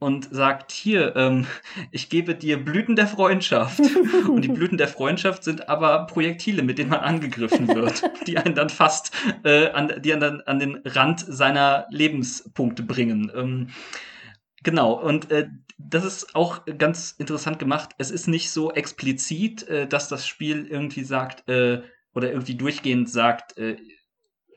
[0.03, 1.47] und sagt, hier, ähm,
[1.91, 3.79] ich gebe dir Blüten der Freundschaft.
[4.27, 8.53] und die Blüten der Freundschaft sind aber Projektile, mit denen man angegriffen wird, die einen
[8.53, 9.11] dann fast
[9.45, 13.31] äh, an, die einen dann an den Rand seiner Lebenspunkte bringen.
[13.33, 13.69] Ähm,
[14.61, 15.47] genau, und äh,
[15.77, 17.91] das ist auch ganz interessant gemacht.
[17.97, 21.81] Es ist nicht so explizit, äh, dass das Spiel irgendwie sagt, äh,
[22.13, 23.77] oder irgendwie durchgehend sagt, äh,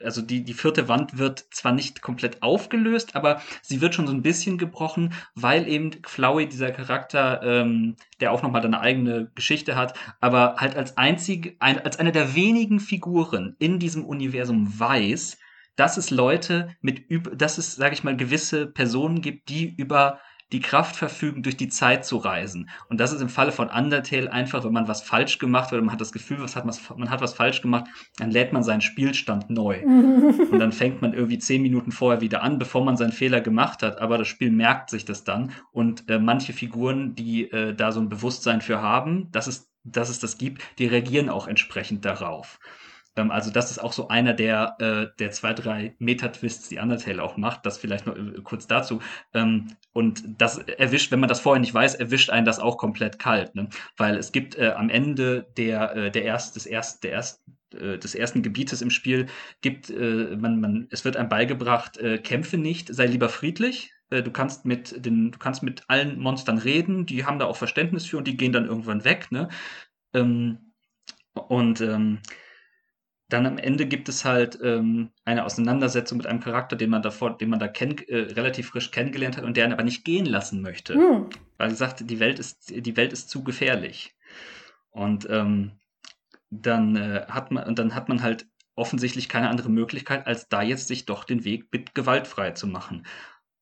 [0.03, 4.13] also die, die vierte Wand wird zwar nicht komplett aufgelöst, aber sie wird schon so
[4.13, 9.77] ein bisschen gebrochen, weil eben Flowey, dieser Charakter, ähm, der auch nochmal eine eigene Geschichte
[9.77, 15.39] hat, aber halt als einzig, ein, als eine der wenigen Figuren in diesem Universum weiß,
[15.77, 17.05] dass es Leute mit,
[17.35, 20.21] dass es, sage ich mal, gewisse Personen gibt, die über
[20.53, 22.71] die Kraft verfügen, durch die Zeit zu reisen.
[22.89, 25.83] Und das ist im Falle von Undertale einfach, wenn man was falsch gemacht hat oder
[25.83, 27.87] man hat das Gefühl, was hat man, man hat was falsch gemacht,
[28.19, 29.83] dann lädt man seinen Spielstand neu.
[29.85, 33.83] und dann fängt man irgendwie zehn Minuten vorher wieder an, bevor man seinen Fehler gemacht
[33.83, 33.99] hat.
[34.01, 35.53] Aber das Spiel merkt sich das dann.
[35.73, 40.11] Und äh, manche Figuren, die äh, da so ein Bewusstsein für haben, dass es, dass
[40.11, 42.61] es das gibt, die reagieren auch entsprechend darauf.
[43.17, 47.23] Ähm, also das ist auch so einer der, äh, der zwei, drei Meta-Twists, die Undertale
[47.23, 47.67] auch macht.
[47.67, 49.01] Das vielleicht noch äh, kurz dazu.
[49.35, 53.19] Ähm, und das erwischt, wenn man das vorher nicht weiß, erwischt einen das auch komplett
[53.19, 53.55] kalt.
[53.55, 53.69] Ne?
[53.97, 57.99] Weil es gibt äh, am Ende der, äh, der erst, des, erst, der erst, äh,
[57.99, 59.27] des ersten Gebietes im Spiel
[59.61, 63.93] gibt, äh, man, man, es wird einem beigebracht, äh, kämpfe nicht, sei lieber friedlich.
[64.11, 67.57] Äh, du kannst mit den, du kannst mit allen Monstern reden, die haben da auch
[67.57, 69.33] Verständnis für und die gehen dann irgendwann weg.
[69.33, 69.49] Ne?
[70.15, 70.59] Ähm,
[71.35, 72.21] und ähm,
[73.29, 77.37] dann am Ende gibt es halt ähm, eine Auseinandersetzung mit einem Charakter, den man davor,
[77.37, 80.27] den man da kenn, äh, relativ frisch kennengelernt hat und der ihn aber nicht gehen
[80.27, 80.95] lassen möchte.
[80.95, 81.31] Hm.
[81.57, 84.15] Weil er sagt, die Welt ist, die Welt ist zu gefährlich.
[84.91, 85.73] Und ähm,
[86.51, 88.47] dann äh, hat man, und dann hat man halt
[88.77, 93.07] offensichtlich keine andere Möglichkeit, als da jetzt sich doch den Weg mit gewaltfrei zu machen.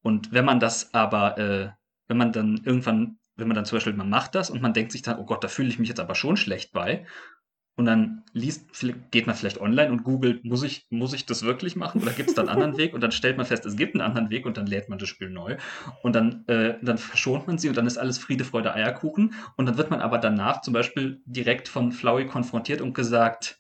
[0.03, 1.71] Und wenn man das aber, äh,
[2.09, 4.93] wenn man dann irgendwann, wenn man dann zum Beispiel, man macht das und man denkt
[4.93, 7.07] sich dann, oh Gott, da fühle ich mich jetzt aber schon schlecht bei.
[7.77, 8.69] Und dann liest,
[9.11, 12.29] geht man vielleicht online und googelt, muss ich, muss ich das wirklich machen oder gibt
[12.29, 12.95] es da einen anderen Weg?
[12.95, 15.09] Und dann stellt man fest, es gibt einen anderen Weg und dann lädt man das
[15.09, 15.57] Spiel neu.
[16.03, 19.35] Und dann, äh, dann verschont man sie und dann ist alles Friede, Freude, Eierkuchen.
[19.57, 23.59] Und dann wird man aber danach zum Beispiel direkt von Flowey konfrontiert und gesagt,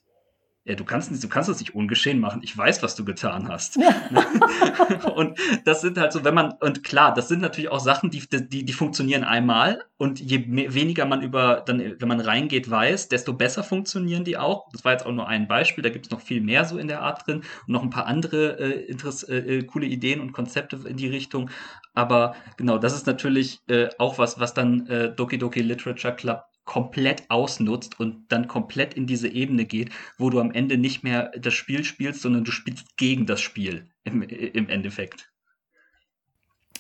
[0.67, 2.41] ja, du kannst, du kannst das nicht ungeschehen machen.
[2.43, 3.77] Ich weiß, was du getan hast.
[3.77, 5.09] Ja.
[5.15, 8.23] und das sind halt so, wenn man, und klar, das sind natürlich auch Sachen, die,
[8.27, 9.85] die, die funktionieren einmal.
[9.99, 14.39] Und je mehr, weniger man über, dann, wenn man reingeht, weiß, desto besser funktionieren die
[14.39, 14.71] auch.
[14.73, 16.89] Das war jetzt auch nur ein Beispiel, da gibt es noch viel mehr so in
[16.89, 20.33] der Art drin und noch ein paar andere äh, Interess äh, äh coole Ideen und
[20.33, 21.51] Konzepte in die Richtung.
[21.93, 26.45] Aber genau, das ist natürlich äh, auch was, was dann äh, Doki Doki Literature Club
[26.65, 31.31] komplett ausnutzt und dann komplett in diese Ebene geht, wo du am Ende nicht mehr
[31.39, 35.31] das Spiel spielst, sondern du spielst gegen das Spiel im, im Endeffekt.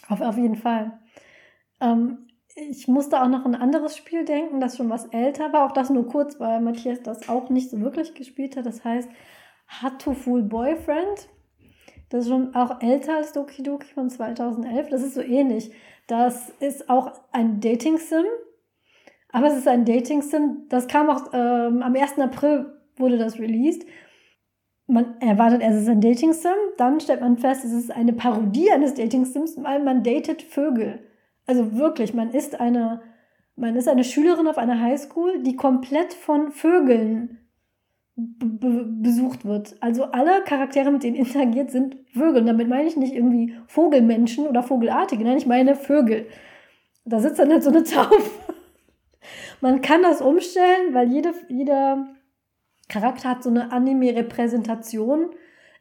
[0.08, 0.98] Auf, auf jeden Fall.
[1.80, 5.72] Ähm, ich musste auch noch ein anderes Spiel denken, das schon was älter war, auch
[5.72, 8.66] das nur kurz, weil Matthias das auch nicht so wirklich gespielt hat.
[8.66, 9.08] Das heißt
[10.22, 11.28] Fool Boyfriend.
[12.10, 14.88] Das ist schon auch älter als Doki Doki von 2011.
[14.88, 15.72] Das ist so ähnlich.
[16.06, 18.24] Das ist auch ein Dating-Sim
[19.34, 20.66] aber es ist ein Dating-Sim.
[20.68, 22.20] Das kam auch ähm, am 1.
[22.20, 22.66] April
[22.96, 23.84] wurde das released.
[24.86, 28.94] Man erwartet es ist ein Dating-Sim, dann stellt man fest, es ist eine Parodie eines
[28.94, 31.00] Dating-Sims, weil man datet Vögel.
[31.46, 33.02] Also wirklich, man ist eine,
[33.56, 37.40] man ist eine Schülerin auf einer Highschool, die komplett von Vögeln
[38.14, 39.74] besucht wird.
[39.80, 42.42] Also alle Charaktere, mit denen interagiert, sind Vögel.
[42.42, 46.28] Und damit meine ich nicht irgendwie Vogelmenschen oder Vogelartige, nein, ich meine Vögel.
[47.04, 48.54] Da sitzt dann halt so eine Taufe
[49.64, 52.08] man kann das umstellen, weil jede, jeder
[52.90, 55.30] Charakter hat so eine Anime-Repräsentation.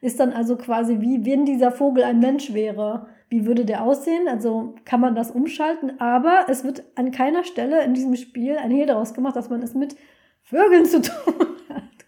[0.00, 3.08] Ist dann also quasi wie, wenn dieser Vogel ein Mensch wäre.
[3.28, 4.26] Wie würde der aussehen?
[4.26, 6.00] Also kann man das umschalten.
[6.00, 9.62] Aber es wird an keiner Stelle in diesem Spiel ein Hehl daraus gemacht, dass man
[9.62, 9.96] es mit
[10.44, 11.34] Vögeln zu tun
[11.68, 12.06] hat.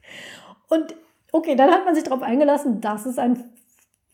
[0.70, 0.96] Und
[1.30, 3.44] okay, dann hat man sich darauf eingelassen, das ist ein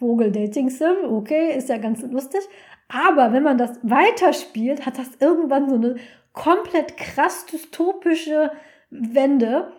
[0.01, 1.13] Vogel-Dating-Sim.
[1.13, 2.41] Okay, ist ja ganz lustig.
[2.89, 5.95] Aber wenn man das weiterspielt, hat das irgendwann so eine
[6.33, 8.51] komplett krass dystopische
[8.91, 9.73] Wende,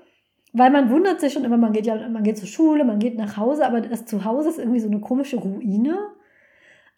[0.54, 3.18] weil man wundert sich schon immer, man geht ja, man geht zur Schule, man geht
[3.18, 5.98] nach Hause, aber das Zuhause ist irgendwie so eine komische Ruine.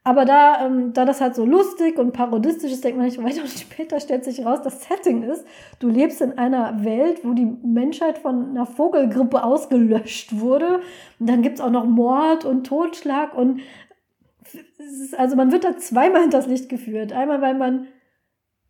[0.07, 3.41] Aber da, ähm, da das halt so lustig und parodistisch ist, denkt man nicht weiter
[3.41, 5.45] und später stellt sich raus, das Setting ist,
[5.79, 10.81] du lebst in einer Welt, wo die Menschheit von einer Vogelgrippe ausgelöscht wurde.
[11.19, 13.61] Und dann gibt es auch noch Mord und Totschlag und
[15.17, 17.11] also man wird da zweimal hinters Licht geführt.
[17.11, 17.87] Einmal, weil man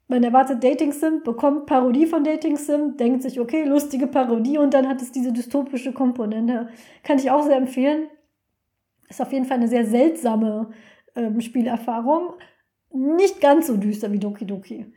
[0.07, 4.73] man erwartet Dating Sim, bekommt Parodie von Dating Sim, denkt sich, okay, lustige Parodie und
[4.73, 6.69] dann hat es diese dystopische Komponente.
[7.03, 8.07] Kann ich auch sehr empfehlen.
[9.09, 10.69] Ist auf jeden Fall eine sehr seltsame
[11.15, 12.33] ähm, Spielerfahrung.
[12.91, 14.93] Nicht ganz so düster wie Doki Doki.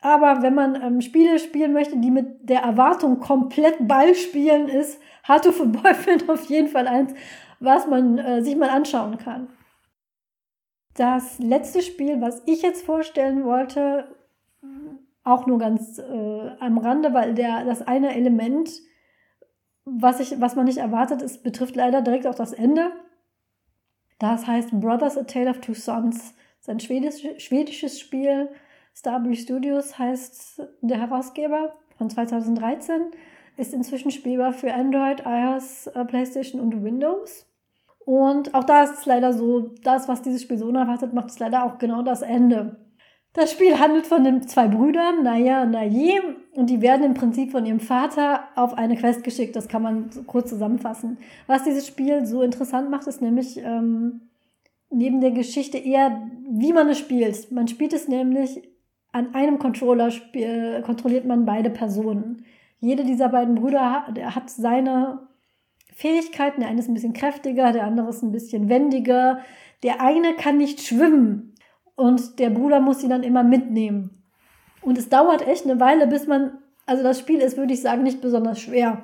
[0.00, 5.00] Aber wenn man ähm, Spiele spielen möchte, die mit der Erwartung komplett Ball spielen, ist
[5.22, 7.14] Hard to Boyfriend auf jeden Fall eins,
[7.60, 9.48] was man äh, sich mal anschauen kann.
[10.94, 14.06] Das letzte Spiel, was ich jetzt vorstellen wollte,
[15.24, 18.70] auch nur ganz äh, am Rande, weil der, das eine Element,
[19.84, 22.92] was, ich, was man nicht erwartet, ist, betrifft leider direkt auch das Ende.
[24.18, 26.18] Das heißt Brothers A Tale of Two Sons.
[26.18, 28.48] Das ist ein schwedisch, schwedisches Spiel.
[28.94, 33.10] Starbreeze Studios heißt der Herausgeber von 2013.
[33.56, 37.46] Ist inzwischen spielbar für Android, iOS, äh, PlayStation und Windows.
[38.04, 41.38] Und auch da ist es leider so, das, was dieses Spiel so unerwartet macht, ist
[41.38, 42.76] leider auch genau das Ende.
[43.34, 46.20] Das Spiel handelt von den zwei Brüdern, Naya und Naye,
[46.54, 49.56] und die werden im Prinzip von ihrem Vater auf eine Quest geschickt.
[49.56, 51.16] Das kann man so kurz zusammenfassen.
[51.46, 54.28] Was dieses Spiel so interessant macht, ist nämlich ähm,
[54.90, 57.50] neben der Geschichte eher, wie man es spielt.
[57.50, 58.62] Man spielt es nämlich
[59.12, 60.10] an einem Controller,
[60.84, 62.44] kontrolliert man beide Personen.
[62.80, 65.20] Jede dieser beiden Brüder hat, hat seine
[66.02, 66.60] Fähigkeiten.
[66.60, 69.38] Der eine ist ein bisschen kräftiger, der andere ist ein bisschen wendiger.
[69.84, 71.54] Der eine kann nicht schwimmen
[71.94, 74.22] und der Bruder muss ihn dann immer mitnehmen.
[74.82, 78.02] Und es dauert echt eine Weile, bis man, also das Spiel ist, würde ich sagen,
[78.02, 79.00] nicht besonders schwer.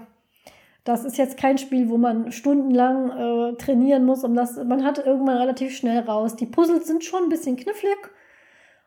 [0.82, 4.98] Das ist jetzt kein Spiel, wo man stundenlang äh, trainieren muss, um das, man hat
[4.98, 6.34] irgendwann relativ schnell raus.
[6.34, 7.98] Die Puzzles sind schon ein bisschen knifflig.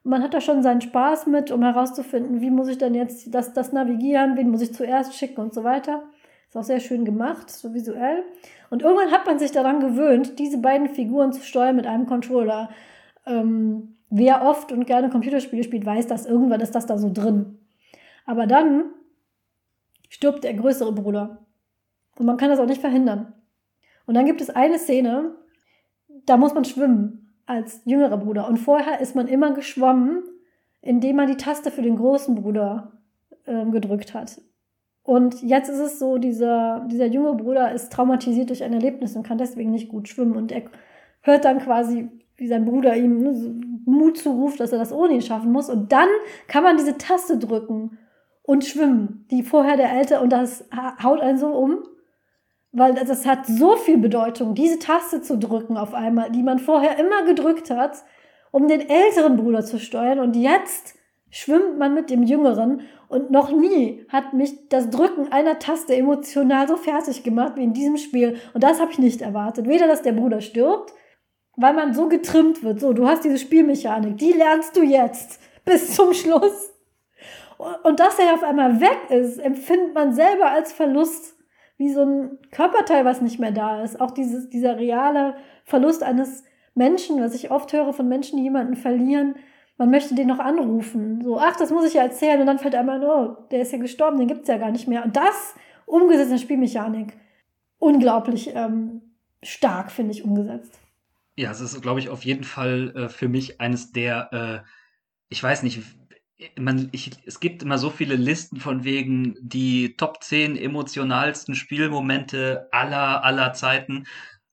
[0.03, 3.53] Man hat da schon seinen Spaß mit, um herauszufinden, wie muss ich denn jetzt das,
[3.53, 6.03] das navigieren, wen muss ich zuerst schicken und so weiter.
[6.51, 8.25] Ist auch sehr schön gemacht, so visuell.
[8.69, 12.69] Und irgendwann hat man sich daran gewöhnt, diese beiden Figuren zu steuern mit einem Controller.
[13.25, 17.57] Ähm, wer oft und gerne Computerspiele spielt, weiß, dass irgendwann ist das da so drin.
[18.25, 18.91] Aber dann
[20.09, 21.45] stirbt der größere Bruder.
[22.17, 23.31] Und man kann das auch nicht verhindern.
[24.05, 25.33] Und dann gibt es eine Szene,
[26.25, 28.49] da muss man schwimmen als jüngerer Bruder.
[28.49, 30.21] Und vorher ist man immer geschwommen,
[30.81, 32.91] indem man die Taste für den großen Bruder
[33.45, 34.41] äh, gedrückt hat.
[35.03, 39.23] Und jetzt ist es so, dieser, dieser junge Bruder ist traumatisiert durch ein Erlebnis und
[39.23, 40.35] kann deswegen nicht gut schwimmen.
[40.35, 40.63] Und er
[41.21, 43.51] hört dann quasi, wie sein Bruder ihm ne, so
[43.85, 45.69] Mut zuruft, dass er das ohne ihn schaffen muss.
[45.69, 46.07] Und dann
[46.47, 47.97] kann man diese Taste drücken
[48.43, 50.65] und schwimmen, die vorher der Ältere, und das
[51.01, 51.79] haut einen so um,
[52.71, 56.97] weil das hat so viel Bedeutung, diese Taste zu drücken auf einmal, die man vorher
[56.99, 57.97] immer gedrückt hat,
[58.51, 60.19] um den älteren Bruder zu steuern.
[60.19, 60.95] Und jetzt
[61.29, 62.81] schwimmt man mit dem Jüngeren
[63.11, 67.73] und noch nie hat mich das Drücken einer Taste emotional so fertig gemacht wie in
[67.73, 68.37] diesem Spiel.
[68.53, 69.67] Und das habe ich nicht erwartet.
[69.67, 70.93] Weder, dass der Bruder stirbt,
[71.57, 72.79] weil man so getrimmt wird.
[72.79, 76.73] So, du hast diese Spielmechanik, die lernst du jetzt bis zum Schluss.
[77.83, 81.35] Und dass er auf einmal weg ist, empfindet man selber als Verlust,
[81.75, 83.99] wie so ein Körperteil, was nicht mehr da ist.
[83.99, 85.35] Auch dieses, dieser reale
[85.65, 89.35] Verlust eines Menschen, was ich oft höre von Menschen, die jemanden verlieren,
[89.81, 91.23] man möchte den noch anrufen.
[91.23, 92.39] So, ach, das muss ich ja erzählen.
[92.39, 94.87] Und dann fällt einmal, oh, der ist ja gestorben, den gibt es ja gar nicht
[94.87, 95.03] mehr.
[95.03, 95.55] Und das
[95.87, 97.17] umgesetzt in Spielmechanik.
[97.79, 99.01] Unglaublich ähm,
[99.41, 100.79] stark, finde ich, umgesetzt.
[101.35, 104.69] Ja, es ist, glaube ich, auf jeden Fall äh, für mich eines der, äh,
[105.29, 105.81] ich weiß nicht,
[106.59, 112.67] man, ich, es gibt immer so viele Listen von wegen die Top 10 emotionalsten Spielmomente
[112.71, 114.05] aller, aller Zeiten.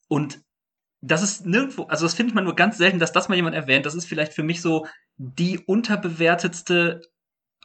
[0.08, 0.40] Und
[1.02, 3.84] das ist nirgendwo, also das findet man nur ganz selten, dass das mal jemand erwähnt.
[3.84, 4.86] Das ist vielleicht für mich so
[5.18, 7.02] die unterbewertetste,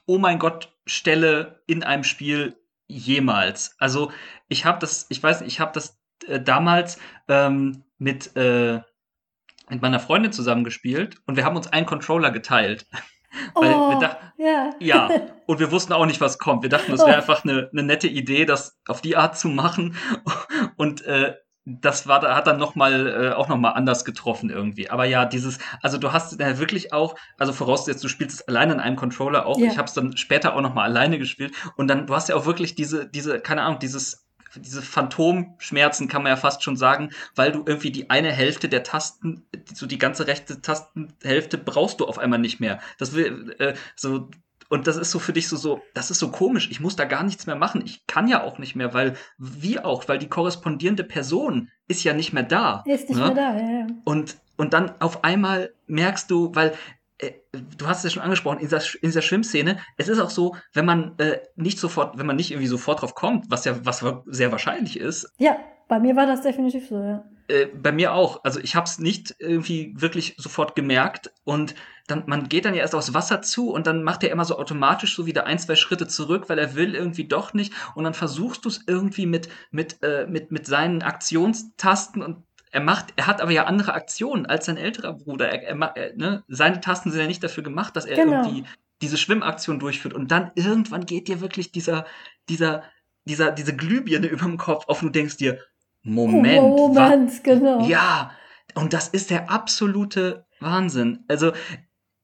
[0.06, 2.58] oh mein Gott, Stelle in einem Spiel
[2.88, 3.76] jemals.
[3.80, 4.12] Also
[4.50, 8.82] ich habe das, ich weiß nicht, ich habe das äh, damals ähm, mit, äh,
[9.70, 12.88] mit meiner Freundin zusammengespielt und wir haben uns einen Controller geteilt.
[13.56, 14.76] Weil oh, wir dachten, yeah.
[14.80, 15.10] ja,
[15.48, 16.62] und wir wussten auch nicht, was kommt.
[16.62, 17.16] Wir dachten, es wäre oh.
[17.16, 19.96] einfach eine, eine nette Idee, das auf die Art zu machen.
[20.78, 21.36] Und äh,
[21.66, 24.90] das war da hat dann noch mal äh, auch noch mal anders getroffen irgendwie.
[24.90, 28.74] Aber ja, dieses also du hast äh, wirklich auch also vorausgesetzt du spielst es alleine
[28.74, 29.58] in einem Controller auch.
[29.58, 29.72] Yeah.
[29.72, 32.36] Ich habe es dann später auch noch mal alleine gespielt und dann du hast ja
[32.36, 34.24] auch wirklich diese diese keine Ahnung dieses
[34.56, 38.84] diese Phantomschmerzen kann man ja fast schon sagen, weil du irgendwie die eine Hälfte der
[38.84, 42.80] Tasten, so die ganze rechte Tastenhälfte brauchst du auf einmal nicht mehr.
[43.00, 44.30] Das will äh, so
[44.74, 46.68] und das ist so für dich so, so, das ist so komisch.
[46.72, 47.84] Ich muss da gar nichts mehr machen.
[47.86, 52.14] Ich kann ja auch nicht mehr, weil, wie auch, weil die korrespondierende Person ist ja
[52.16, 52.84] nicht mehr da.
[52.88, 53.26] Ist nicht ne?
[53.28, 53.88] mehr da, ja.
[54.04, 56.74] Und, und dann auf einmal merkst du, weil
[57.20, 57.34] äh,
[57.78, 60.56] du hast es ja schon angesprochen, in dieser, in dieser Schwimmszene, es ist auch so,
[60.74, 64.04] wenn man äh, nicht sofort, wenn man nicht irgendwie sofort drauf kommt, was ja was
[64.26, 65.32] sehr wahrscheinlich ist.
[65.38, 65.56] Ja,
[65.88, 67.24] bei mir war das definitiv so, ja.
[67.48, 68.44] Äh, bei mir auch.
[68.44, 71.76] Also ich habe es nicht irgendwie wirklich sofort gemerkt und
[72.08, 74.58] dann man geht dann ja erst aufs Wasser zu und dann macht er immer so
[74.58, 78.14] automatisch so wieder ein zwei Schritte zurück, weil er will irgendwie doch nicht und dann
[78.14, 82.44] versuchst du es irgendwie mit mit äh, mit mit seinen Aktionstasten und
[82.74, 85.48] er macht, er hat aber ja andere Aktionen als sein älterer Bruder.
[85.48, 86.44] Er, er, er, ne?
[86.48, 88.42] Seine Tasten sind ja nicht dafür gemacht, dass er genau.
[88.42, 88.64] irgendwie
[89.00, 90.16] diese Schwimmaktion durchführt.
[90.16, 92.08] Und dann irgendwann geht dir wirklich dieser,
[92.50, 92.82] dieser,
[93.26, 95.60] dieser, diese Glühbirne über dem Kopf auf und du denkst dir,
[96.04, 96.62] Moment.
[96.62, 97.86] Oh, Moment, genau.
[97.88, 98.32] Ja,
[98.76, 101.24] und das ist der absolute Wahnsinn.
[101.28, 101.54] Also,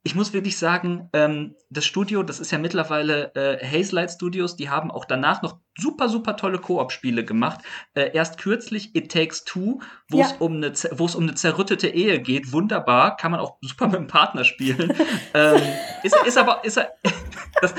[0.03, 4.69] ich muss wirklich sagen, ähm, das Studio, das ist ja mittlerweile äh, Hazelight Studios, die
[4.69, 7.59] haben auch danach noch super, super tolle Koop-Spiele gemacht.
[7.93, 10.37] Äh, erst kürzlich It Takes Two, wo es ja.
[10.39, 12.53] um eine wo es um eine zerrüttete Ehe geht.
[12.53, 14.93] Wunderbar, kann man auch super mit dem Partner spielen.
[15.33, 15.61] ähm,
[16.03, 16.77] ist, ist aber, ist
[17.61, 17.73] das,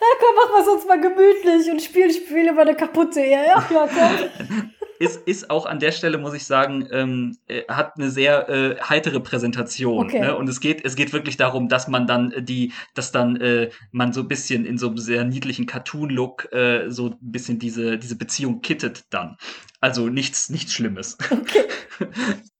[0.00, 3.30] ja, komm, machen wir es uns mal gemütlich und spielen Spiele über eine kaputte Ehe.
[3.30, 4.70] Ja, ja, komm.
[5.00, 8.76] ist, ist auch an der Stelle, muss ich sagen, ähm, äh, hat eine sehr äh,
[8.82, 10.04] heitere Präsentation.
[10.04, 10.20] Okay.
[10.20, 10.36] Ne?
[10.36, 13.70] Und es geht, es geht wirklich darum, dass man dann äh, die, dass dann äh,
[13.92, 17.96] man so ein bisschen in so einem sehr niedlichen Cartoon-Look äh, so ein bisschen diese,
[17.96, 19.38] diese Beziehung kittet dann.
[19.80, 21.16] Also nichts, nichts Schlimmes.
[21.30, 21.64] Okay.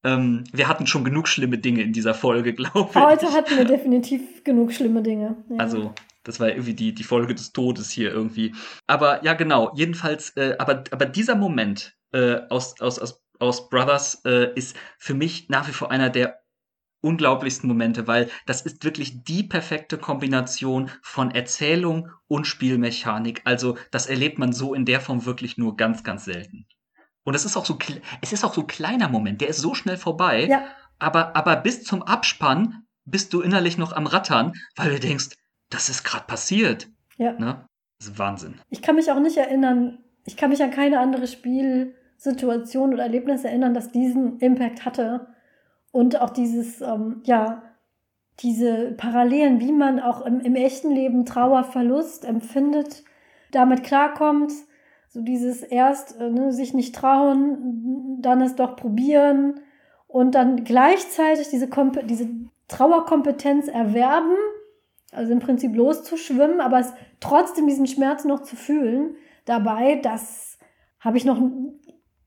[0.05, 3.01] ähm, wir hatten schon genug schlimme Dinge in dieser Folge, glaube ich.
[3.01, 5.37] Heute hatten wir definitiv genug schlimme Dinge.
[5.51, 5.57] Ja.
[5.59, 5.93] Also
[6.23, 8.55] das war irgendwie die, die Folge des Todes hier irgendwie.
[8.87, 9.73] Aber ja, genau.
[9.75, 15.15] Jedenfalls, äh, aber, aber dieser Moment, äh, aus, aus, aus, aus Brothers äh, ist für
[15.15, 16.41] mich nach wie vor einer der
[17.03, 23.41] unglaublichsten Momente, weil das ist wirklich die perfekte Kombination von Erzählung und Spielmechanik.
[23.45, 26.67] Also das erlebt man so in der Form wirklich nur ganz, ganz selten.
[27.23, 27.79] Und es ist auch so,
[28.21, 30.47] es ist auch so ein kleiner Moment, der ist so schnell vorbei.
[30.47, 30.67] Ja.
[30.99, 35.31] Aber, aber bis zum Abspann bist du innerlich noch am Rattern, weil du denkst,
[35.71, 36.89] das ist gerade passiert.
[37.17, 37.33] Ja.
[37.33, 37.65] Ne?
[37.99, 38.61] Das ist Wahnsinn.
[38.71, 43.05] Ich kann mich auch nicht erinnern, ich kann mich an keine andere Spiel Situation oder
[43.05, 45.29] Erlebnis erinnern, das diesen Impact hatte.
[45.91, 47.63] Und auch dieses, ähm, ja,
[48.41, 53.05] diese Parallelen, wie man auch im, im echten Leben Trauer, Verlust empfindet,
[53.53, 54.53] damit klarkommt
[55.09, 59.61] So dieses erst äh, ne, sich nicht trauen, dann es doch probieren
[60.07, 62.29] und dann gleichzeitig diese, Komp diese
[62.69, 64.37] Trauerkompetenz erwerben,
[65.13, 70.59] also im Prinzip loszuschwimmen, aber es trotzdem diesen Schmerz noch zu fühlen dabei, das
[71.01, 71.41] habe ich noch,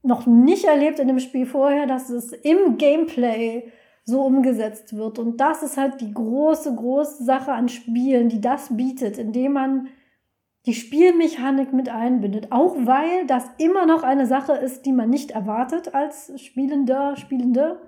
[0.01, 3.71] noch nicht erlebt in dem Spiel vorher, dass es im Gameplay
[4.05, 5.19] so umgesetzt wird.
[5.19, 9.87] Und das ist halt die große, große Sache an Spielen, die das bietet, indem man
[10.65, 12.51] die Spielmechanik mit einbindet.
[12.51, 17.81] Auch weil das immer noch eine Sache ist, die man nicht erwartet als Spielender, Spielende.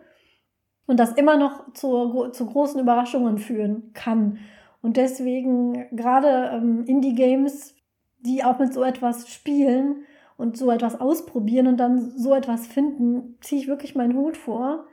[0.87, 4.37] Und das immer noch zu, zu großen Überraschungen führen kann.
[4.85, 7.73] Und deswegen gerade ähm, Indie-Games,
[8.19, 10.03] die auch mit so etwas spielen
[10.37, 14.85] und so etwas ausprobieren und dann so etwas finden, ziehe ich wirklich meinen Hut vor.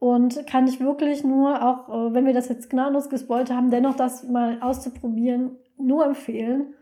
[0.00, 3.96] Und kann ich wirklich nur, auch äh, wenn wir das jetzt gnadenlos gespoilt haben, dennoch
[3.96, 6.72] das mal auszuprobieren, nur empfehlen.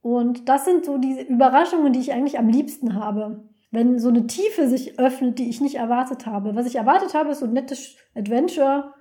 [0.00, 3.44] Und das sind so diese Überraschungen, die ich eigentlich am liebsten habe.
[3.70, 6.56] Wenn so eine Tiefe sich öffnet, die ich nicht erwartet habe.
[6.56, 8.94] Was ich erwartet habe, ist so ein nettes Adventure,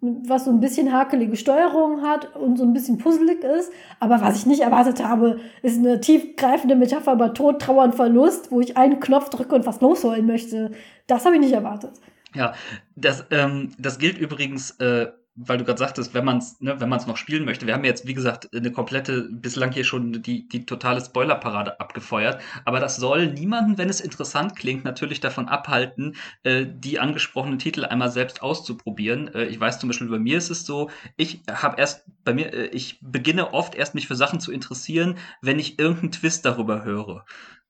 [0.00, 3.72] was so ein bisschen hakelige Steuerung hat und so ein bisschen puzzelig ist.
[3.98, 8.50] Aber was ich nicht erwartet habe, ist eine tiefgreifende Metapher über Tod, Trauer und Verlust,
[8.50, 10.72] wo ich einen Knopf drücke und was losholen möchte.
[11.06, 11.92] Das habe ich nicht erwartet.
[12.34, 12.52] Ja,
[12.94, 15.06] das, ähm, das gilt übrigens, äh,
[15.36, 17.66] weil du gerade sagtest, wenn man es ne, wenn man es noch spielen möchte.
[17.66, 22.40] Wir haben jetzt, wie gesagt, eine komplette, bislang hier schon die, die totale Spoilerparade abgefeuert.
[22.64, 27.84] Aber das soll niemanden, wenn es interessant klingt, natürlich davon abhalten, äh, die angesprochenen Titel
[27.84, 29.32] einmal selbst auszuprobieren.
[29.34, 32.52] Äh, ich weiß zum Beispiel, bei mir ist es so, ich habe erst, bei mir,
[32.54, 36.82] äh, ich beginne oft erst mich für Sachen zu interessieren, wenn ich irgendeinen Twist darüber
[36.82, 37.26] höre.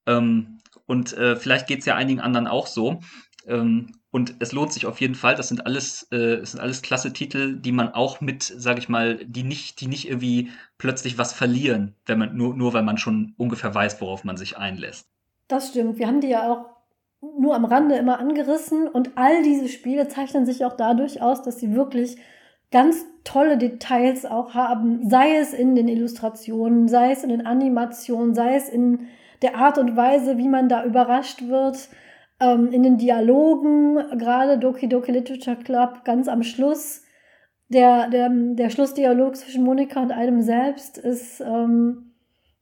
[0.07, 3.01] Ähm, und äh, vielleicht geht es ja einigen anderen auch so.
[3.47, 5.35] Ähm, und es lohnt sich auf jeden Fall.
[5.35, 8.89] Das sind alles, äh, das sind alles klasse Titel, die man auch mit, sage ich
[8.89, 10.49] mal, die nicht, die nicht irgendwie
[10.79, 14.57] plötzlich was verlieren, wenn man nur, nur weil man schon ungefähr weiß, worauf man sich
[14.57, 15.07] einlässt.
[15.49, 15.99] Das stimmt.
[15.99, 16.65] Wir haben die ja auch
[17.39, 21.61] nur am Rande immer angerissen und all diese Spiele zeichnen sich auch dadurch aus, dass
[21.61, 22.17] sie wirklich
[22.71, 28.35] ganz tolle Details auch haben, sei es in den Illustrationen, sei es in den Animationen,
[28.35, 29.09] sei es in
[29.43, 31.91] der Art und Weise, wie man da überrascht wird
[32.41, 37.03] ähm, in den Dialogen, gerade Doki Doki Literature Club, ganz am Schluss,
[37.69, 42.13] der, der, der Schlussdialog zwischen Monika und einem selbst ist ähm,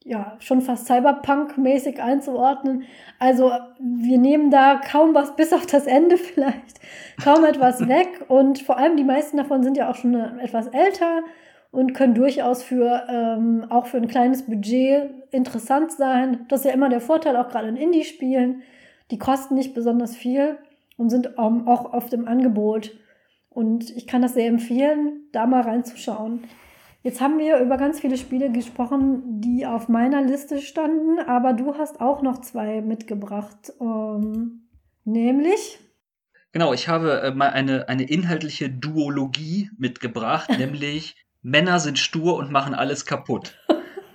[0.03, 2.85] ja schon fast Cyberpunk-mäßig einzuordnen.
[3.19, 6.81] Also wir nehmen da kaum was, bis auf das Ende vielleicht,
[7.23, 8.25] kaum etwas weg.
[8.29, 11.23] Und vor allem die meisten davon sind ja auch schon etwas älter
[11.71, 16.47] und können durchaus für ähm, auch für ein kleines Budget interessant sein.
[16.49, 18.63] Das ist ja immer der Vorteil, auch gerade in Indie-Spielen
[19.11, 20.59] die kosten nicht besonders viel
[20.97, 22.93] und sind auch oft im Angebot.
[23.49, 26.45] Und ich kann das sehr empfehlen, da mal reinzuschauen.
[27.03, 31.75] Jetzt haben wir über ganz viele Spiele gesprochen, die auf meiner Liste standen, aber du
[31.77, 33.73] hast auch noch zwei mitgebracht.
[33.79, 34.69] Ähm,
[35.05, 35.79] nämlich.
[36.53, 42.51] Genau, ich habe äh, mal eine, eine inhaltliche Duologie mitgebracht, nämlich Männer sind stur und
[42.51, 43.59] machen alles kaputt.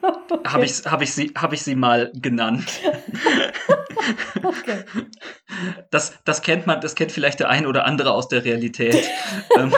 [0.30, 0.47] okay.
[0.47, 2.65] Habe ich, hab ich, sie, hab ich sie mal genannt.
[4.43, 4.84] okay.
[5.91, 9.09] Das, das kennt man, das kennt vielleicht der ein oder andere aus der Realität.
[9.57, 9.73] ähm,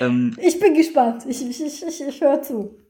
[0.00, 1.24] ähm, ich bin gespannt.
[1.28, 2.81] Ich, ich, ich, ich höre zu.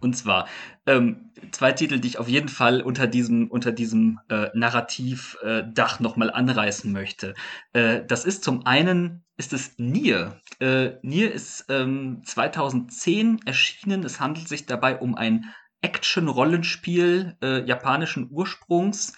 [0.00, 0.48] Und zwar
[0.86, 6.02] ähm, zwei Titel, die ich auf jeden Fall unter diesem, unter diesem äh, Narrativdach äh,
[6.02, 7.34] nochmal anreißen möchte.
[7.72, 10.40] Äh, das ist zum einen, ist es Nier.
[10.58, 14.04] Äh, Nier ist ähm, 2010 erschienen.
[14.04, 15.52] Es handelt sich dabei um ein
[15.82, 19.14] Action-Rollenspiel äh, japanischen Ursprungs.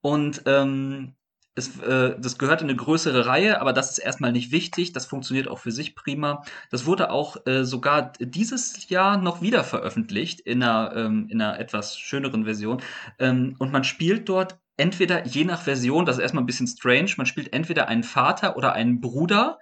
[0.00, 1.15] Und ähm,
[1.56, 4.92] es, äh, das gehört in eine größere Reihe, aber das ist erstmal nicht wichtig.
[4.92, 6.42] Das funktioniert auch für sich prima.
[6.70, 11.58] Das wurde auch äh, sogar dieses Jahr noch wieder veröffentlicht in einer, ähm, in einer
[11.58, 12.82] etwas schöneren Version.
[13.18, 17.12] Ähm, und man spielt dort entweder je nach Version, das ist erstmal ein bisschen strange,
[17.16, 19.58] man spielt entweder einen Vater oder einen Bruder,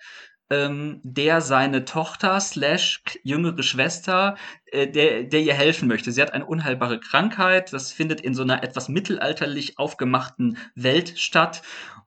[0.50, 4.36] ähm, der seine Tochter slash jüngere Schwester,
[4.74, 6.12] der, der ihr helfen möchte.
[6.12, 11.62] Sie hat eine unheilbare Krankheit, das findet in so einer etwas mittelalterlich aufgemachten Welt statt.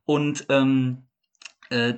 [0.06, 1.08] Und ähm,
[1.70, 1.94] äh,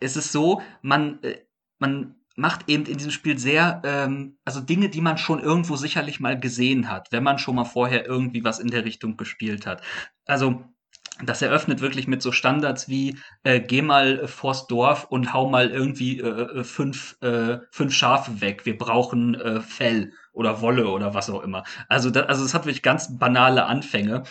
[0.00, 1.38] es ist so, man, äh,
[1.78, 6.20] man macht eben in diesem Spiel sehr, ähm, also Dinge, die man schon irgendwo sicherlich
[6.20, 9.82] mal gesehen hat, wenn man schon mal vorher irgendwie was in der Richtung gespielt hat.
[10.26, 10.64] Also
[11.24, 15.70] das eröffnet wirklich mit so Standards wie äh, geh mal vors Dorf und hau mal
[15.70, 18.66] irgendwie äh, äh, fünf, äh, fünf Schafe weg.
[18.66, 21.64] Wir brauchen äh, Fell oder Wolle oder was auch immer.
[21.88, 24.24] Also, das, also es hat wirklich ganz banale Anfänge.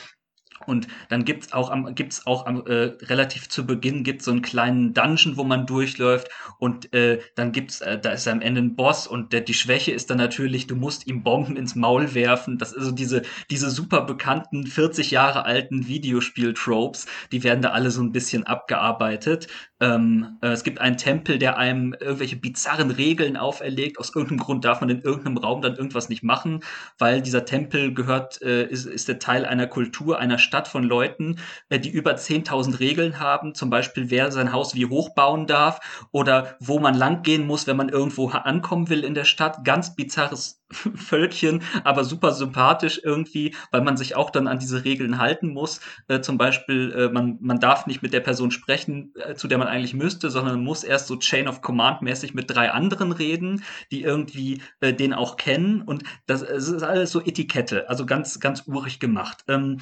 [0.67, 4.41] Und dann gibt's auch am, gibt's auch am, äh, relativ zu Beginn gibt's so einen
[4.41, 6.29] kleinen Dungeon, wo man durchläuft
[6.59, 9.91] und äh, dann gibt's, äh, da ist am Ende ein Boss und der, die Schwäche
[9.91, 12.57] ist dann natürlich, du musst ihm Bomben ins Maul werfen.
[12.57, 17.91] Das ist so diese, diese super bekannten 40 Jahre alten Videospiel-Tropes, die werden da alle
[17.91, 19.47] so ein bisschen abgearbeitet.
[19.81, 23.99] Ähm, äh, es gibt einen Tempel, der einem irgendwelche bizarren Regeln auferlegt.
[23.99, 26.61] Aus irgendeinem Grund darf man in irgendeinem Raum dann irgendwas nicht machen,
[26.97, 31.39] weil dieser Tempel gehört, äh, ist, ist der Teil einer Kultur, einer Stadt von Leuten,
[31.69, 33.53] äh, die über 10.000 Regeln haben.
[33.53, 37.77] Zum Beispiel, wer sein Haus wie hoch bauen darf oder wo man langgehen muss, wenn
[37.77, 39.63] man irgendwo ankommen will in der Stadt.
[39.63, 40.61] Ganz bizarres
[40.95, 45.79] Völkchen, aber super sympathisch irgendwie, weil man sich auch dann an diese Regeln halten muss.
[46.07, 49.57] Äh, zum Beispiel, äh, man, man darf nicht mit der Person sprechen, äh, zu der
[49.57, 53.63] man eigentlich müsste, sondern muss erst so Chain of Command mäßig mit drei anderen reden,
[53.91, 55.81] die irgendwie äh, den auch kennen.
[55.81, 59.43] Und das, das ist alles so Etikette, also ganz, ganz urig gemacht.
[59.47, 59.79] Ähm,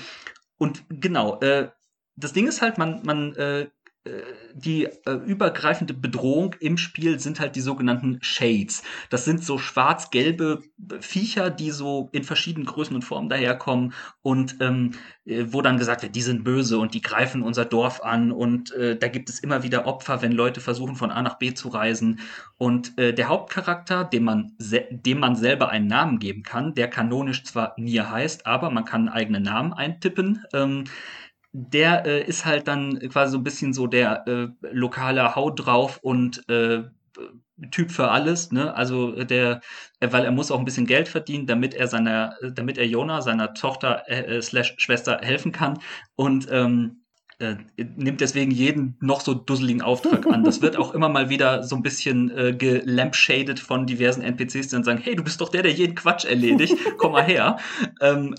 [0.63, 1.69] und genau, äh,
[2.15, 3.67] das Ding ist halt, man, man äh,
[4.53, 8.83] die äh, übergreifende Bedrohung im Spiel sind halt die sogenannten Shades.
[9.09, 10.61] Das sind so schwarz-gelbe
[10.99, 14.91] Viecher, die so in verschiedenen Größen und Formen daherkommen und ähm,
[15.25, 18.73] äh, wo dann gesagt wird, die sind böse und die greifen unser Dorf an und
[18.73, 21.69] äh, da gibt es immer wieder Opfer, wenn Leute versuchen von A nach B zu
[21.69, 22.19] reisen.
[22.57, 27.45] Und äh, der Hauptcharakter, dem man, dem man selber einen Namen geben kann, der kanonisch
[27.45, 30.43] zwar Nier heißt, aber man kann einen eigenen Namen eintippen.
[30.51, 30.83] Ähm,
[31.53, 35.99] der äh, ist halt dann quasi so ein bisschen so der äh, lokale Haut drauf
[36.01, 36.83] und äh,
[37.69, 38.75] Typ für alles, ne?
[38.75, 39.61] Also der,
[40.01, 43.53] weil er muss auch ein bisschen Geld verdienen, damit er seiner, damit er Jona, seiner
[43.53, 45.79] Tochter äh, slash Schwester helfen kann
[46.15, 47.03] und ähm,
[47.37, 50.43] äh, nimmt deswegen jeden noch so dusseligen Auftrag an.
[50.43, 54.75] Das wird auch immer mal wieder so ein bisschen äh, gelampshaded von diversen NPCs, die
[54.75, 57.57] dann sagen, hey, du bist doch der, der jeden Quatsch erledigt, komm mal her.
[58.01, 58.35] ähm,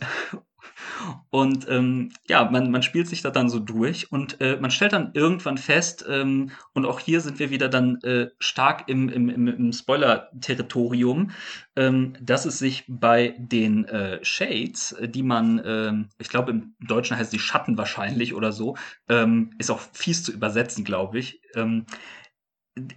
[1.31, 4.93] und ähm, ja, man, man spielt sich da dann so durch und äh, man stellt
[4.93, 9.29] dann irgendwann fest, ähm, und auch hier sind wir wieder dann äh, stark im, im,
[9.29, 11.31] im, im Spoiler-Territorium,
[11.77, 17.17] ähm, dass es sich bei den äh, Shades, die man, ähm, ich glaube im Deutschen
[17.17, 18.77] heißt die Schatten wahrscheinlich oder so,
[19.09, 21.87] ähm, ist auch fies zu übersetzen, glaube ich, ähm,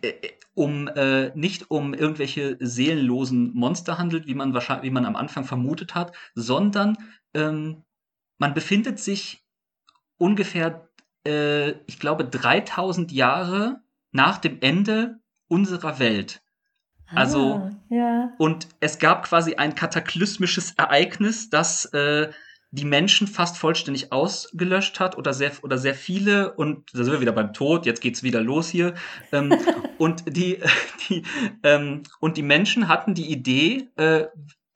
[0.01, 0.13] äh,
[0.55, 5.43] um äh, nicht um irgendwelche seelenlosen Monster handelt, wie man wahrscheinlich, wie man am Anfang
[5.43, 6.97] vermutet hat, sondern
[7.35, 7.83] ähm,
[8.37, 9.43] man befindet sich
[10.17, 10.89] ungefähr,
[11.25, 13.81] äh, ich glaube, 3000 Jahre
[14.11, 16.41] nach dem Ende unserer Welt.
[17.13, 18.31] Also, ah, ja.
[18.37, 22.31] und es gab quasi ein kataklysmisches Ereignis, das äh,
[22.71, 27.21] die Menschen fast vollständig ausgelöscht hat oder sehr, oder sehr viele und da sind wir
[27.21, 28.93] wieder beim Tod, jetzt geht's wieder los hier.
[29.31, 29.53] Ähm,
[29.97, 30.59] und die,
[31.09, 31.23] die,
[31.63, 34.25] ähm, und die Menschen hatten die Idee, äh,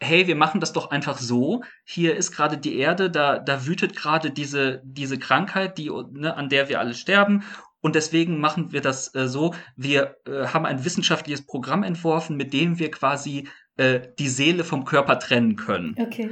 [0.01, 1.63] hey, wir machen das doch einfach so.
[1.85, 6.49] Hier ist gerade die Erde, da, da wütet gerade diese, diese Krankheit, die, ne, an
[6.49, 7.43] der wir alle sterben.
[7.81, 9.53] Und deswegen machen wir das äh, so.
[9.75, 13.47] Wir äh, haben ein wissenschaftliches Programm entworfen, mit dem wir quasi
[13.77, 15.95] äh, die Seele vom Körper trennen können.
[15.99, 16.31] Okay.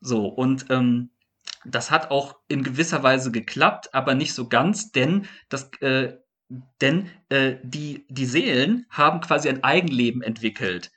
[0.00, 1.10] So, und ähm,
[1.64, 6.14] das hat auch in gewisser Weise geklappt, aber nicht so ganz, denn das, äh,
[6.80, 10.91] denn äh, die, die Seelen haben quasi ein Eigenleben entwickelt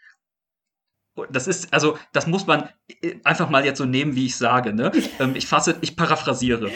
[1.31, 2.69] das ist, also, das muss man
[3.01, 4.91] äh, einfach mal jetzt so nehmen, wie ich sage, ne?
[5.17, 6.71] Ähm, ich fasse, ich paraphrasiere.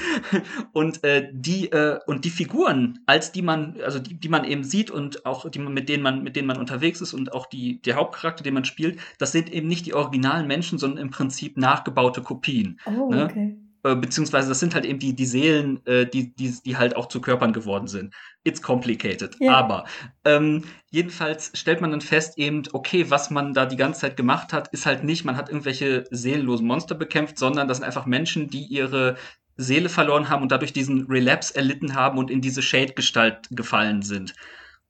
[0.72, 4.62] und äh, die, äh, und die Figuren, als die man, also die, die man eben
[4.62, 7.82] sieht und auch die mit denen man, mit denen man unterwegs ist und auch die,
[7.82, 11.56] der Hauptcharakter, den man spielt, das sind eben nicht die originalen Menschen, sondern im Prinzip
[11.56, 12.78] nachgebaute Kopien.
[12.86, 13.24] Oh, ne?
[13.24, 13.56] okay.
[13.84, 17.06] Äh, beziehungsweise das sind halt eben die, die Seelen, äh, die, die, die halt auch
[17.06, 18.14] zu Körpern geworden sind.
[18.42, 19.38] It's complicated.
[19.40, 19.54] Yeah.
[19.54, 19.84] Aber
[20.24, 24.54] ähm, jedenfalls stellt man dann fest, eben, okay, was man da die ganze Zeit gemacht
[24.54, 28.48] hat, ist halt nicht, man hat irgendwelche seelenlosen Monster bekämpft, sondern das sind einfach Menschen,
[28.48, 29.16] die ihre
[29.58, 34.34] Seele verloren haben und dadurch diesen Relapse erlitten haben und in diese Shade-Gestalt gefallen sind.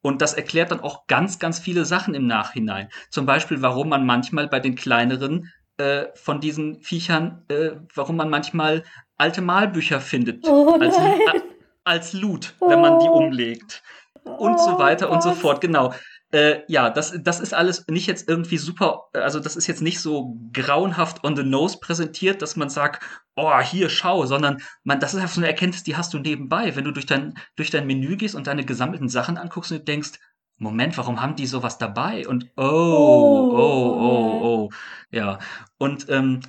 [0.01, 2.87] Und das erklärt dann auch ganz, ganz viele Sachen im Nachhinein.
[3.09, 8.29] Zum Beispiel, warum man manchmal bei den kleineren äh, von diesen Viechern, äh, warum man
[8.29, 8.83] manchmal
[9.17, 11.41] alte Malbücher findet oh als, äh,
[11.83, 13.17] als Loot, wenn man die oh.
[13.17, 13.83] umlegt.
[14.23, 15.93] Und so weiter oh und so fort, genau.
[16.31, 19.99] Äh, ja, das, das ist alles nicht jetzt irgendwie super, also das ist jetzt nicht
[19.99, 23.03] so grauenhaft on the nose präsentiert, dass man sagt,
[23.35, 26.75] oh, hier, schau, sondern man, das ist einfach so eine Erkenntnis, die hast du nebenbei,
[26.75, 30.13] wenn du durch dein, durch dein Menü gehst und deine gesammelten Sachen anguckst und denkst,
[30.57, 32.27] Moment, warum haben die sowas dabei?
[32.27, 34.69] Und oh, oh, oh, oh, oh.
[35.11, 35.39] Ja.
[35.77, 36.41] Und ähm,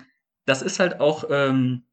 [0.45, 1.85] das ist halt auch, ähm,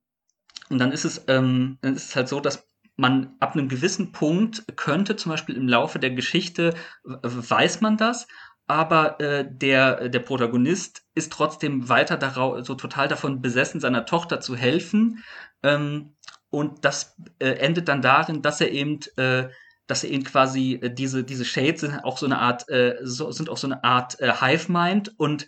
[0.69, 4.11] und dann ist es, ähm, dann ist es halt so, dass man ab einem gewissen
[4.11, 8.27] Punkt könnte zum Beispiel im Laufe der Geschichte weiß man das
[8.67, 14.39] aber äh, der, der Protagonist ist trotzdem weiter darauf, so total davon besessen, seiner Tochter
[14.39, 15.23] zu helfen.
[15.63, 16.15] Ähm,
[16.49, 19.49] und das äh, endet dann darin, dass er eben, äh,
[19.87, 23.31] dass er eben quasi äh, diese, diese Shades sind auch so eine Art, äh, so,
[23.31, 25.47] sind auch so eine Art äh, Hive-Mind und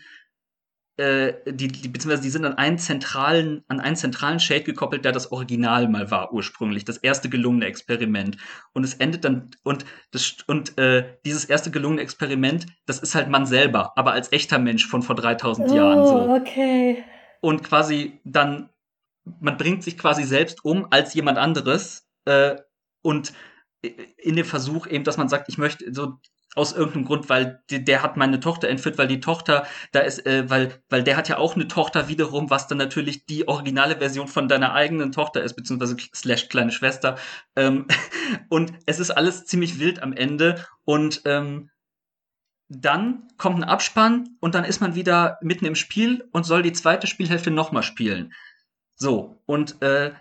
[0.98, 5.12] äh, die, die, beziehungsweise die sind an einen zentralen, an einen zentralen Shade gekoppelt, der
[5.12, 8.38] das Original mal war ursprünglich, das erste gelungene Experiment.
[8.74, 13.30] Und es endet dann und das und äh, dieses erste gelungene Experiment, das ist halt
[13.30, 16.34] man selber, aber als echter Mensch von vor 3000 oh, Jahren so.
[16.34, 17.03] okay.
[17.41, 18.70] Und quasi dann
[19.26, 22.56] man bringt sich quasi selbst um als jemand anderes äh,
[23.02, 23.34] und
[23.86, 26.20] in dem Versuch eben, dass man sagt, ich möchte so
[26.56, 30.26] aus irgendeinem Grund, weil der, der hat meine Tochter entführt, weil die Tochter, da ist,
[30.26, 33.98] äh, weil, weil der hat ja auch eine Tochter wiederum, was dann natürlich die originale
[33.98, 37.18] Version von deiner eigenen Tochter ist, beziehungsweise slash kleine Schwester.
[37.56, 37.88] Ähm,
[38.49, 41.70] und es ist alles ziemlich wild am Ende und ähm,
[42.68, 46.74] dann kommt ein Abspann und dann ist man wieder mitten im Spiel und soll die
[46.74, 48.34] zweite Spielhälfte nochmal spielen.
[48.95, 50.14] So, und äh,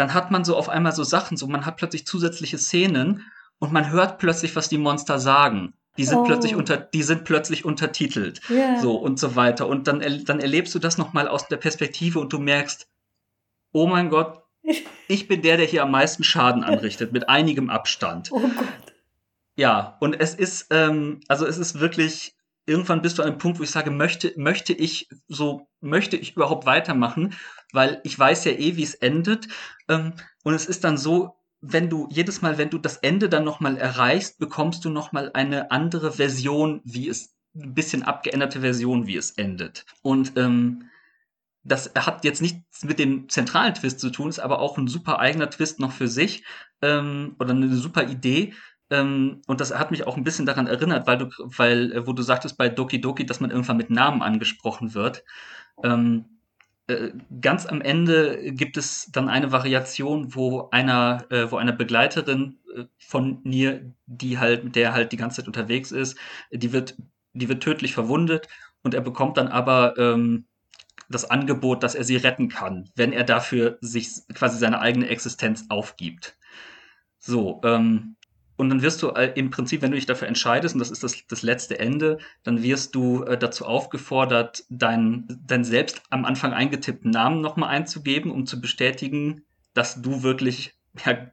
[0.00, 3.26] dann hat man so auf einmal so Sachen, so man hat plötzlich zusätzliche Szenen
[3.58, 5.74] und man hört plötzlich, was die Monster sagen.
[5.98, 6.24] Die sind oh.
[6.24, 8.40] plötzlich unter, die sind plötzlich untertitelt.
[8.48, 8.80] Yeah.
[8.80, 9.66] So und so weiter.
[9.66, 12.88] Und dann, dann erlebst du das nochmal aus der Perspektive und du merkst,
[13.72, 14.42] oh mein Gott,
[15.08, 18.32] ich bin der, der hier am meisten Schaden anrichtet, mit einigem Abstand.
[18.32, 18.94] Oh Gott.
[19.56, 22.34] Ja, und es ist, ähm, also es ist wirklich,
[22.66, 26.36] irgendwann bist du an einem Punkt, wo ich sage, möchte, möchte ich so, möchte ich
[26.36, 27.34] überhaupt weitermachen,
[27.72, 29.48] weil ich weiß ja eh, wie es endet.
[29.88, 33.44] Ähm, und es ist dann so, wenn du jedes Mal, wenn du das Ende dann
[33.44, 39.16] nochmal erreichst, bekommst du nochmal eine andere Version, wie es, ein bisschen abgeänderte Version, wie
[39.16, 39.84] es endet.
[40.02, 40.84] Und ähm,
[41.62, 45.18] das hat jetzt nichts mit dem zentralen Twist zu tun, ist aber auch ein super
[45.18, 46.44] eigener Twist noch für sich
[46.80, 48.54] ähm, oder eine super Idee.
[48.90, 52.12] Ähm, und das hat mich auch ein bisschen daran erinnert, weil du, weil, äh, wo
[52.12, 55.24] du sagtest bei Doki Doki, dass man irgendwann mit Namen angesprochen wird.
[55.84, 56.26] Ähm,
[56.88, 62.58] äh, ganz am Ende gibt es dann eine Variation, wo einer, äh, wo eine Begleiterin
[62.76, 66.18] äh, von Nier, die halt, mit der halt die ganze Zeit unterwegs ist,
[66.50, 66.96] die wird,
[67.32, 68.48] die wird tödlich verwundet
[68.82, 70.46] und er bekommt dann aber ähm,
[71.08, 75.66] das Angebot, dass er sie retten kann, wenn er dafür sich quasi seine eigene Existenz
[75.68, 76.36] aufgibt.
[77.18, 78.16] So, ähm,
[78.60, 81.02] und dann wirst du äh, im Prinzip, wenn du dich dafür entscheidest, und das ist
[81.02, 86.52] das, das letzte Ende, dann wirst du äh, dazu aufgefordert, deinen dein selbst am Anfang
[86.52, 90.74] eingetippten Namen nochmal einzugeben, um zu bestätigen, dass du wirklich
[91.06, 91.30] ja,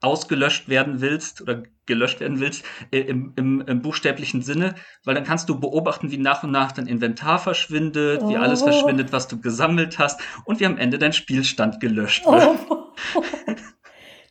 [0.00, 5.24] ausgelöscht werden willst oder gelöscht werden willst äh, im, im, im, buchstäblichen Sinne, weil dann
[5.24, 8.30] kannst du beobachten, wie nach und nach dein Inventar verschwindet, oh.
[8.30, 8.66] wie alles oh.
[8.66, 12.58] verschwindet, was du gesammelt hast und wie am Ende dein Spielstand gelöscht wird.
[12.68, 12.92] Oh.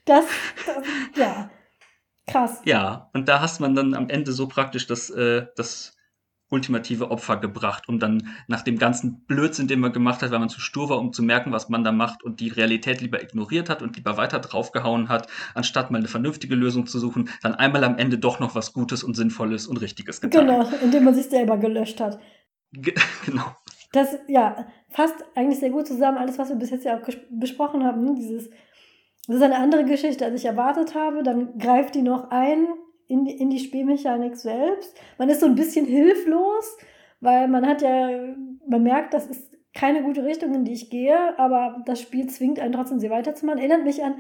[0.06, 0.26] Das,
[0.66, 0.78] das
[1.16, 1.52] ja.
[2.32, 2.62] Krass.
[2.66, 5.98] Ja, und da hast man dann am Ende so praktisch das, äh, das
[6.52, 10.50] ultimative Opfer gebracht, um dann nach dem ganzen Blödsinn, den man gemacht hat, weil man
[10.50, 13.70] zu stur war, um zu merken, was man da macht und die Realität lieber ignoriert
[13.70, 17.84] hat und lieber weiter draufgehauen hat, anstatt mal eine vernünftige Lösung zu suchen, dann einmal
[17.86, 20.46] am Ende doch noch was Gutes und Sinnvolles und Richtiges getan.
[20.46, 22.20] Genau, indem man sich selber gelöscht hat.
[22.74, 22.94] Ge
[23.26, 23.56] genau.
[23.94, 27.84] Das, ja, fasst eigentlich sehr gut zusammen, alles, was wir bis jetzt ja auch besprochen
[27.84, 28.14] haben, ne?
[28.16, 28.50] dieses
[29.28, 31.24] das ist eine andere Geschichte, als ich erwartet habe.
[31.24, 32.68] Dann greift die noch ein
[33.08, 34.96] in die, in die Spielmechanik selbst.
[35.18, 36.78] Man ist so ein bisschen hilflos,
[37.20, 38.10] weil man hat ja,
[38.68, 42.60] man merkt, das ist keine gute Richtung, in die ich gehe, aber das Spiel zwingt
[42.60, 43.60] einen trotzdem, sie weiterzumachen.
[43.60, 44.16] Erinnert mich an,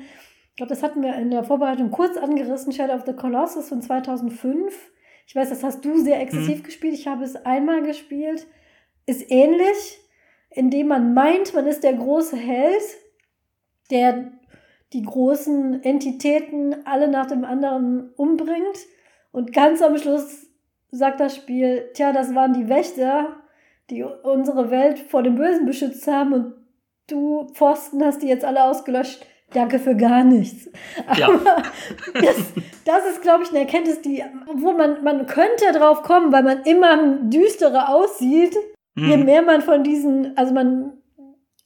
[0.51, 3.81] ich glaube, das hatten wir in der Vorbereitung kurz angerissen, Shadow of the Colossus von
[3.81, 4.91] 2005.
[5.25, 6.63] Ich weiß, das hast du sehr exzessiv mhm.
[6.63, 6.93] gespielt.
[6.93, 8.47] Ich habe es einmal gespielt.
[9.05, 9.99] Ist ähnlich,
[10.49, 12.83] indem man meint, man ist der große Held,
[13.89, 14.33] der
[14.93, 18.77] die großen Entitäten alle nach dem anderen umbringt.
[19.31, 20.47] Und ganz am Schluss
[20.91, 23.37] sagt das Spiel, tja, das waren die Wächter,
[23.89, 26.53] die unsere Welt vor dem Bösen beschützt haben und
[27.07, 29.25] du Pfosten hast die jetzt alle ausgelöscht.
[29.53, 30.69] Danke für gar nichts.
[31.17, 31.27] Ja.
[31.27, 31.63] Aber
[32.13, 32.53] das,
[32.85, 34.23] das ist, glaube ich, eine Erkenntnis, die,
[34.53, 38.55] wo man, man könnte drauf kommen, weil man immer düsterer aussieht,
[38.95, 39.09] mhm.
[39.09, 41.00] je mehr man von diesen, also man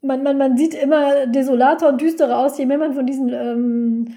[0.05, 4.15] man, man, man sieht immer desolater und düsterer aus, je mehr man von diesen ähm,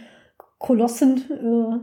[0.59, 1.79] Kolossen, äh,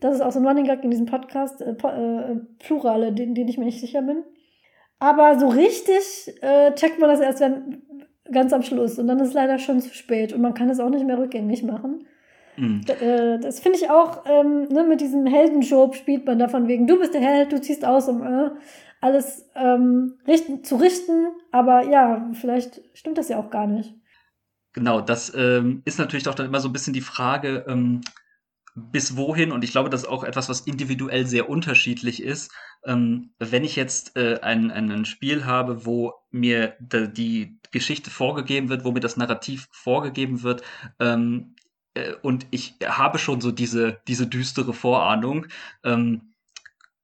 [0.00, 3.48] das ist auch so ein Running Gag in diesem Podcast, äh, äh, Plurale, den, den
[3.48, 4.22] ich mir nicht sicher bin.
[4.98, 7.82] Aber so richtig äh, checkt man das erst wenn,
[8.32, 10.80] ganz am Schluss und dann ist es leider schon zu spät und man kann es
[10.80, 12.06] auch nicht mehr rückgängig machen.
[12.56, 12.80] Mhm.
[13.00, 16.98] Äh, das finde ich auch, ähm, ne, mit diesem Heldenjob spielt man davon wegen, du
[16.98, 18.50] bist der Held, du ziehst aus, um äh,
[19.00, 21.28] alles ähm, richten, zu richten.
[21.52, 23.94] Aber ja, vielleicht stimmt das ja auch gar nicht.
[24.72, 28.02] Genau, das ähm, ist natürlich doch dann immer so ein bisschen die Frage, ähm,
[28.74, 32.52] bis wohin, und ich glaube, das ist auch etwas, was individuell sehr unterschiedlich ist.
[32.84, 38.84] Ähm, wenn ich jetzt äh, ein, ein Spiel habe, wo mir die Geschichte vorgegeben wird,
[38.84, 40.62] wo mir das Narrativ vorgegeben wird,
[41.00, 41.56] ähm,
[41.94, 45.46] äh, und ich habe schon so diese, diese düstere Vorahnung,
[45.82, 46.34] ähm,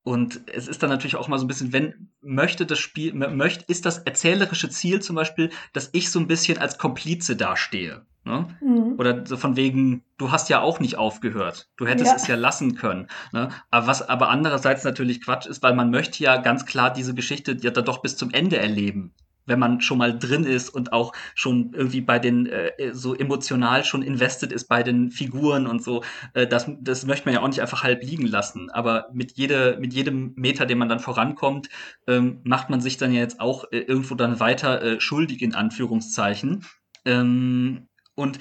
[0.04, 3.64] und es ist dann natürlich auch mal so ein bisschen, wenn möchte das Spiel, möchte,
[3.68, 8.04] ist das erzählerische Ziel zum Beispiel, dass ich so ein bisschen als Komplize dastehe.
[8.24, 8.48] Ne?
[8.60, 8.94] Mhm.
[8.98, 11.70] Oder so von wegen, du hast ja auch nicht aufgehört.
[11.76, 12.16] Du hättest ja.
[12.16, 13.08] es ja lassen können.
[13.32, 13.48] Ne?
[13.70, 17.56] Aber was aber andererseits natürlich Quatsch ist, weil man möchte ja ganz klar diese Geschichte
[17.60, 19.12] ja dann doch bis zum Ende erleben
[19.46, 23.84] wenn man schon mal drin ist und auch schon irgendwie bei den äh, so emotional
[23.84, 26.02] schon invested ist bei den Figuren und so,
[26.34, 28.70] äh, das, das möchte man ja auch nicht einfach halb liegen lassen.
[28.70, 31.68] Aber mit jede, mit jedem Meter, den man dann vorankommt,
[32.06, 35.54] ähm, macht man sich dann ja jetzt auch äh, irgendwo dann weiter äh, schuldig in
[35.54, 36.64] Anführungszeichen.
[37.04, 38.38] Ähm, und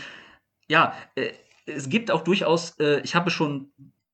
[0.68, 1.32] ja, äh,
[1.66, 3.72] es gibt auch durchaus, äh, ich habe schon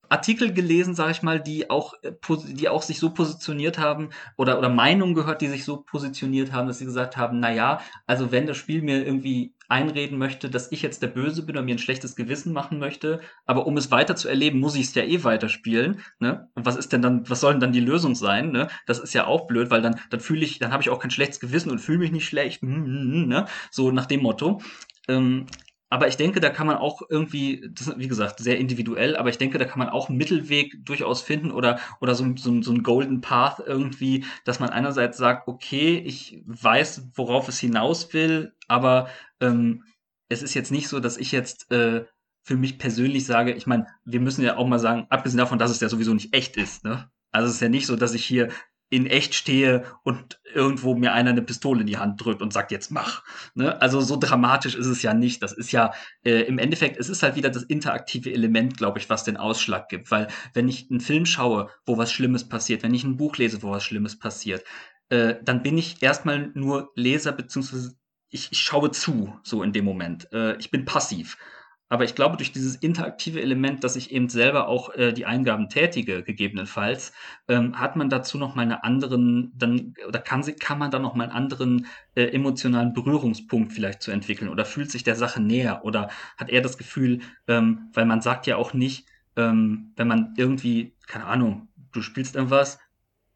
[0.09, 2.11] Artikel gelesen, sage ich mal, die auch, äh,
[2.47, 6.67] die auch sich so positioniert haben oder, oder Meinungen gehört, die sich so positioniert haben,
[6.67, 10.71] dass sie gesagt haben, na ja, also wenn das Spiel mir irgendwie einreden möchte, dass
[10.71, 13.91] ich jetzt der Böse bin und mir ein schlechtes Gewissen machen möchte, aber um es
[13.91, 16.49] weiter zu erleben, muss ich es ja eh weiterspielen, ne?
[16.55, 18.69] Und was ist denn dann, was soll denn dann die Lösung sein, ne?
[18.85, 21.11] Das ist ja auch blöd, weil dann, dann fühle ich, dann habe ich auch kein
[21.11, 23.45] schlechtes Gewissen und fühle mich nicht schlecht, ne?
[23.71, 24.61] So nach dem Motto.
[25.09, 25.47] Ähm,
[25.89, 29.37] aber ich denke, da kann man auch irgendwie, das wie gesagt, sehr individuell, aber ich
[29.37, 32.83] denke, da kann man auch einen Mittelweg durchaus finden oder, oder so, so, so ein
[32.83, 39.09] Golden Path irgendwie, dass man einerseits sagt, okay, ich weiß, worauf es hinaus will, aber
[39.39, 39.83] ähm,
[40.29, 42.05] es ist jetzt nicht so, dass ich jetzt äh,
[42.43, 45.71] für mich persönlich sage, ich meine, wir müssen ja auch mal sagen, abgesehen davon, dass
[45.71, 47.09] es ja sowieso nicht echt ist, ne?
[47.31, 48.49] Also es ist ja nicht so, dass ich hier
[48.89, 52.71] in echt stehe und irgendwo mir einer eine Pistole in die Hand drückt und sagt,
[52.71, 53.23] jetzt mach.
[53.53, 53.81] Ne?
[53.81, 55.43] Also so dramatisch ist es ja nicht.
[55.43, 55.93] Das ist ja
[56.23, 59.89] äh, im Endeffekt, es ist halt wieder das interaktive Element, glaube ich, was den Ausschlag
[59.89, 60.09] gibt.
[60.09, 63.61] Weil wenn ich einen Film schaue, wo was Schlimmes passiert, wenn ich ein Buch lese,
[63.61, 64.63] wo was Schlimmes passiert,
[65.09, 67.97] äh, dann bin ich erstmal nur Leser, beziehungsweise
[68.29, 70.31] ich, ich schaue zu, so in dem Moment.
[70.31, 71.37] Äh, ich bin passiv.
[71.89, 75.69] Aber ich glaube, durch dieses interaktive Element, dass ich eben selber auch äh, die Eingaben
[75.69, 77.13] tätige, gegebenenfalls,
[77.47, 81.15] ähm, hat man dazu noch mal einen anderen, dann, oder kann, kann man dann noch
[81.15, 84.49] mal einen anderen äh, emotionalen Berührungspunkt vielleicht zu entwickeln?
[84.49, 85.85] Oder fühlt sich der Sache näher?
[85.85, 89.07] Oder hat er das Gefühl, ähm, weil man sagt ja auch nicht,
[89.37, 92.79] ähm, wenn man irgendwie, keine Ahnung, du spielst irgendwas,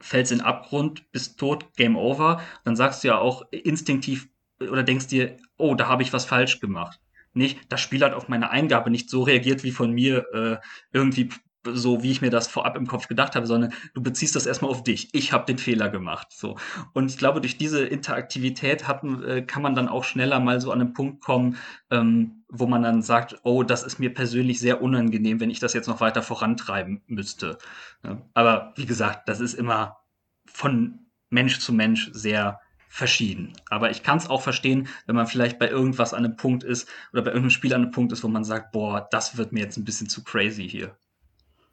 [0.01, 4.27] fällst in Abgrund, bist tot, Game Over, dann sagst du ja auch instinktiv
[4.59, 7.00] oder denkst dir, oh, da habe ich was falsch gemacht
[7.33, 10.57] nicht, das Spiel hat auf meine Eingabe nicht so reagiert wie von mir äh,
[10.91, 11.29] irgendwie
[11.65, 14.71] so, wie ich mir das vorab im Kopf gedacht habe, sondern du beziehst das erstmal
[14.71, 15.09] auf dich.
[15.13, 16.27] Ich habe den Fehler gemacht.
[16.31, 16.57] So.
[16.93, 20.71] Und ich glaube, durch diese Interaktivität hat, äh, kann man dann auch schneller mal so
[20.71, 21.57] an einen Punkt kommen,
[21.91, 25.73] ähm, wo man dann sagt, oh, das ist mir persönlich sehr unangenehm, wenn ich das
[25.73, 27.57] jetzt noch weiter vorantreiben müsste.
[28.03, 28.21] Ja.
[28.33, 29.97] Aber wie gesagt, das ist immer
[30.45, 30.99] von
[31.29, 32.59] Mensch zu Mensch sehr
[32.91, 33.53] verschieden.
[33.69, 36.89] Aber ich kann es auch verstehen, wenn man vielleicht bei irgendwas an einem Punkt ist
[37.13, 39.61] oder bei irgendeinem Spiel an einem Punkt ist, wo man sagt, boah, das wird mir
[39.61, 40.93] jetzt ein bisschen zu crazy hier.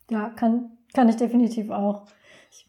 [0.09, 2.07] Ja, kann, kann ich definitiv auch.
[2.53, 2.69] Ich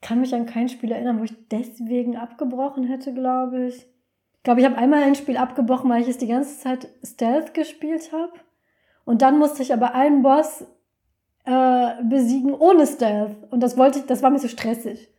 [0.00, 3.74] kann mich an kein Spiel erinnern, wo ich deswegen abgebrochen hätte, glaube ich.
[3.74, 7.52] Ich glaube, ich habe einmal ein Spiel abgebrochen, weil ich es die ganze Zeit Stealth
[7.52, 8.32] gespielt habe.
[9.04, 10.64] Und dann musste ich aber einen Boss
[11.44, 13.36] äh, besiegen ohne Stealth.
[13.50, 15.11] Und das wollte ich, das war mir so stressig.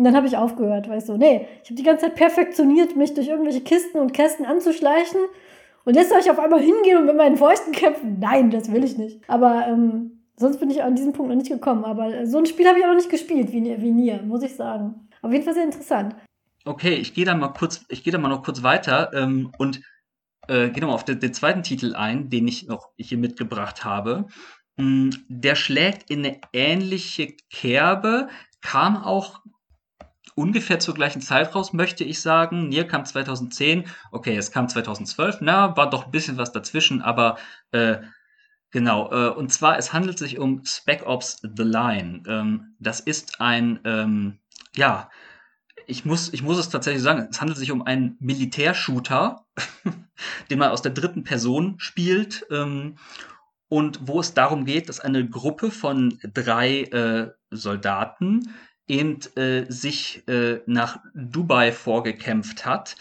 [0.00, 2.96] Und dann habe ich aufgehört, weil ich so, nee, ich habe die ganze Zeit perfektioniert,
[2.96, 5.20] mich durch irgendwelche Kisten und Kästen anzuschleichen.
[5.84, 8.18] Und jetzt soll ich auf einmal hingehen und mit meinen Fäusten kämpfen.
[8.18, 9.20] Nein, das will ich nicht.
[9.28, 11.84] Aber ähm, sonst bin ich an diesem Punkt noch nicht gekommen.
[11.84, 14.56] Aber so ein Spiel habe ich auch noch nicht gespielt, wie, wie Nier, muss ich
[14.56, 15.06] sagen.
[15.20, 16.16] Auf jeden Fall sehr interessant.
[16.64, 19.82] Okay, ich gehe da mal kurz, ich gehe da mal noch kurz weiter ähm, und
[20.48, 24.28] äh, gehe nochmal auf den, den, zweiten Titel ein, den ich noch hier mitgebracht habe.
[24.78, 28.28] Mm, der schlägt in eine ähnliche Kerbe,
[28.62, 29.42] kam auch
[30.34, 32.68] ungefähr zur gleichen Zeit raus, möchte ich sagen.
[32.68, 37.36] Nier kam 2010, okay, es kam 2012, na, war doch ein bisschen was dazwischen, aber
[37.72, 37.98] äh,
[38.70, 39.10] genau.
[39.12, 42.22] Äh, und zwar, es handelt sich um Spec Ops The Line.
[42.26, 44.38] Ähm, das ist ein, ähm,
[44.74, 45.10] ja,
[45.86, 49.44] ich muss, ich muss es tatsächlich sagen, es handelt sich um einen Militärshooter,
[50.50, 52.46] den man aus der dritten Person spielt.
[52.50, 52.96] Ähm,
[53.68, 58.52] und wo es darum geht, dass eine Gruppe von drei äh, Soldaten
[58.90, 62.96] eben äh, sich äh, nach Dubai vorgekämpft hat,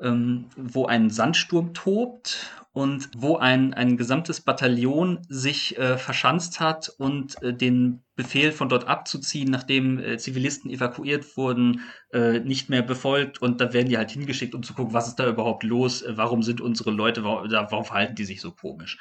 [0.00, 6.92] ähm, wo ein Sandsturm tobt und wo ein, ein gesamtes Bataillon sich äh, verschanzt hat
[6.98, 11.80] und äh, den Befehl von dort abzuziehen, nachdem äh, Zivilisten evakuiert wurden,
[12.12, 15.16] äh, nicht mehr befolgt und da werden die halt hingeschickt, um zu gucken, was ist
[15.16, 18.98] da überhaupt los, warum sind unsere Leute, warum, warum verhalten die sich so komisch.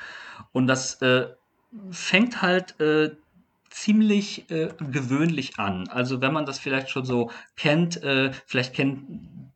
[0.54, 1.00] Und das
[1.92, 3.12] fängt halt äh,
[3.76, 5.90] ziemlich äh, gewöhnlich an.
[5.90, 9.04] Also wenn man das vielleicht schon so kennt, äh, vielleicht kennt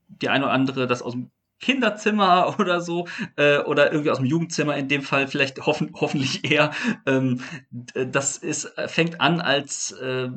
[0.09, 1.31] die eine oder andere das aus dem
[1.61, 6.51] Kinderzimmer oder so äh, oder irgendwie aus dem Jugendzimmer in dem Fall vielleicht hoffen, hoffentlich
[6.51, 6.71] eher.
[7.05, 7.39] Ähm,
[7.93, 10.27] das ist fängt an als äh,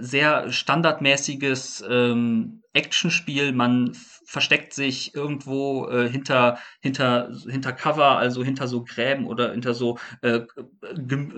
[0.00, 3.52] sehr standardmäßiges ähm, Actionspiel.
[3.52, 3.94] Man
[4.26, 9.98] versteckt sich irgendwo äh, hinter hinter hinter Cover, also hinter so Gräben oder hinter so
[10.22, 10.40] äh,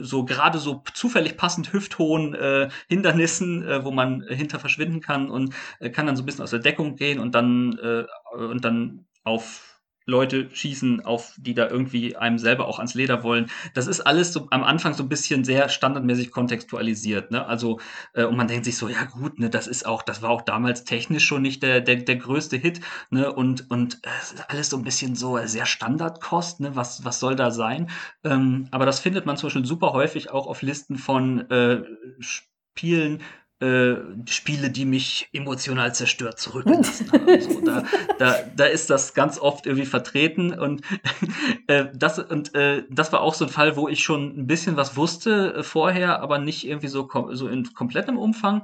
[0.01, 5.55] so gerade so zufällig passend hüfthohen äh, Hindernissen, äh, wo man hinter verschwinden kann und
[5.81, 8.05] äh, kann dann so ein bisschen aus der Deckung gehen und dann äh,
[8.37, 9.68] und dann auf
[10.09, 13.51] Leute schießen, auf die da irgendwie einem selber auch ans Leder wollen.
[13.75, 17.31] Das ist alles so am Anfang so ein bisschen sehr standardmäßig kontextualisiert.
[17.31, 17.47] Ne?
[17.47, 17.79] Also,
[18.15, 20.41] äh, und man denkt sich so, ja gut, ne, das ist auch, das war auch
[20.41, 22.81] damals technisch schon nicht der, der, der größte Hit.
[23.11, 23.31] Ne?
[23.31, 24.09] Und, und äh,
[24.49, 26.75] alles so ein bisschen so sehr Standardkost, ne?
[26.75, 27.91] was, was soll da sein?
[28.25, 31.83] Ähm, aber das findet man zum Beispiel super häufig auch auf Listen von äh,
[32.21, 33.21] Spielen,
[33.61, 33.97] äh,
[34.29, 37.29] Spiele, die mich emotional zerstört zurückgelassen haben.
[37.41, 37.85] So, da,
[38.19, 40.83] da, da ist das ganz oft irgendwie vertreten und
[41.67, 44.77] äh, das und äh, das war auch so ein Fall, wo ich schon ein bisschen
[44.77, 48.63] was wusste äh, vorher, aber nicht irgendwie so so in komplettem Umfang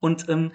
[0.00, 0.52] und ähm,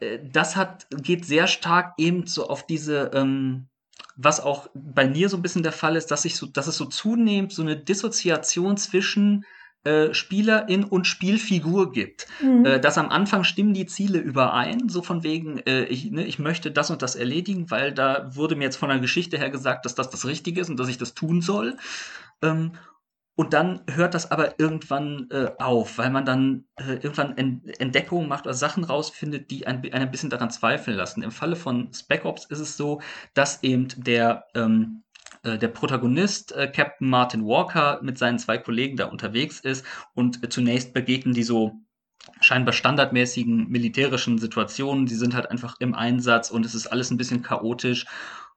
[0.00, 3.68] äh, das hat geht sehr stark eben so auf diese ähm,
[4.16, 6.76] was auch bei mir so ein bisschen der Fall ist, dass ich so, dass es
[6.76, 9.44] so zunehmend so eine Dissoziation zwischen
[9.84, 12.26] äh, Spielerin und Spielfigur gibt.
[12.42, 12.64] Mhm.
[12.64, 16.38] Äh, dass am Anfang stimmen die Ziele überein, so von wegen, äh, ich, ne, ich
[16.38, 19.84] möchte das und das erledigen, weil da wurde mir jetzt von der Geschichte her gesagt,
[19.84, 21.76] dass das das Richtige ist und dass ich das tun soll.
[22.42, 22.72] Ähm,
[23.36, 28.46] und dann hört das aber irgendwann äh, auf, weil man dann äh, irgendwann Entdeckungen macht
[28.46, 31.22] oder Sachen rausfindet, die ein, ein bisschen daran zweifeln lassen.
[31.22, 33.00] Im Falle von Spec Ops ist es so,
[33.34, 35.03] dass eben der ähm, äh,
[35.44, 39.84] der Protagonist, äh, Captain Martin Walker, mit seinen zwei Kollegen da unterwegs ist
[40.14, 41.72] und äh, zunächst begegnen die so
[42.40, 45.06] scheinbar standardmäßigen militärischen Situationen.
[45.06, 48.06] Die sind halt einfach im Einsatz und es ist alles ein bisschen chaotisch.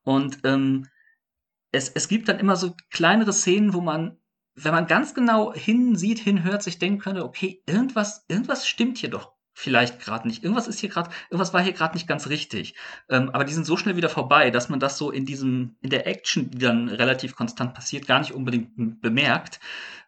[0.03, 0.87] Und ähm,
[1.71, 4.17] es, es gibt dann immer so kleinere Szenen, wo man,
[4.55, 9.36] wenn man ganz genau hinsieht, hinhört, sich denken könnte, okay, irgendwas, irgendwas stimmt hier doch
[9.57, 10.43] vielleicht gerade nicht.
[10.43, 12.75] Irgendwas ist hier gerade, irgendwas war hier gerade nicht ganz richtig.
[13.09, 15.89] Ähm, aber die sind so schnell wieder vorbei, dass man das so in diesem, in
[15.89, 19.59] der Action, die dann relativ konstant passiert, gar nicht unbedingt bemerkt,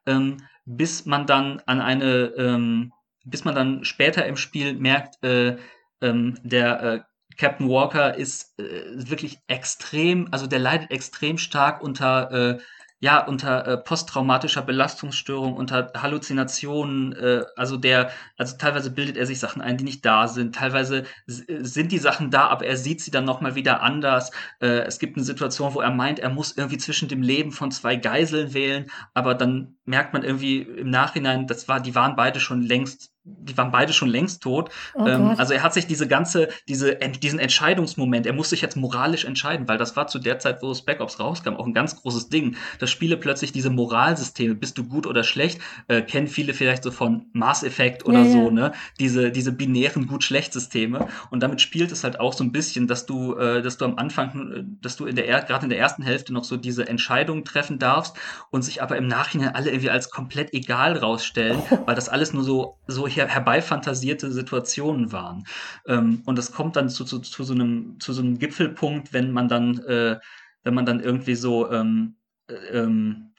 [0.06, 2.94] ähm, bis man dann an eine, ähm,
[3.26, 5.58] bis man dann später im Spiel merkt, äh,
[6.00, 7.00] ähm, der äh,
[7.36, 12.60] Captain Walker ist äh, wirklich extrem, also der leidet extrem stark unter äh,
[13.02, 19.40] ja, unter äh, posttraumatischer Belastungsstörung, unter Halluzinationen, äh, also der, also teilweise bildet er sich
[19.40, 23.12] Sachen ein, die nicht da sind, teilweise sind die Sachen da, aber er sieht sie
[23.12, 24.32] dann nochmal wieder anders.
[24.62, 27.72] Äh, es gibt eine Situation, wo er meint, er muss irgendwie zwischen dem Leben von
[27.72, 32.40] zwei Geiseln wählen, aber dann merkt man irgendwie im Nachhinein, das war, die waren beide
[32.42, 34.70] schon längst die waren beide schon längst tot.
[34.94, 38.76] Oh ähm, also er hat sich diese ganze, diese, diesen Entscheidungsmoment, er muss sich jetzt
[38.76, 41.96] moralisch entscheiden, weil das war zu der Zeit, wo Spec Ops rauskam, auch ein ganz
[41.96, 42.56] großes Ding.
[42.80, 46.92] dass Spiele plötzlich diese Moralsysteme, bist du gut oder schlecht, äh, kennen viele vielleicht so
[46.92, 48.52] von Mass Effect oder ja, so, ja.
[48.52, 48.72] ne?
[49.00, 51.08] Diese, diese binären Gut-Schlecht-Systeme.
[51.30, 53.96] Und damit spielt es halt auch so ein bisschen, dass du, äh, dass du am
[53.96, 57.46] Anfang, äh, dass du in der, gerade in der ersten Hälfte noch so diese Entscheidungen
[57.46, 58.16] treffen darfst
[58.50, 62.44] und sich aber im Nachhinein alle irgendwie als komplett egal rausstellen, weil das alles nur
[62.44, 65.46] so, so her herbeifantasierte Situationen waren.
[65.88, 69.32] Ähm, und das kommt dann zu, zu, zu, so einem, zu so einem Gipfelpunkt, wenn
[69.32, 70.20] man dann, äh,
[70.64, 72.16] wenn man dann irgendwie so ähm,
[72.48, 73.32] äh, ähm,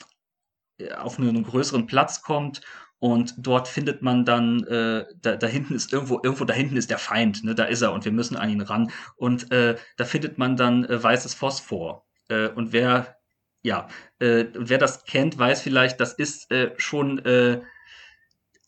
[0.96, 2.62] auf einen größeren Platz kommt
[3.00, 6.90] und dort findet man dann, äh, da, da hinten ist irgendwo, irgendwo da hinten ist
[6.90, 8.92] der Feind, ne, da ist er und wir müssen an ihn ran.
[9.16, 12.06] Und äh, da findet man dann äh, weißes Phosphor.
[12.28, 13.16] Äh, und wer,
[13.62, 13.88] ja,
[14.18, 17.62] äh, wer das kennt, weiß vielleicht, das ist äh, schon äh,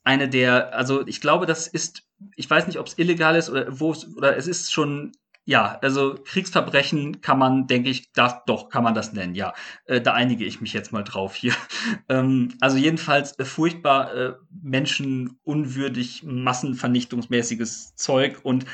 [0.05, 2.05] eine der, also ich glaube, das ist,
[2.37, 5.13] ich weiß nicht, ob es illegal ist oder wo es, oder es ist schon,
[5.45, 9.55] ja, also Kriegsverbrechen kann man, denke ich, das, doch, kann man das nennen, ja.
[9.87, 11.55] Äh, da einige ich mich jetzt mal drauf hier.
[12.09, 18.67] ähm, also jedenfalls äh, furchtbar äh, menschenunwürdig, massenvernichtungsmäßiges Zeug und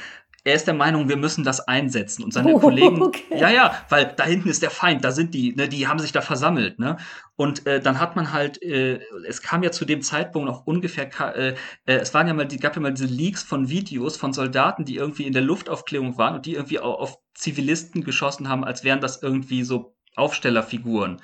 [0.45, 2.23] er ist der Meinung, wir müssen das einsetzen.
[2.25, 3.39] Und seine oh, Kollegen, okay.
[3.39, 6.13] ja, ja, weil da hinten ist der Feind, da sind die, ne, die haben sich
[6.13, 6.97] da versammelt, ne?
[7.37, 11.09] Und äh, dann hat man halt, äh, es kam ja zu dem Zeitpunkt noch ungefähr,
[11.37, 11.55] äh, äh,
[11.85, 14.97] es waren ja mal, die gab ja mal diese Leaks von Videos von Soldaten, die
[14.97, 19.01] irgendwie in der Luftaufklärung waren und die irgendwie auch auf Zivilisten geschossen haben, als wären
[19.01, 21.21] das irgendwie so Aufstellerfiguren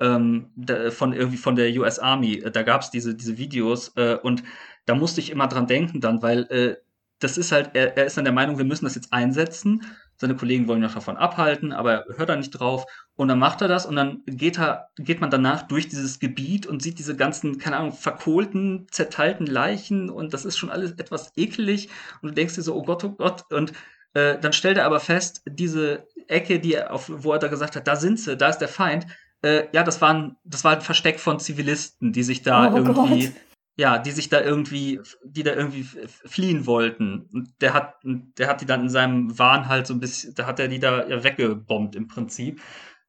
[0.00, 0.50] ähm,
[0.90, 2.42] von irgendwie von der US Army.
[2.52, 4.42] Da gab es diese, diese Videos äh, und
[4.86, 6.76] da musste ich immer dran denken dann, weil äh,
[7.18, 9.84] das ist halt, er, er ist dann der Meinung, wir müssen das jetzt einsetzen.
[10.16, 12.86] seine Kollegen wollen ihn davon abhalten, aber er hört da nicht drauf.
[13.16, 16.66] Und dann macht er das und dann geht, er, geht man danach durch dieses Gebiet
[16.66, 21.32] und sieht diese ganzen, keine Ahnung, verkohlten, zerteilten Leichen und das ist schon alles etwas
[21.36, 21.88] ekelig.
[22.22, 23.44] Und du denkst dir so, oh Gott, oh Gott.
[23.50, 23.72] Und
[24.14, 27.76] äh, dann stellt er aber fest, diese Ecke, die er auf, wo er da gesagt
[27.76, 29.06] hat, da sind sie, da ist der Feind,
[29.42, 33.26] äh, ja, das, waren, das war ein Versteck von Zivilisten, die sich da oh irgendwie,
[33.26, 33.34] Gott.
[33.78, 37.28] Ja, die sich da irgendwie, die da irgendwie fliehen wollten.
[37.32, 40.46] Und der hat, der hat die dann in seinem Wahn halt so ein bisschen, da
[40.46, 42.60] hat er die da ja weggebombt im Prinzip.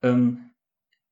[0.04, 0.49] Ähm,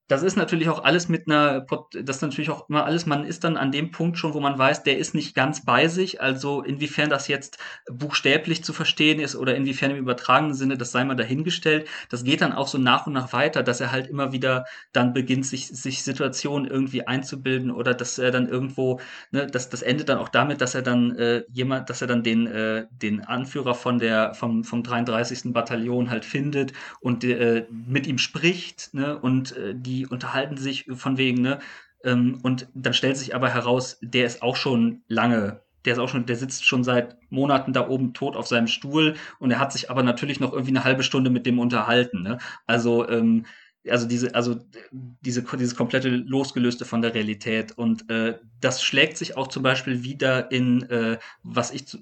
[0.08, 3.44] das ist natürlich auch alles mit einer, das ist natürlich auch immer alles, man ist
[3.44, 6.22] dann an dem Punkt schon, wo man weiß, der ist nicht ganz bei sich.
[6.22, 7.58] Also inwiefern das jetzt
[7.92, 11.88] buchstäblich zu verstehen ist oder inwiefern im übertragenen Sinne, das sei mal dahingestellt.
[12.10, 15.14] Das geht dann auch so nach und nach weiter, dass er halt immer wieder dann
[15.14, 19.02] beginnt, sich, sich Situationen irgendwie einzubilden oder dass er dann irgendwo,
[19.32, 22.24] ne, das, das endet dann auch damit, dass er dann äh, jemand, dass er dann
[22.24, 25.52] den, äh, den Anführer von der, vom, vom 33.
[25.52, 26.72] Bataillon halt findet
[27.02, 31.60] und äh, mit ihm spricht, ne, und äh, die die unterhalten sich von wegen, ne?
[32.04, 36.10] Ähm, und dann stellt sich aber heraus, der ist auch schon lange, der ist auch
[36.10, 39.74] schon, der sitzt schon seit Monaten da oben tot auf seinem Stuhl und er hat
[39.74, 42.22] sich aber natürlich noch irgendwie eine halbe Stunde mit dem unterhalten.
[42.22, 42.38] Ne?
[42.68, 43.46] Also ähm,
[43.90, 44.60] also diese, also
[44.92, 50.04] diese, dieses komplette losgelöste von der Realität und äh, das schlägt sich auch zum Beispiel
[50.04, 51.98] wieder in äh, was ich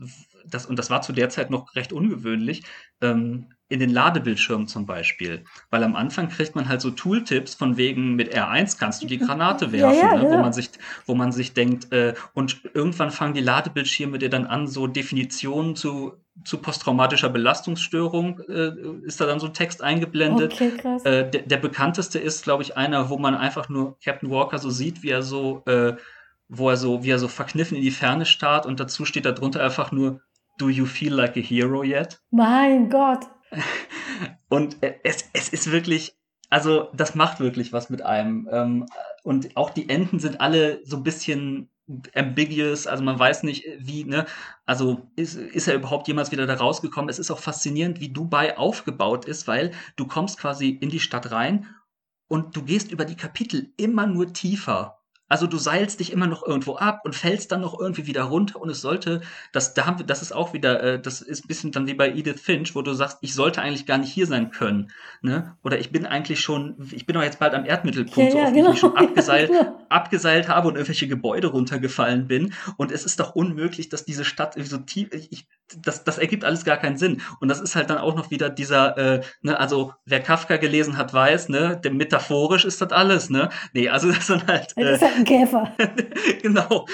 [0.45, 2.63] das und das war zu der Zeit noch recht ungewöhnlich
[3.01, 5.43] ähm, in den Ladebildschirmen zum Beispiel.
[5.71, 9.17] Weil am Anfang kriegt man halt so Tooltips von wegen mit R1 kannst du die
[9.17, 10.29] Granate werfen, ja, ja, ne?
[10.29, 10.69] wo, man sich,
[11.07, 15.75] wo man sich denkt, äh, und irgendwann fangen die Ladebildschirme dir dann an, so Definitionen
[15.75, 16.13] zu,
[16.43, 18.71] zu posttraumatischer Belastungsstörung, äh,
[19.03, 20.53] ist da dann so ein Text eingeblendet.
[20.53, 21.03] Okay, krass.
[21.03, 24.69] Äh, der, der bekannteste ist, glaube ich, einer, wo man einfach nur Captain Walker so
[24.69, 25.95] sieht, wie er so, äh,
[26.49, 29.31] wo er so, wie er so verkniffen in die Ferne starrt und dazu steht da
[29.31, 30.21] drunter einfach nur
[30.57, 32.21] Do you feel like a hero yet?
[32.31, 33.27] Mein Gott.
[34.49, 36.15] Und es, es ist wirklich,
[36.49, 38.48] also das macht wirklich was mit einem.
[38.52, 38.86] Ähm,
[39.23, 41.69] und auch die Enden sind alle so ein bisschen
[42.15, 44.26] ambiguous, also man weiß nicht, wie, ne,
[44.65, 47.10] also ist, ist er überhaupt jemals wieder da rausgekommen?
[47.10, 51.32] Es ist auch faszinierend, wie Dubai aufgebaut ist, weil du kommst quasi in die Stadt
[51.32, 51.68] rein
[52.27, 55.05] und du gehst über die Kapitel immer nur tiefer.
[55.36, 58.62] Also du seilst dich immer noch irgendwo ab und fällst dann noch irgendwie wieder runter
[58.62, 59.20] und es sollte,
[59.52, 61.94] das, da haben wir, das ist auch wieder, äh, das ist ein bisschen dann wie
[61.94, 65.57] bei Edith Finch, wo du sagst, ich sollte eigentlich gar nicht hier sein können, ne?
[65.62, 68.53] Oder ich bin eigentlich schon, ich bin doch jetzt bald am Erdmittelpunkt, ja, so oft
[68.53, 68.72] genau.
[68.72, 69.78] ich schon abgeseilt, genau.
[69.90, 74.56] abgeseilt habe und irgendwelche Gebäude runtergefallen bin und es ist doch unmöglich, dass diese Stadt
[74.57, 75.48] so tief, ich,
[75.82, 78.49] das, das ergibt alles gar keinen Sinn und das ist halt dann auch noch wieder
[78.49, 83.49] dieser, äh, ne, also wer Kafka gelesen hat, weiß, ne, metaphorisch ist das alles, ne?
[83.74, 85.76] Nee, also das sind halt, äh, ein Käfer.
[86.41, 86.88] genau.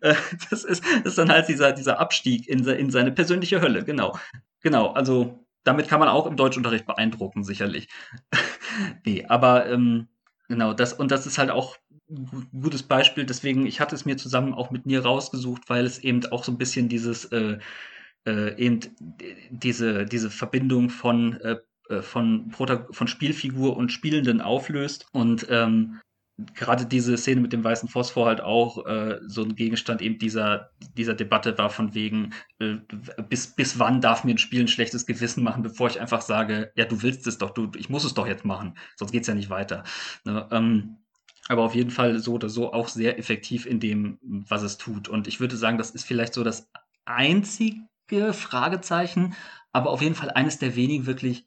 [0.00, 0.14] Äh,
[0.50, 4.18] das ist, das ist dann halt dieser, dieser Abstieg in, in seine persönliche Hölle, genau.
[4.62, 7.88] Genau, also damit kann man auch im Deutschunterricht beeindrucken, sicherlich.
[9.04, 10.08] nee, aber ähm,
[10.48, 11.76] genau, das, und das ist halt auch
[12.10, 15.98] ein gutes Beispiel, deswegen, ich hatte es mir zusammen auch mit mir rausgesucht, weil es
[15.98, 17.58] eben auch so ein bisschen dieses, äh,
[18.26, 18.80] äh, eben
[19.50, 21.56] diese, diese Verbindung von, äh,
[21.88, 25.06] äh von, von Spielfigur und Spielenden auflöst.
[25.12, 26.00] Und ähm,
[26.54, 30.70] gerade diese Szene mit dem weißen Phosphor halt auch äh, so ein Gegenstand eben dieser,
[30.96, 32.76] dieser Debatte war von wegen, äh,
[33.28, 36.72] bis, bis wann darf mir ein Spiel ein schlechtes Gewissen machen, bevor ich einfach sage,
[36.76, 39.28] ja, du willst es doch, du, ich muss es doch jetzt machen, sonst geht es
[39.28, 39.84] ja nicht weiter.
[40.24, 40.48] Ne?
[40.50, 40.98] Ähm,
[41.48, 45.08] aber auf jeden Fall so oder so auch sehr effektiv in dem, was es tut.
[45.08, 46.70] Und ich würde sagen, das ist vielleicht so das
[47.04, 49.34] einzige Fragezeichen,
[49.72, 51.46] aber auf jeden Fall eines der wenigen wirklich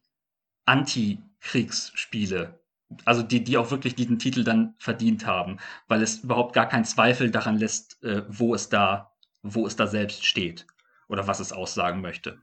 [0.66, 2.60] Anti-Kriegsspiele,
[3.04, 5.58] also die, die auch wirklich diesen Titel dann verdient haben,
[5.88, 9.12] weil es überhaupt gar keinen Zweifel daran lässt, äh, wo es da,
[9.44, 10.68] wo es da selbst steht
[11.10, 12.40] oder was es aussagen möchte.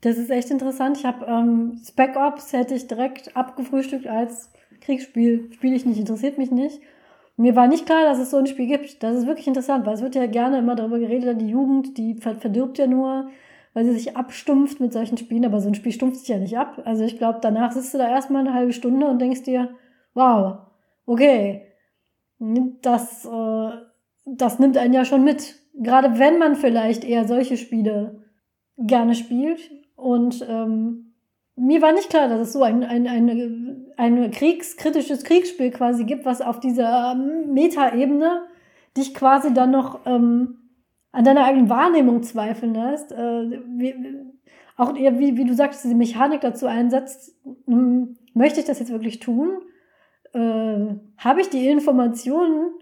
[0.00, 0.98] Das ist echt interessant.
[0.98, 4.50] Ich habe ähm, Spec Ops hätte ich direkt abgefrühstückt als
[4.80, 5.50] Kriegsspiel.
[5.54, 6.80] Spiele ich nicht, interessiert mich nicht.
[7.36, 9.02] Mir war nicht klar, dass es so ein Spiel gibt.
[9.02, 12.14] Das ist wirklich interessant, weil es wird ja gerne immer darüber geredet, die Jugend, die
[12.14, 13.30] verdirbt ja nur,
[13.74, 16.56] weil sie sich abstumpft mit solchen Spielen, aber so ein Spiel stumpft sich ja nicht
[16.56, 16.80] ab.
[16.84, 19.74] Also ich glaube, danach sitzt du da erstmal eine halbe Stunde und denkst dir,
[20.14, 20.58] wow,
[21.06, 21.66] okay,
[22.38, 23.70] das, äh,
[24.24, 25.56] das nimmt einen ja schon mit.
[25.74, 28.22] Gerade wenn man vielleicht eher solche Spiele
[28.78, 29.70] gerne spielt.
[29.96, 31.14] Und ähm,
[31.56, 36.24] mir war nicht klar, dass es so ein, ein, ein, ein kriegskritisches Kriegsspiel quasi gibt,
[36.24, 38.42] was auf dieser Metaebene
[38.96, 40.58] dich quasi dann noch ähm,
[41.14, 43.12] an deiner eigenen Wahrnehmung zweifeln lässt.
[43.12, 43.94] Äh, wie,
[44.76, 47.36] auch eher, wie, wie du sagst, diese Mechanik dazu einsetzt,
[47.66, 49.60] hm, möchte ich das jetzt wirklich tun?
[50.32, 52.72] Äh, habe ich die Informationen,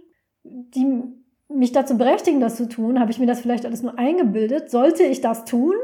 [0.44, 1.02] die
[1.48, 2.98] mich dazu berechtigen, das zu tun?
[2.98, 4.70] Habe ich mir das vielleicht alles nur eingebildet?
[4.70, 5.74] Sollte ich das tun?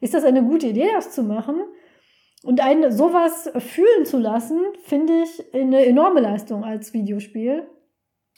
[0.00, 1.56] Ist das eine gute Idee, das zu machen?
[2.44, 7.66] Und einen sowas fühlen zu lassen, finde ich eine enorme Leistung als Videospiel.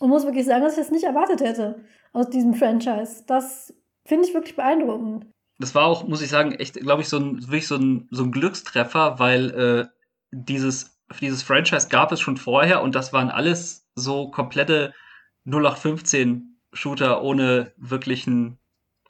[0.00, 3.22] Und muss wirklich sagen, dass ich das nicht erwartet hätte aus diesem Franchise.
[3.26, 3.72] Das
[4.06, 5.26] finde ich wirklich beeindruckend.
[5.58, 8.24] Das war auch, muss ich sagen, echt, glaube ich, so ein, wirklich so ein, so
[8.24, 9.86] ein Glückstreffer, weil äh,
[10.32, 14.94] dieses, dieses Franchise gab es schon vorher und das waren alles so komplette
[15.44, 18.58] 0815 Shooter ohne wirklichen,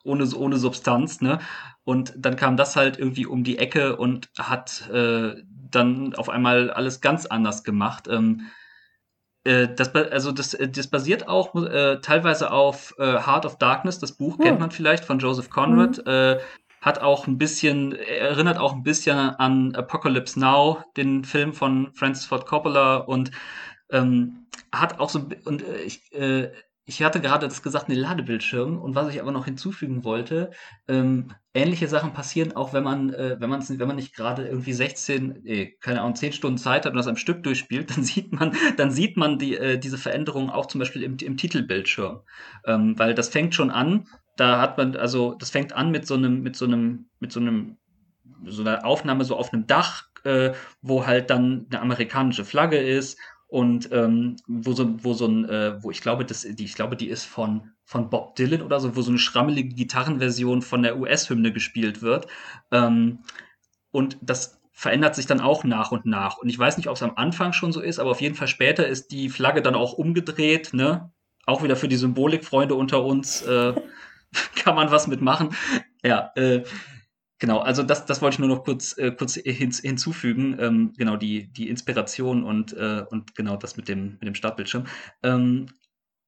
[0.03, 1.39] ohne, ohne Substanz, ne?
[1.85, 6.71] Und dann kam das halt irgendwie um die Ecke und hat äh, dann auf einmal
[6.71, 8.09] alles ganz anders gemacht.
[8.09, 8.60] Ähm, äh,
[9.45, 14.13] das, also das, äh, das basiert auch äh, teilweise auf äh, Heart of Darkness, das
[14.13, 14.45] Buch hm.
[14.45, 15.99] kennt man vielleicht von Joseph Conrad.
[15.99, 16.07] Hm.
[16.07, 16.39] Äh,
[16.81, 22.25] hat auch ein bisschen, erinnert auch ein bisschen an Apocalypse Now, den Film von Francis
[22.25, 23.31] Ford Coppola und
[23.91, 26.51] ähm, hat auch so, und äh, ich, äh,
[26.87, 28.79] ich hatte gerade das gesagt, eine Ladebildschirm.
[28.79, 30.51] Und was ich aber noch hinzufügen wollte,
[30.89, 35.47] ähm, ähnliche Sachen passieren auch, wenn man, äh, wenn wenn man nicht gerade irgendwie 16,
[35.47, 38.57] äh, keine Ahnung, 10 Stunden Zeit hat und das am Stück durchspielt, dann sieht man,
[38.77, 42.21] dann sieht man die, äh, diese Veränderung auch zum Beispiel im, im Titelbildschirm.
[42.65, 46.15] Ähm, weil das fängt schon an, da hat man, also das fängt an mit so
[46.15, 47.77] einem, mit so einem, mit so einem,
[48.47, 50.53] so einer Aufnahme so auf einem Dach, äh,
[50.83, 53.19] wo halt dann eine amerikanische Flagge ist
[53.51, 56.97] und ähm, wo so wo so ein äh, wo ich glaube das die ich glaube
[56.97, 60.99] die ist von von Bob Dylan oder so wo so eine schrammelige Gitarrenversion von der
[60.99, 62.29] US-Hymne gespielt wird.
[62.71, 63.19] Ähm,
[63.91, 66.39] und das verändert sich dann auch nach und nach.
[66.39, 68.49] Und ich weiß nicht ob es am Anfang schon so ist aber auf jeden Fall
[68.49, 71.13] später ist die Flagge dann auch umgedreht ne?
[71.45, 73.75] Auch wieder für die Symbolikfreunde unter uns äh,
[74.55, 75.57] kann man was mitmachen.
[76.05, 76.63] Ja äh,
[77.41, 80.59] Genau, also das, das wollte ich nur noch kurz, äh, kurz hin, hinzufügen.
[80.61, 84.87] Ähm, genau, die, die Inspiration und, äh, und genau das mit dem, mit dem Startbildschirm.
[85.23, 85.67] Ähm,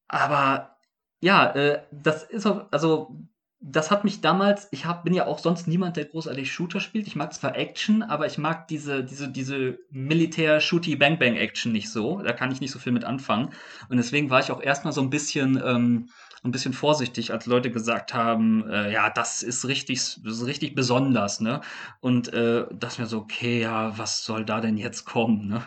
[0.09, 0.79] aber
[1.21, 3.15] ja, äh, das ist auch, also
[3.61, 7.07] das hat mich damals, ich hab, bin ja auch sonst niemand, der großartig Shooter spielt.
[7.07, 12.23] Ich mag zwar Action, aber ich mag diese, diese, diese Militär-Shooty-Bang-Bang-Action nicht so.
[12.23, 13.51] Da kann ich nicht so viel mit anfangen.
[13.91, 16.09] Und deswegen war ich auch erstmal so ein bisschen, ähm,
[16.45, 20.75] ein bisschen vorsichtig, als Leute gesagt haben, äh, ja, das ist richtig, das ist richtig
[20.75, 21.61] besonders, ne?
[22.01, 25.63] Und äh, das mir so, okay, ja, was soll da denn jetzt kommen, ne?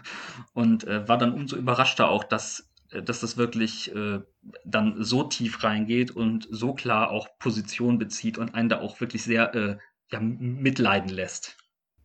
[0.54, 4.20] Und äh, war dann umso überraschter auch, dass äh, dass das wirklich äh,
[4.64, 9.24] dann so tief reingeht und so klar auch Position bezieht und einen da auch wirklich
[9.24, 9.78] sehr äh,
[10.12, 11.58] ja, mitleiden lässt.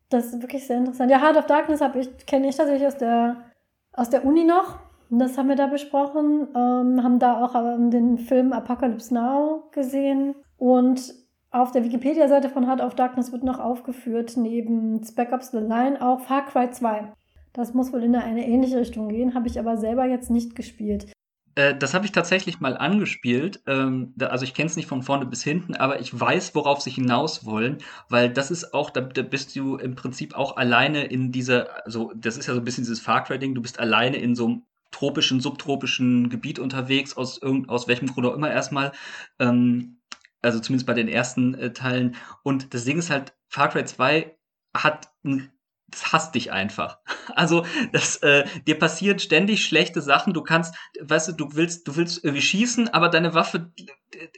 [0.09, 1.11] Das ist wirklich sehr interessant.
[1.11, 3.53] Ja, Heart of Darkness ich, kenne ich tatsächlich aus der,
[3.93, 4.81] aus der Uni noch.
[5.13, 10.37] Das haben wir da besprochen, ähm, haben da auch ähm, den Film Apocalypse Now gesehen
[10.57, 11.13] und
[11.51, 16.01] auf der Wikipedia-Seite von Heart of Darkness wird noch aufgeführt, neben Spec Ops The Line
[16.01, 17.13] auch Far Cry 2.
[17.53, 21.11] Das muss wohl in eine ähnliche Richtung gehen, habe ich aber selber jetzt nicht gespielt.
[21.57, 23.63] Äh, das habe ich tatsächlich mal angespielt.
[23.67, 26.91] Ähm, also ich kenne es nicht von vorne bis hinten, aber ich weiß, worauf sie
[26.91, 27.79] hinaus wollen,
[28.09, 32.13] weil das ist auch, da, da bist du im Prinzip auch alleine in dieser, also
[32.15, 34.63] das ist ja so ein bisschen dieses Far Cry-Ding, du bist alleine in so einem
[34.91, 38.93] tropischen, subtropischen Gebiet unterwegs, aus, irgend, aus welchem Grund auch immer erstmal.
[39.39, 40.01] Ähm,
[40.43, 42.17] also zumindest bei den ersten äh, Teilen.
[42.43, 44.37] Und das Ding ist halt, Far Cry 2
[44.75, 45.51] hat ein
[45.91, 46.99] das hasst dich einfach.
[47.37, 50.35] Also, das, äh, dir passieren ständig schlechte Sachen.
[50.35, 53.73] Du kannst, weißt du, du willst, du willst irgendwie schießen, aber deine Waffe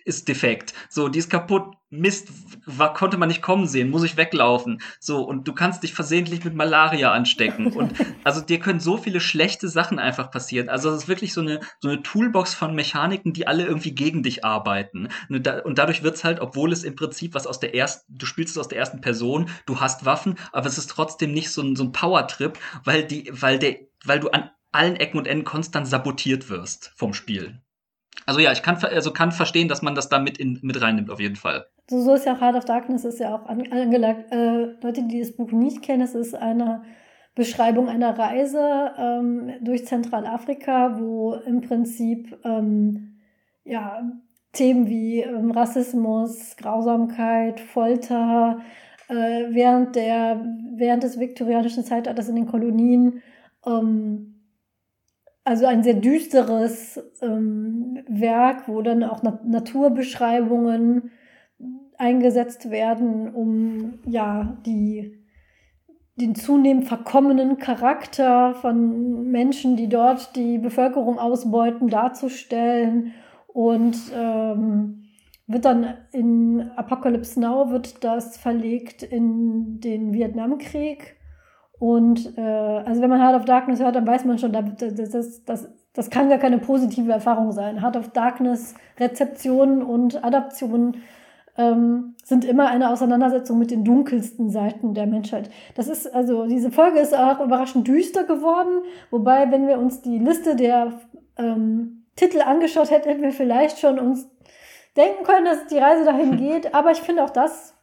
[0.04, 0.74] ist defekt.
[0.90, 1.74] So, die ist kaputt.
[1.92, 2.28] Mist,
[2.64, 4.80] war, konnte man nicht kommen sehen, muss ich weglaufen.
[4.98, 7.66] So, und du kannst dich versehentlich mit Malaria anstecken.
[7.66, 7.92] Und
[8.24, 10.70] also dir können so viele schlechte Sachen einfach passieren.
[10.70, 14.22] Also es ist wirklich so eine, so eine Toolbox von Mechaniken, die alle irgendwie gegen
[14.22, 15.08] dich arbeiten.
[15.28, 18.58] Und dadurch wird's halt, obwohl es im Prinzip was aus der ersten, du spielst es
[18.58, 21.84] aus der ersten Person, du hast Waffen, aber es ist trotzdem nicht so ein, so
[21.84, 26.48] ein Power-Trip, weil die, weil der, weil du an allen Ecken und Enden konstant sabotiert
[26.48, 27.60] wirst vom Spiel.
[28.26, 31.10] Also ja, ich kann, also kann verstehen, dass man das da mit, in, mit reinnimmt,
[31.10, 31.66] auf jeden Fall.
[31.88, 34.32] So, so ist ja Heart of Darkness ist ja auch angelegt.
[34.32, 36.82] Äh, Leute, die das Buch nicht kennen, es ist eine
[37.34, 43.18] Beschreibung einer Reise ähm, durch Zentralafrika, wo im Prinzip ähm,
[43.64, 44.02] ja,
[44.52, 48.60] Themen wie ähm, Rassismus, Grausamkeit, Folter
[49.08, 50.44] äh, während, der,
[50.76, 53.22] während des viktorianischen Zeitalters in den Kolonien
[53.66, 54.32] ähm,
[55.44, 61.10] also ein sehr düsteres ähm, Werk, wo dann auch Na Naturbeschreibungen
[62.02, 65.18] eingesetzt werden, um ja die
[66.16, 73.14] den zunehmend verkommenen Charakter von Menschen, die dort die Bevölkerung ausbeuten, darzustellen.
[73.46, 75.04] Und ähm,
[75.46, 81.16] wird dann in Apocalypse Now wird das verlegt in den Vietnamkrieg
[81.82, 85.44] und äh, also wenn man Heart of Darkness hört, dann weiß man schon, das, das,
[85.44, 87.82] das, das kann gar keine positive Erfahrung sein.
[87.82, 90.98] Heart of Darkness, Rezeption und Adaption
[91.56, 95.50] ähm, sind immer eine Auseinandersetzung mit den dunkelsten Seiten der Menschheit.
[95.74, 100.18] Das ist also, diese Folge ist auch überraschend düster geworden, wobei, wenn wir uns die
[100.18, 101.00] Liste der
[101.36, 104.28] ähm, Titel angeschaut hätten, hätten wir vielleicht schon uns
[104.96, 106.74] denken können, dass die Reise dahin geht.
[106.74, 107.74] Aber ich finde auch das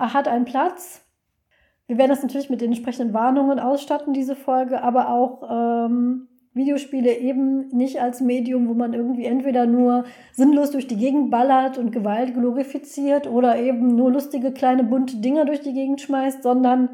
[0.00, 1.04] hat einen Platz.
[1.86, 5.42] Wir werden das natürlich mit den entsprechenden Warnungen ausstatten, diese Folge, aber auch
[5.86, 11.30] ähm, Videospiele eben nicht als Medium, wo man irgendwie entweder nur sinnlos durch die Gegend
[11.30, 16.42] ballert und Gewalt glorifiziert oder eben nur lustige kleine bunte Dinger durch die Gegend schmeißt,
[16.42, 16.90] sondern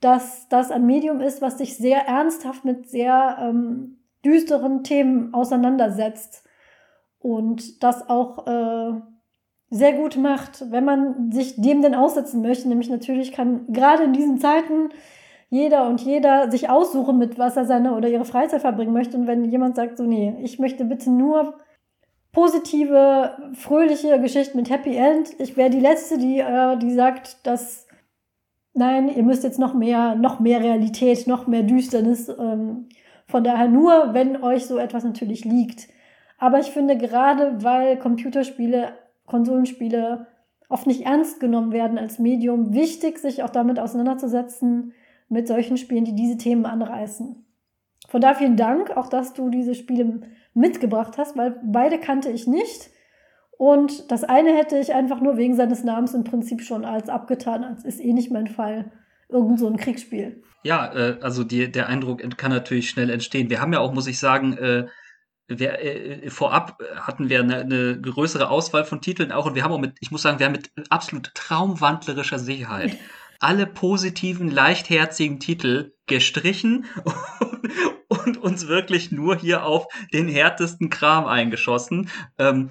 [0.00, 6.46] dass das ein Medium ist, was sich sehr ernsthaft mit sehr ähm, düsteren Themen auseinandersetzt
[7.18, 9.00] und das auch äh,
[9.68, 12.68] sehr gut macht, wenn man sich dem denn aussetzen möchte.
[12.68, 14.90] Nämlich natürlich kann gerade in diesen Zeiten
[15.50, 19.16] jeder und jeder sich aussuchen, mit was er seine oder ihre Freizeit verbringen möchte.
[19.16, 21.58] Und wenn jemand sagt, so, nee, ich möchte bitte nur
[22.32, 27.88] positive, fröhliche Geschichten mit Happy End, ich wäre die Letzte, die, äh, die sagt, dass
[28.74, 32.28] nein, ihr müsst jetzt noch mehr, noch mehr Realität, noch mehr Düsternis.
[32.28, 32.88] Ähm,
[33.26, 35.88] von daher nur, wenn euch so etwas natürlich liegt.
[36.38, 38.92] Aber ich finde gerade, weil Computerspiele,
[39.26, 40.26] Konsolenspiele
[40.68, 44.94] oft nicht ernst genommen werden als Medium, wichtig, sich auch damit auseinanderzusetzen,
[45.30, 47.46] mit solchen Spielen, die diese Themen anreißen.
[48.08, 52.46] Von daher vielen Dank, auch dass du diese Spiele mitgebracht hast, weil beide kannte ich
[52.46, 52.90] nicht.
[53.56, 57.62] Und das eine hätte ich einfach nur wegen seines Namens im Prinzip schon als abgetan,
[57.62, 58.90] als ist eh nicht mein Fall.
[59.28, 60.42] Irgend so ein Kriegsspiel.
[60.64, 63.48] Ja, äh, also die, der Eindruck kann natürlich schnell entstehen.
[63.48, 64.86] Wir haben ja auch, muss ich sagen, äh,
[65.46, 69.72] wir, äh, vorab hatten wir eine, eine, größere Auswahl von Titeln auch und wir haben
[69.72, 72.96] auch mit, ich muss sagen, wir haben mit absolut traumwandlerischer Sicherheit
[73.40, 77.66] alle positiven, leichtherzigen Titel gestrichen und,
[78.26, 82.10] und, uns wirklich nur hier auf den härtesten Kram eingeschossen.
[82.38, 82.70] Ähm,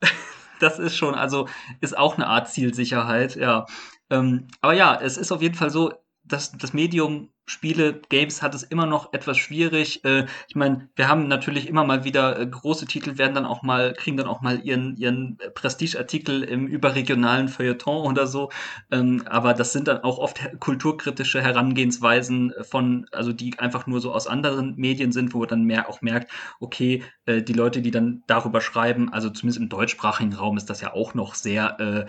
[0.60, 1.48] das ist schon, also
[1.80, 3.66] ist auch eine Art Zielsicherheit, ja.
[4.10, 5.92] Ähm, aber ja, es ist auf jeden Fall so,
[6.24, 10.02] dass das Medium Spiele, Games hat es immer noch etwas schwierig.
[10.04, 13.62] Äh, ich meine, wir haben natürlich immer mal wieder äh, große Titel, werden dann auch
[13.62, 18.50] mal, kriegen dann auch mal ihren, ihren Prestigeartikel im überregionalen Feuilleton oder so.
[18.90, 24.14] Ähm, aber das sind dann auch oft kulturkritische Herangehensweisen von, also die einfach nur so
[24.14, 27.90] aus anderen Medien sind, wo man dann mehr auch merkt, okay, äh, die Leute, die
[27.90, 32.06] dann darüber schreiben, also zumindest im deutschsprachigen Raum ist das ja auch noch sehr äh,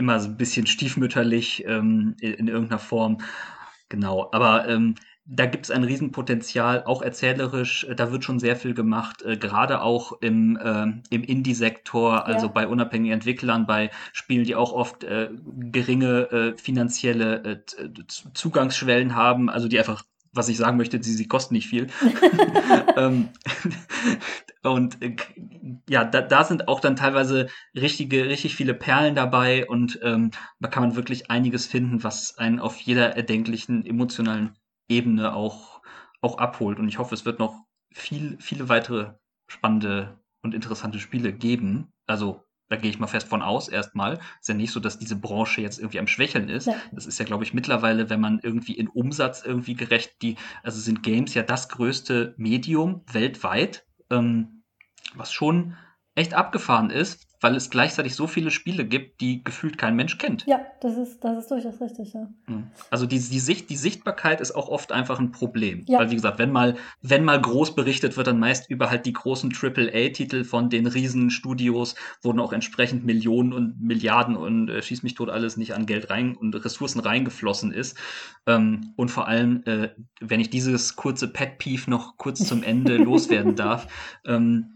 [0.00, 3.18] immer so ein bisschen stiefmütterlich ähm, in, in irgendeiner Form.
[3.88, 4.96] Genau, aber ähm,
[5.32, 9.36] da gibt es ein Riesenpotenzial, auch erzählerisch, äh, da wird schon sehr viel gemacht, äh,
[9.36, 12.52] gerade auch im, äh, im Indie-Sektor, also ja.
[12.52, 17.88] bei unabhängigen Entwicklern, bei Spielen, die auch oft äh, geringe äh, finanzielle äh,
[18.34, 20.02] Zugangsschwellen haben, also die einfach
[20.32, 21.88] was ich sagen möchte, sie, sie kosten nicht viel.
[22.96, 23.28] ähm,
[24.62, 25.16] und äh,
[25.88, 30.30] ja, da, da sind auch dann teilweise richtige, richtig viele Perlen dabei und ähm,
[30.60, 34.56] da kann man wirklich einiges finden, was einen auf jeder erdenklichen emotionalen
[34.88, 35.82] Ebene auch,
[36.20, 36.78] auch abholt.
[36.78, 39.14] Und ich hoffe, es wird noch viel, viele weitere
[39.48, 41.92] spannende und interessante Spiele geben.
[42.06, 44.20] Also da gehe ich mal fest von aus erstmal.
[44.40, 46.68] Ist ja nicht so, dass diese Branche jetzt irgendwie am Schwächeln ist.
[46.68, 46.76] Ja.
[46.92, 50.80] Das ist ja, glaube ich, mittlerweile, wenn man irgendwie in Umsatz irgendwie gerecht, die, also
[50.80, 54.62] sind Games ja das größte Medium weltweit, ähm,
[55.14, 55.76] was schon
[56.14, 60.44] echt abgefahren ist, weil es gleichzeitig so viele Spiele gibt, die gefühlt kein Mensch kennt.
[60.46, 62.28] Ja, das ist, das ist durchaus richtig, ja.
[62.90, 65.84] Also die, die, Sicht, die Sichtbarkeit ist auch oft einfach ein Problem.
[65.88, 65.98] Ja.
[66.00, 69.12] Weil, wie gesagt, wenn mal, wenn mal groß berichtet wird, dann meist über halt die
[69.12, 74.82] großen AAA-Titel von den riesen Studios, wo dann auch entsprechend Millionen und Milliarden und äh,
[74.82, 77.96] schieß mich tot alles nicht an Geld rein und Ressourcen reingeflossen ist.
[78.46, 79.88] Ähm, und vor allem, äh,
[80.20, 83.86] wenn ich dieses kurze Pet-Peeve noch kurz zum Ende loswerden darf,
[84.26, 84.74] ähm,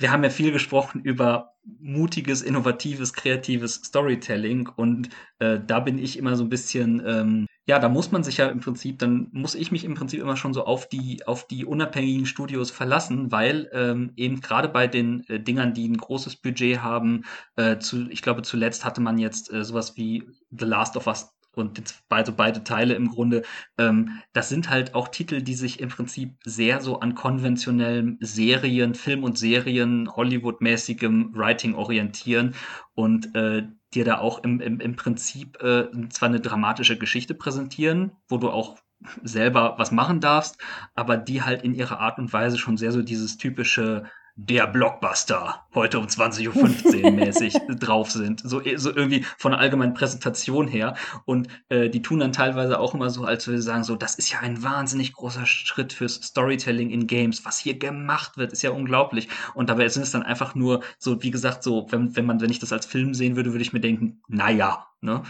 [0.00, 5.10] wir haben ja viel gesprochen über mutiges, innovatives, kreatives Storytelling und
[5.40, 8.48] äh, da bin ich immer so ein bisschen, ähm, ja, da muss man sich ja
[8.48, 11.66] im Prinzip, dann muss ich mich im Prinzip immer schon so auf die, auf die
[11.66, 16.82] unabhängigen Studios verlassen, weil ähm, eben gerade bei den äh, Dingern, die ein großes Budget
[16.82, 17.24] haben,
[17.56, 21.30] äh, zu, ich glaube zuletzt hatte man jetzt äh, sowas wie The Last of Us
[21.56, 23.42] und jetzt beide, Teile im Grunde,
[23.78, 28.94] ähm, das sind halt auch Titel, die sich im Prinzip sehr so an konventionellen Serien,
[28.94, 32.54] Film und Serien, Hollywood-mäßigem Writing orientieren
[32.94, 38.12] und äh, dir da auch im, im, im Prinzip äh, zwar eine dramatische Geschichte präsentieren,
[38.28, 38.78] wo du auch
[39.22, 40.58] selber was machen darfst,
[40.94, 44.04] aber die halt in ihrer Art und Weise schon sehr so dieses typische
[44.48, 48.40] der Blockbuster heute um 20.15 Uhr mäßig drauf sind.
[48.40, 50.94] So, so irgendwie von der allgemeinen Präsentation her.
[51.26, 54.32] Und äh, die tun dann teilweise auch immer so, als würde sagen, so, das ist
[54.32, 57.44] ja ein wahnsinnig großer Schritt fürs Storytelling in Games.
[57.44, 59.28] Was hier gemacht wird, ist ja unglaublich.
[59.54, 62.50] Und dabei sind es dann einfach nur so, wie gesagt, so, wenn, wenn man, wenn
[62.50, 65.22] ich das als Film sehen würde, würde ich mir denken, naja, Ne?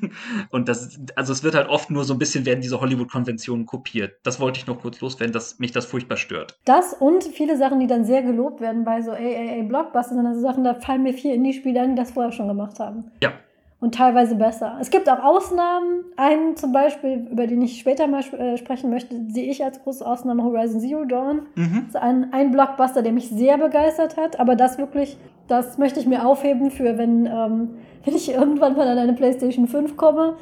[0.50, 4.14] Und das, also es wird halt oft nur so ein bisschen werden diese Hollywood-Konventionen kopiert.
[4.22, 6.56] Das wollte ich noch kurz loswerden, dass mich das furchtbar stört.
[6.64, 10.62] Das und viele Sachen, die dann sehr gelobt werden bei so AAA-Blockbusters, sind also Sachen,
[10.62, 13.10] da fallen mir vier Indie-Spieler ein, die das vorher schon gemacht haben.
[13.20, 13.32] Ja.
[13.78, 14.78] Und teilweise besser.
[14.80, 16.04] Es gibt auch Ausnahmen.
[16.16, 20.06] Einen zum Beispiel, über den ich später mal äh, sprechen möchte, sehe ich als große
[20.06, 21.42] Ausnahme Horizon Zero Dawn.
[21.56, 21.74] Mhm.
[21.74, 24.40] Das ist ein, ein Blockbuster, der mich sehr begeistert hat.
[24.40, 27.68] Aber das wirklich, das möchte ich mir aufheben für, wenn ähm,
[28.06, 30.36] wenn ich irgendwann mal an eine PlayStation 5 komme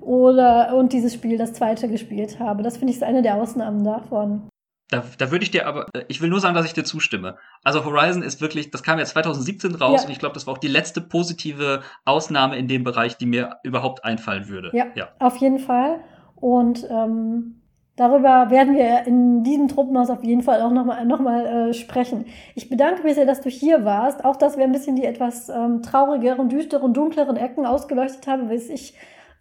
[0.00, 2.62] oder und dieses Spiel das zweite gespielt habe.
[2.62, 4.48] Das finde ich eine der Ausnahmen davon.
[4.88, 7.36] Da, da würde ich dir aber, äh, ich will nur sagen, dass ich dir zustimme.
[7.64, 10.06] Also Horizon ist wirklich, das kam ja 2017 raus ja.
[10.06, 13.56] und ich glaube, das war auch die letzte positive Ausnahme in dem Bereich, die mir
[13.64, 14.70] überhaupt einfallen würde.
[14.72, 15.08] Ja, ja.
[15.18, 16.04] auf jeden Fall.
[16.36, 17.62] Und ähm,
[17.96, 22.26] Darüber werden wir in diesem Truppenhaus auf jeden Fall auch nochmal noch mal, äh, sprechen.
[22.54, 24.24] Ich bedanke mich sehr, dass du hier warst.
[24.24, 28.68] Auch, dass wir ein bisschen die etwas ähm, traurigeren, düsteren, dunkleren Ecken ausgeleuchtet haben, was
[28.68, 28.94] ich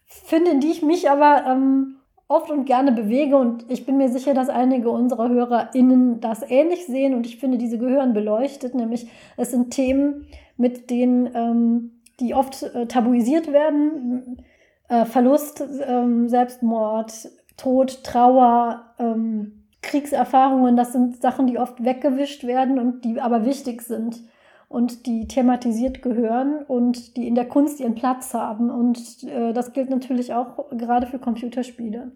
[0.05, 1.97] finde, in die ich mich aber ähm,
[2.29, 3.35] oft und gerne bewege.
[3.35, 7.13] Und ich bin mir sicher, dass einige unserer HörerInnen das ähnlich sehen.
[7.13, 8.73] Und ich finde, diese gehören beleuchtet.
[8.73, 14.45] Nämlich, es sind Themen, mit denen, ähm, die oft äh, tabuisiert werden.
[14.87, 17.27] Äh, Verlust, ähm, Selbstmord,
[17.57, 23.81] Tod, Trauer, ähm, Kriegserfahrungen, das sind Sachen, die oft weggewischt werden und die aber wichtig
[23.81, 24.23] sind
[24.67, 28.71] und die thematisiert gehören und die in der Kunst ihren Platz haben.
[28.71, 32.11] Und äh, das gilt natürlich auch gerade für Computerspiele.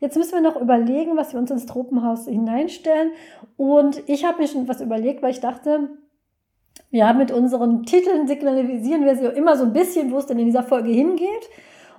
[0.00, 3.12] Jetzt müssen wir noch überlegen, was wir uns ins Tropenhaus hineinstellen.
[3.56, 5.90] Und ich habe mir schon was überlegt, weil ich dachte,
[6.90, 10.46] ja, mit unseren Titeln signalisieren wir sie immer so ein bisschen, wo es denn in
[10.46, 11.48] dieser Folge hingeht.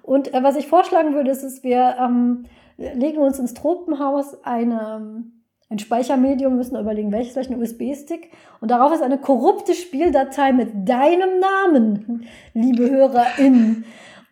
[0.02, 2.45] Und äh, was ich vorschlagen würde, ist, dass wir ähm,
[2.78, 5.24] legen uns ins Tropenhaus eine,
[5.70, 8.32] ein Speichermedium, müssen überlegen, welches, vielleicht ein USB-Stick.
[8.62, 13.86] Und darauf ist eine korrupte Spieldatei mit deinem Namen, liebe HörerInnen.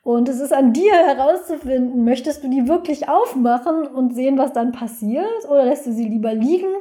[0.03, 4.71] Und es ist an dir herauszufinden, möchtest du die wirklich aufmachen und sehen, was dann
[4.71, 5.47] passiert?
[5.47, 6.73] Oder lässt du sie lieber liegen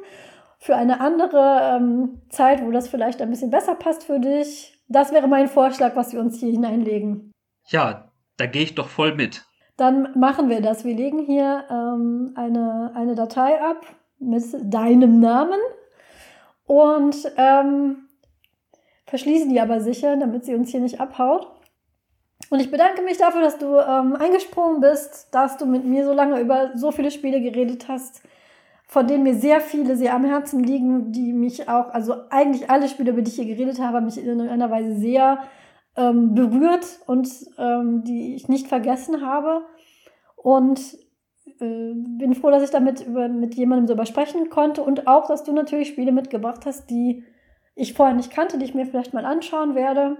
[0.58, 4.78] für eine andere ähm, Zeit, wo das vielleicht ein bisschen besser passt für dich?
[4.88, 7.30] Das wäre mein Vorschlag, was wir uns hier hineinlegen.
[7.68, 9.44] Ja, da gehe ich doch voll mit.
[9.80, 10.84] Dann machen wir das.
[10.84, 13.86] Wir legen hier ähm, eine, eine Datei ab
[14.18, 15.58] mit deinem Namen
[16.66, 18.06] und ähm,
[19.06, 21.50] verschließen die aber sicher, damit sie uns hier nicht abhaut.
[22.50, 26.12] Und ich bedanke mich dafür, dass du ähm, eingesprungen bist, dass du mit mir so
[26.12, 28.20] lange über so viele Spiele geredet hast,
[28.86, 32.86] von denen mir sehr viele sehr am Herzen liegen, die mich auch, also eigentlich alle
[32.86, 35.38] Spiele, über die ich hier geredet habe, mich in irgendeiner Weise sehr
[35.96, 39.62] ähm, berührt und ähm, die ich nicht vergessen habe.
[40.36, 40.80] Und
[41.60, 45.44] äh, bin froh, dass ich damit über, mit jemandem darüber sprechen konnte und auch, dass
[45.44, 47.24] du natürlich Spiele mitgebracht hast, die
[47.74, 50.16] ich vorher nicht kannte, die ich mir vielleicht mal anschauen werde.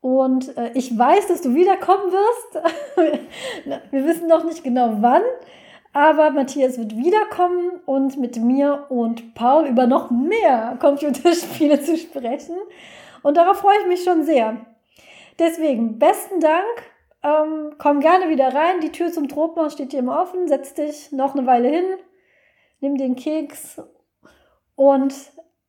[0.00, 3.20] Und äh, ich weiß, dass du wiederkommen wirst.
[3.90, 5.22] Wir wissen noch nicht genau wann,
[5.92, 12.56] aber Matthias wird wiederkommen und mit mir und Paul über noch mehr Computerspiele zu sprechen.
[13.22, 14.66] Und darauf freue ich mich schon sehr.
[15.38, 16.64] Deswegen besten Dank.
[17.22, 18.80] Ähm, komm gerne wieder rein.
[18.80, 20.48] Die Tür zum Tropenhaus steht hier immer offen.
[20.48, 21.84] Setz dich noch eine Weile hin.
[22.80, 23.80] Nimm den Keks.
[24.74, 25.14] Und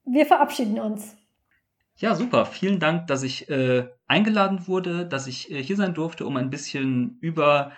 [0.06, 1.18] wir verabschieden uns.
[1.98, 2.46] Ja, super.
[2.46, 6.50] Vielen Dank, dass ich äh, eingeladen wurde, dass ich äh, hier sein durfte, um ein
[6.50, 7.74] bisschen über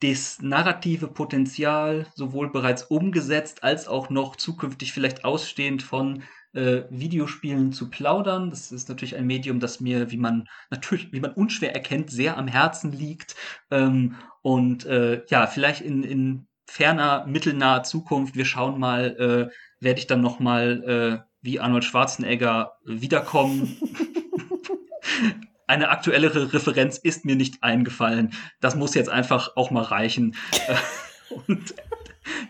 [0.00, 6.22] das narrative Potenzial sowohl bereits umgesetzt als auch noch zukünftig vielleicht ausstehend von
[6.52, 8.50] äh, Videospielen zu plaudern.
[8.50, 12.36] Das ist natürlich ein Medium, das mir, wie man natürlich, wie man unschwer erkennt, sehr
[12.36, 13.36] am Herzen liegt.
[13.70, 20.00] Ähm, und äh, ja, vielleicht in, in ferner, mittelnaher Zukunft, wir schauen mal, äh, werde
[20.00, 23.76] ich dann noch mal äh, wie Arnold Schwarzenegger wiederkommen.
[25.68, 28.32] Eine aktuellere Referenz ist mir nicht eingefallen.
[28.60, 30.36] Das muss jetzt einfach auch mal reichen.
[31.48, 31.74] und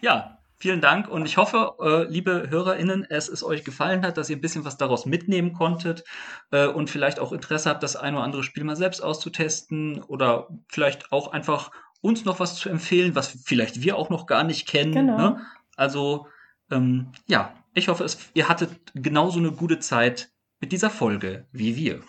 [0.02, 4.30] ja, Vielen Dank und ich hoffe, äh, liebe HörerInnen, es ist euch gefallen hat, dass
[4.30, 6.04] ihr ein bisschen was daraus mitnehmen konntet
[6.50, 10.48] äh, und vielleicht auch Interesse habt, das ein oder andere Spiel mal selbst auszutesten oder
[10.68, 11.70] vielleicht auch einfach
[12.00, 14.92] uns noch was zu empfehlen, was vielleicht wir auch noch gar nicht kennen.
[14.92, 15.16] Genau.
[15.16, 15.46] Ne?
[15.76, 16.26] Also
[16.70, 20.30] ähm, ja, ich hoffe, es, ihr hattet genauso eine gute Zeit
[20.60, 22.00] mit dieser Folge wie wir.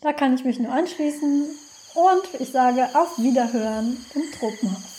[0.00, 1.50] Da kann ich mich nur anschließen
[1.94, 4.89] und ich sage auf Wiederhören im Tropenhaus.